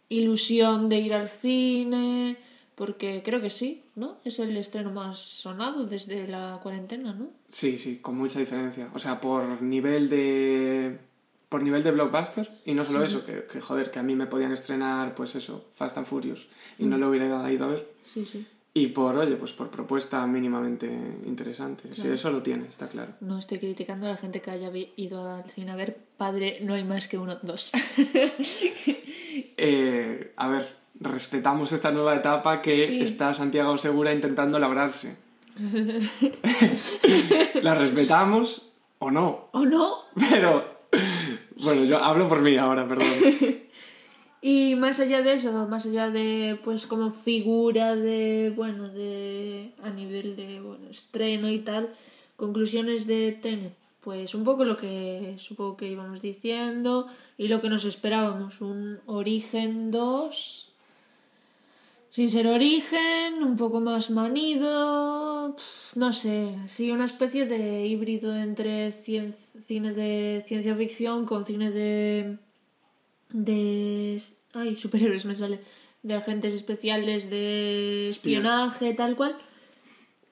[0.09, 2.37] ilusión de ir al cine,
[2.75, 4.17] porque creo que sí, ¿no?
[4.23, 7.29] Es el estreno más sonado desde la cuarentena, ¿no?
[7.49, 8.89] Sí, sí, con mucha diferencia.
[8.93, 10.99] O sea, por nivel de.
[11.49, 12.51] Por nivel de blockbuster.
[12.65, 15.69] Y no solo eso, que, que, joder, que a mí me podían estrenar, pues eso,
[15.73, 16.47] Fast and Furious.
[16.77, 17.87] Y no lo hubiera ido a ver.
[18.05, 18.45] Sí, sí.
[18.77, 20.85] Y por, oye, pues por propuesta mínimamente
[21.25, 21.83] interesante.
[21.95, 23.13] Sí, eso lo tiene, está claro.
[23.21, 26.73] No estoy criticando a la gente que haya ido al cine a ver Padre, no
[26.73, 27.71] hay más que uno, dos.
[29.57, 33.01] Eh, a ver, respetamos esta nueva etapa que Sí.
[33.01, 35.15] está Santiago Segura intentando labrarse.
[37.61, 38.69] La respetamos
[38.99, 39.99] o no, ¿O no?
[40.29, 40.63] pero
[41.57, 43.07] bueno, yo hablo por mí ahora, perdón.
[44.53, 49.89] Y más allá de eso, más allá de, pues, como figura de, bueno, de, a
[49.89, 51.83] nivel de, bueno, estreno y tal,
[52.35, 57.07] conclusiones de Tenet, pues un poco lo que supongo que íbamos diciendo
[57.39, 60.71] y lo que nos esperábamos, un Origen 2,
[62.15, 65.55] sin ser Origen, un poco más manido,
[65.95, 69.35] no sé, sí, una especie de híbrido entre cien-
[69.67, 72.37] cine de ciencia ficción con cine de
[73.31, 74.21] de
[74.55, 75.59] ay superhéroes me sale.
[76.01, 79.35] De agentes especiales de espionaje tal cual.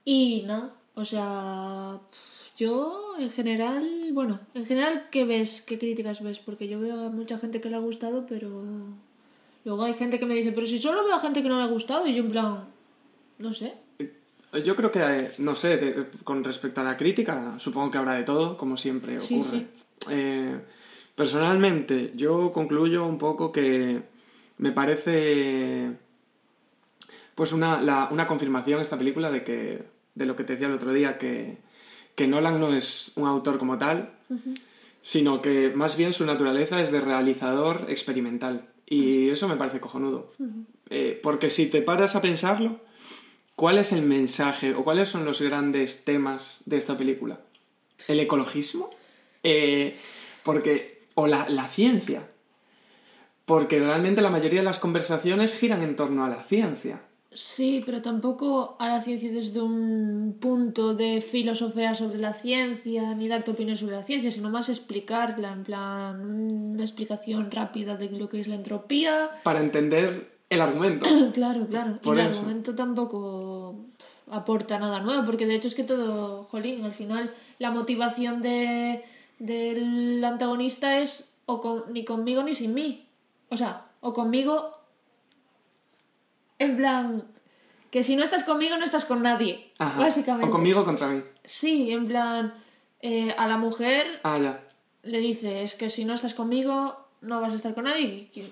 [0.06, 2.00] Y nada o sea
[2.58, 3.84] yo en general
[4.14, 7.70] bueno en general qué ves qué críticas ves porque yo veo a mucha gente que
[7.70, 8.50] le ha gustado pero
[9.66, 11.64] luego hay gente que me dice pero si solo veo a gente que no le
[11.64, 12.66] ha gustado y yo en plan
[13.40, 13.74] no sé.
[14.64, 18.14] Yo creo que, eh, no sé, de- con respecto a la crítica, supongo que habrá
[18.14, 19.58] de todo, como siempre Sí, ocurre.
[19.58, 19.68] sí.
[20.12, 20.60] Eh,
[21.16, 24.04] personalmente, yo concluyo un poco que
[24.58, 25.92] me parece
[27.36, 29.84] pues una, la- una confirmación esta película de que
[30.16, 31.58] de lo que te decía el otro día, que,
[32.16, 34.14] que Nolan no es un autor como tal,
[35.02, 38.68] sino que más bien su naturaleza es de realizador experimental.
[38.86, 40.32] Y eso me parece cojonudo.
[40.92, 42.80] Eh, porque si te paras a pensarlo,
[43.56, 47.40] ¿cuál es el mensaje o cuáles son los grandes temas de esta película?
[48.08, 48.92] ¿El ecologismo?
[49.42, 49.98] Eh,
[50.44, 51.02] porque.
[51.16, 52.28] O la, la ciencia.
[53.46, 57.02] Porque realmente la mayoría de las conversaciones giran en torno a la ciencia.
[57.36, 63.28] Sí, pero tampoco a la ciencia desde un punto de filosofía sobre la ciencia, ni
[63.28, 66.22] dar tu opinión sobre la ciencia, sino más explicarla, en plan,
[66.76, 69.32] una explicación rápida de lo que es la entropía.
[69.44, 71.06] Para entender el argumento.
[71.34, 71.98] claro, claro.
[72.04, 72.38] Por y el eso.
[72.40, 73.78] argumento tampoco
[74.30, 79.04] aporta nada nuevo, porque de hecho es que todo, jolín, al final la motivación de,
[79.40, 83.06] del antagonista es o con- ni conmigo ni sin mí.
[83.50, 84.72] O sea, o conmigo
[86.60, 87.24] en plan
[87.92, 90.00] que si no estás conmigo no estás con nadie, Ajá.
[90.02, 90.48] básicamente.
[90.48, 91.22] O conmigo o contra mí.
[91.46, 92.54] Sí, en plan
[93.02, 94.64] eh, a la mujer Ah, ya.
[95.04, 98.30] le dice, es que si no estás conmigo, no vas a estar con nadie.
[98.34, 98.44] Y,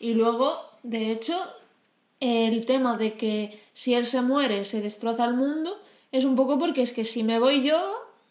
[0.00, 1.36] y luego, de hecho,
[2.20, 5.78] el tema de que si él se muere, se destroza el mundo,
[6.10, 7.78] es un poco porque es que si me voy yo,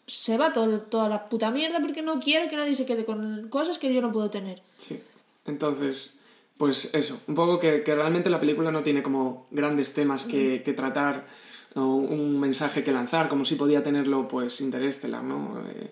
[0.06, 3.48] se va todo, toda la puta mierda porque no quiero que nadie se quede con
[3.48, 4.60] cosas que yo no puedo tener.
[4.78, 5.00] Sí.
[5.48, 6.10] Entonces,
[6.56, 10.62] pues eso, un poco que, que realmente la película no tiene como grandes temas que,
[10.64, 11.26] que tratar
[11.74, 15.62] o un mensaje que lanzar, como si podía tenerlo pues Interestelar, ¿no?
[15.68, 15.90] Eh,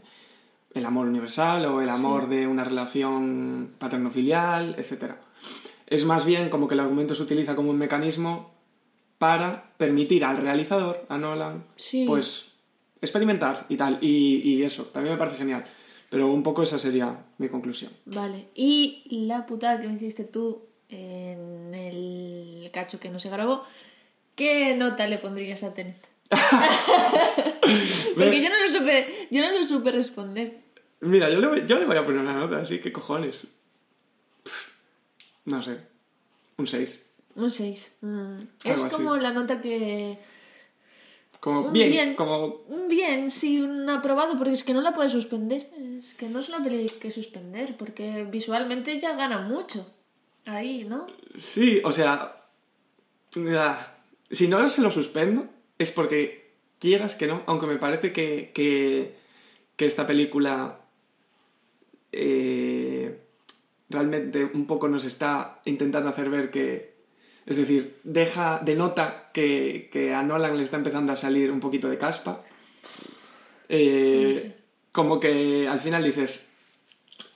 [0.75, 5.13] el amor universal o el amor de una relación paterno-filial, etc.
[5.87, 8.51] Es más bien como que el argumento se utiliza como un mecanismo
[9.19, 12.05] para permitir al realizador, a Nolan, Sí.
[12.07, 12.45] pues
[13.01, 13.99] experimentar y tal.
[14.03, 15.65] Y, y eso, también me parece genial.
[16.17, 17.93] Pero un poco esa sería mi conclusión.
[18.07, 18.49] Vale.
[18.55, 23.65] Y la putada que me hiciste tú en el cacho que no se grabó,
[24.35, 26.09] ¿qué nota le pondrías a Tenet?
[28.17, 30.55] Porque yo no lo supe, yo no lo supe responder.
[31.01, 33.49] Mira, yo le, voy, yo le voy a poner una nota, así que cojones.
[34.43, 34.69] Pff,
[35.45, 35.81] no sé.
[36.57, 36.99] Un 6.
[37.35, 37.73] Un 6.
[37.75, 38.89] Es Algo así.
[38.89, 40.19] como la nota que...
[41.41, 42.15] Como bien, bien.
[42.15, 42.63] como.
[42.69, 45.71] Un bien, sí, un aprobado, porque es que no la puedes suspender.
[45.99, 49.93] Es que no es una peli que suspender, porque visualmente ya gana mucho.
[50.45, 51.07] Ahí, ¿no?
[51.37, 52.43] Sí, o sea.
[54.31, 55.47] Si no se lo suspendo,
[55.79, 59.15] es porque quieras que no, aunque me parece que, que,
[59.77, 60.81] que esta película
[62.13, 63.21] eh,
[63.91, 66.96] realmente un poco nos está intentando hacer ver que.
[67.47, 71.89] Es decir, deja, denota que, que a Nolan le está empezando a salir un poquito
[71.89, 72.43] de caspa.
[73.69, 74.57] Eh,
[74.93, 76.51] Como que al final dices,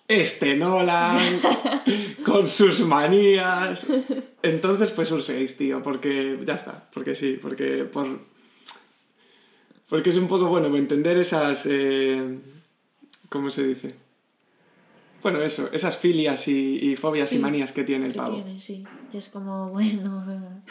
[0.08, 1.40] este Nolan,
[2.24, 3.86] con sus manías.
[4.42, 8.28] Entonces, pues un 6, tío, porque ya está, porque sí, porque por...
[9.88, 11.66] Porque es un poco bueno entender esas...
[11.66, 12.38] eh,
[13.28, 13.94] ¿Cómo se dice?
[15.22, 18.34] Bueno, eso, esas filias y, y fobias y manías que tiene el que pavo.
[18.36, 18.84] tiene, sí.
[19.12, 20.62] Y es como, bueno...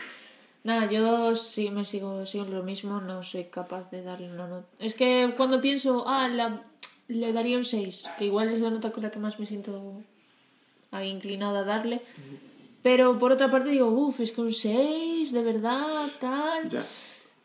[0.61, 4.67] Nada, yo sí me sigo, sigo lo mismo, no soy capaz de darle una nota.
[4.79, 6.63] Es que cuando pienso, ah, la-
[7.07, 10.03] le daría un 6, que igual es la nota con la que más me siento
[11.03, 12.01] inclinada a darle.
[12.83, 16.69] Pero por otra parte digo, uff, es que un 6, de verdad, tal.
[16.69, 16.83] Ya.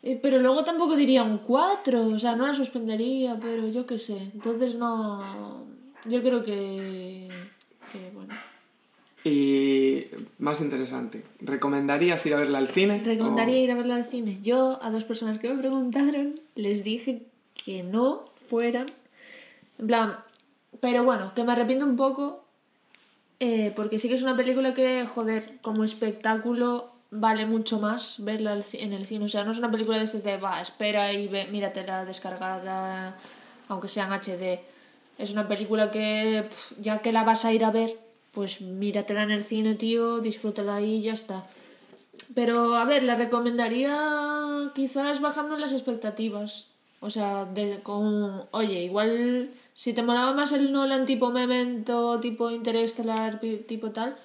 [0.03, 3.97] Eh, pero luego tampoco diría un 4, o sea, no la suspendería, pero yo qué
[3.97, 4.17] sé.
[4.33, 5.64] Entonces no.
[6.07, 7.27] Yo creo que.
[7.91, 8.33] que bueno.
[9.23, 10.05] Y
[10.37, 13.01] más interesante, ¿recomendarías ir a verla al cine?
[13.03, 14.37] Recomendaría O- ir a verla al cine.
[14.43, 17.23] Yo a dos personas que me preguntaron les dije
[17.63, 18.85] que no fueran.
[19.79, 20.17] En plan,
[20.79, 22.43] pero bueno, que me arrepiento un poco
[23.39, 28.59] eh, porque sí que es una película que, joder, como espectáculo vale mucho más verla
[28.73, 29.25] en el cine.
[29.25, 33.17] O sea, no es una película de estas de, va, espera y ve, míratela descargada,
[33.69, 34.59] aunque sea en HD.
[35.17, 37.97] Es una película que, ya que la vas a ir a ver,
[38.33, 41.47] pues míratela en el cine, tío, disfrútala ahí y ya está.
[42.33, 43.97] Pero, a ver, la recomendaría
[44.73, 46.67] quizás bajando las expectativas.
[46.99, 48.43] O sea, de, con...
[48.51, 54.15] Oye, igual si te molaba más el Nolan tipo Memento, tipo Interestelar, tipo tal,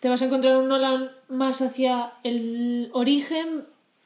[0.00, 3.64] te vas a encontrar un Nolan más hacia el origen,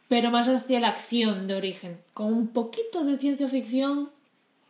[0.09, 1.99] pero más hacia la acción de origen.
[2.15, 4.11] Con un poquito de ciencia ficción,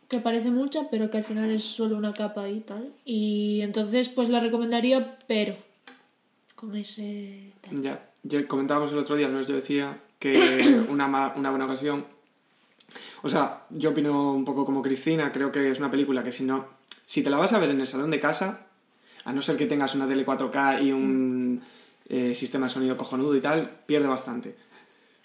[0.09, 2.93] que parece mucha, pero que al final es solo una capa y tal.
[3.05, 5.55] Y entonces, pues la recomendaría, pero
[6.55, 7.81] con ese tal.
[7.81, 9.41] Ya, ya comentábamos el otro día, ¿no?
[9.41, 12.05] Yo decía que una, ma- una buena ocasión.
[13.23, 16.43] O sea, yo opino un poco como Cristina, creo que es una película que si
[16.43, 16.67] no.
[17.07, 18.67] Si te la vas a ver en el salón de casa,
[19.23, 21.61] a no ser que tengas una tele 4K y un
[22.09, 24.55] eh, sistema de sonido cojonudo y tal, pierde bastante.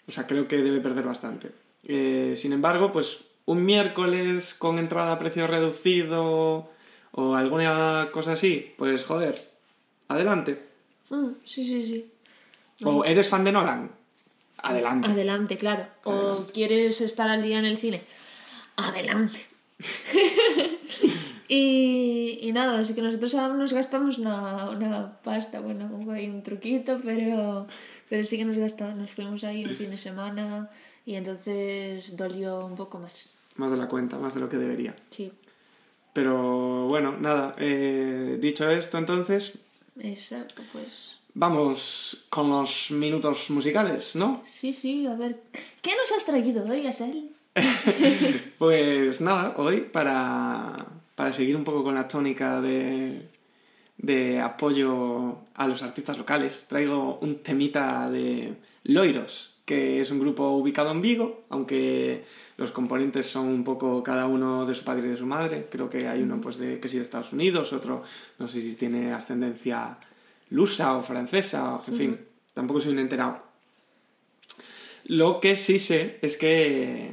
[0.08, 1.52] O sea, creo que debe perder bastante.
[1.84, 3.18] Eh, sin embargo, pues
[3.50, 6.70] un miércoles con entrada a precio reducido
[7.10, 9.34] o alguna cosa así, pues joder,
[10.06, 10.62] adelante.
[11.08, 12.12] Mm, sí, sí, sí.
[12.84, 13.90] O eres fan de Nolan,
[14.62, 15.10] adelante.
[15.10, 15.86] Adelante, claro.
[16.04, 18.04] O quieres estar al día en el cine.
[18.76, 19.40] Adelante.
[21.48, 27.00] y, y nada, así que nosotros nos gastamos una, una pasta, bueno, hay un truquito,
[27.02, 27.66] pero,
[28.08, 30.70] pero sí que nos gastamos, nos fuimos ahí un fin de semana
[31.04, 33.39] y entonces dolió un poco más.
[33.60, 34.94] Más de la cuenta, más de lo que debería.
[35.10, 35.30] Sí,
[36.14, 39.52] Pero bueno, nada, eh, dicho esto entonces,
[39.98, 44.42] exacto, pues vamos con los minutos musicales, ¿no?
[44.46, 45.42] sí, sí, a ver,
[45.82, 47.28] ¿qué nos has traído hoy, Asel?
[48.58, 53.28] Pues nada, hoy para, para seguir un poco con la tónica de,
[53.98, 58.54] de apoyo a los artistas locales, traigo un temita de
[58.84, 62.24] Loiros, que es un grupo ubicado en Vigo, aunque
[62.56, 65.68] los componentes son un poco cada uno de su padre y de su madre.
[65.70, 68.02] Creo que hay uno pues de que sí de Estados Unidos, otro
[68.38, 69.98] no sé si tiene ascendencia
[70.50, 72.18] lusa o francesa, o- en fin,
[72.54, 73.42] tampoco soy un enterado.
[75.04, 77.12] Lo que sí sé es que,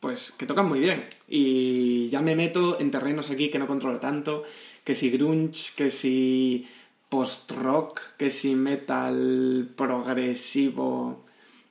[0.00, 1.04] pues, que tocan muy bien.
[1.28, 4.44] Y ya me meto en terrenos aquí que no controlo tanto,
[4.84, 6.66] que si grunge, que si
[7.08, 11.25] post-rock, que si metal progresivo,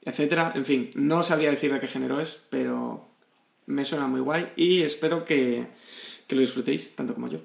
[0.05, 0.53] etcétera.
[0.55, 3.09] En fin, no sabría decir de qué género es, pero
[3.65, 5.67] me suena muy guay y espero que,
[6.27, 7.39] que lo disfrutéis tanto como yo.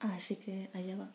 [0.00, 1.08] Así que allá va.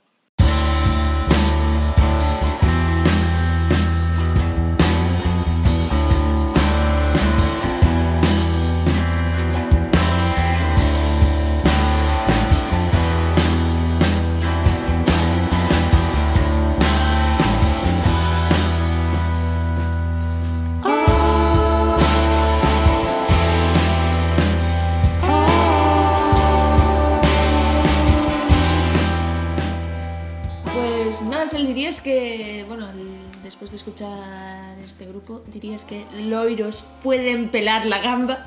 [33.64, 38.45] Después de escuchar este grupo, dirías que Loiros pueden pelar la gamba.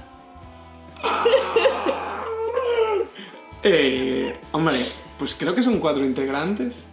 [3.69, 4.79] Eh, hombre,
[5.19, 6.85] pues creo que son cuatro integrantes.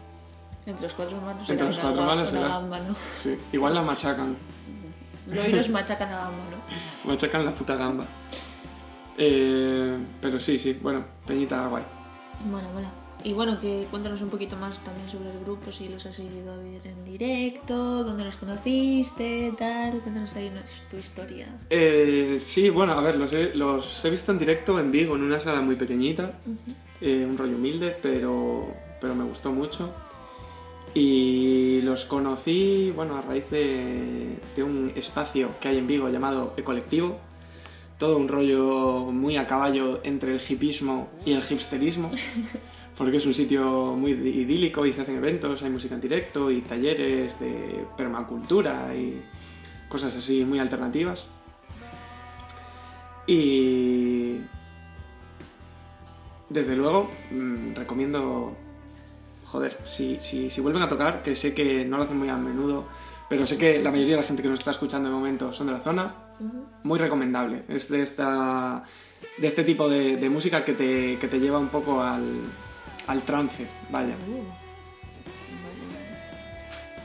[0.65, 2.53] Entre los cuatro manos Entre será los una cuatro ga- manos una será.
[2.55, 2.95] gamba, ¿no?
[3.15, 4.35] Sí, igual la machacan.
[5.27, 7.09] Loiros machacan a gamba, ¿no?
[7.11, 8.05] Machacan la puta gamba.
[9.19, 11.83] Eh, pero sí, sí, bueno, Peñita guay.
[12.45, 12.87] Bueno, mola.
[13.25, 16.51] Y bueno, que cuéntanos un poquito más también sobre el grupo, si los has ido
[16.51, 19.99] a ver en directo, dónde los conociste, tal.
[20.01, 20.51] Cuéntanos ahí
[20.91, 21.47] tu historia.
[21.69, 25.23] Eh, sí, bueno, a ver, los he, los he visto en directo en Vigo, en
[25.23, 26.33] una sala muy pequeñita,
[26.99, 28.67] eh, un rollo humilde, pero,
[28.99, 29.93] pero me gustó mucho.
[30.93, 36.53] Y los conocí, bueno, a raíz de, de un espacio que hay en Vigo llamado
[36.57, 37.19] Ecolectivo.
[37.97, 42.11] Todo un rollo muy a caballo entre el hipismo y el hipsterismo.
[42.97, 46.61] Porque es un sitio muy idílico y se hacen eventos, hay música en directo y
[46.61, 49.21] talleres de permacultura y
[49.89, 51.27] cosas así muy alternativas.
[53.25, 54.37] Y
[56.49, 58.55] desde luego mm, recomiendo,
[59.45, 62.37] joder, si, si, si vuelven a tocar, que sé que no lo hacen muy a
[62.37, 62.85] menudo,
[63.29, 65.67] pero sé que la mayoría de la gente que nos está escuchando de momento son
[65.67, 66.13] de la zona,
[66.83, 67.63] muy recomendable.
[67.67, 68.83] Es de, esta,
[69.37, 72.41] de este tipo de, de música que te, que te lleva un poco al,
[73.07, 74.15] al trance, vaya.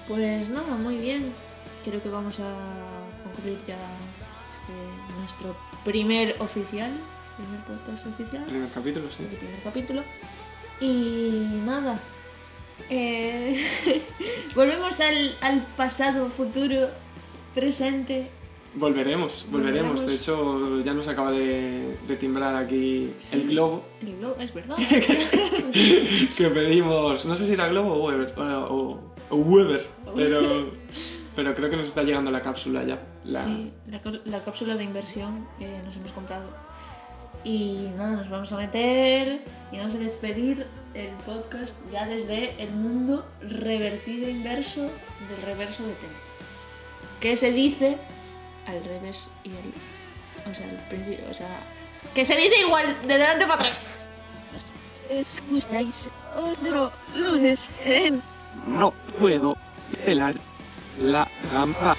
[0.06, 1.32] Pues nada, muy bien.
[1.84, 2.50] Creo que vamos a
[3.24, 3.76] concluir ya
[4.52, 6.90] este, nuestro primer oficial,
[7.36, 9.22] primer podcast oficial, Primer capítulo, sí.
[9.24, 10.02] el primer capítulo.
[10.80, 11.98] Y nada.
[12.90, 13.64] eh,
[14.54, 16.88] volvemos al, al pasado, futuro,
[17.54, 18.30] presente.
[18.74, 19.94] Volveremos, volveremos.
[19.94, 20.06] Volveremos.
[20.06, 24.76] De hecho, ya nos acaba de, de timbrar aquí el globo El globo, es verdad.
[26.36, 27.24] que pedimos.
[27.24, 29.00] No sé si era globo o Weber, o,
[29.30, 30.62] o Weber, pero,
[31.34, 33.00] pero creo que nos está llegando la cápsula ya.
[33.24, 33.72] La, Sí,
[34.24, 36.48] la, cápsula de inversión que nos hemos comprado.
[37.44, 39.42] Y nada, nos vamos a meter
[39.72, 45.92] y vamos a despedir el podcast ya desde el mundo revertido inverso del reverso de
[45.94, 46.28] Tenet.
[47.20, 47.96] ¿Qué se dice
[48.68, 49.72] al revés y el.
[50.50, 51.24] O sea, al principio.
[51.30, 51.48] O sea.
[52.14, 53.76] Que se dice igual, de delante para atrás.
[55.10, 58.22] Escucháis otro lunes en
[58.66, 59.56] No puedo
[60.04, 60.34] pelar
[61.00, 61.96] la gamba.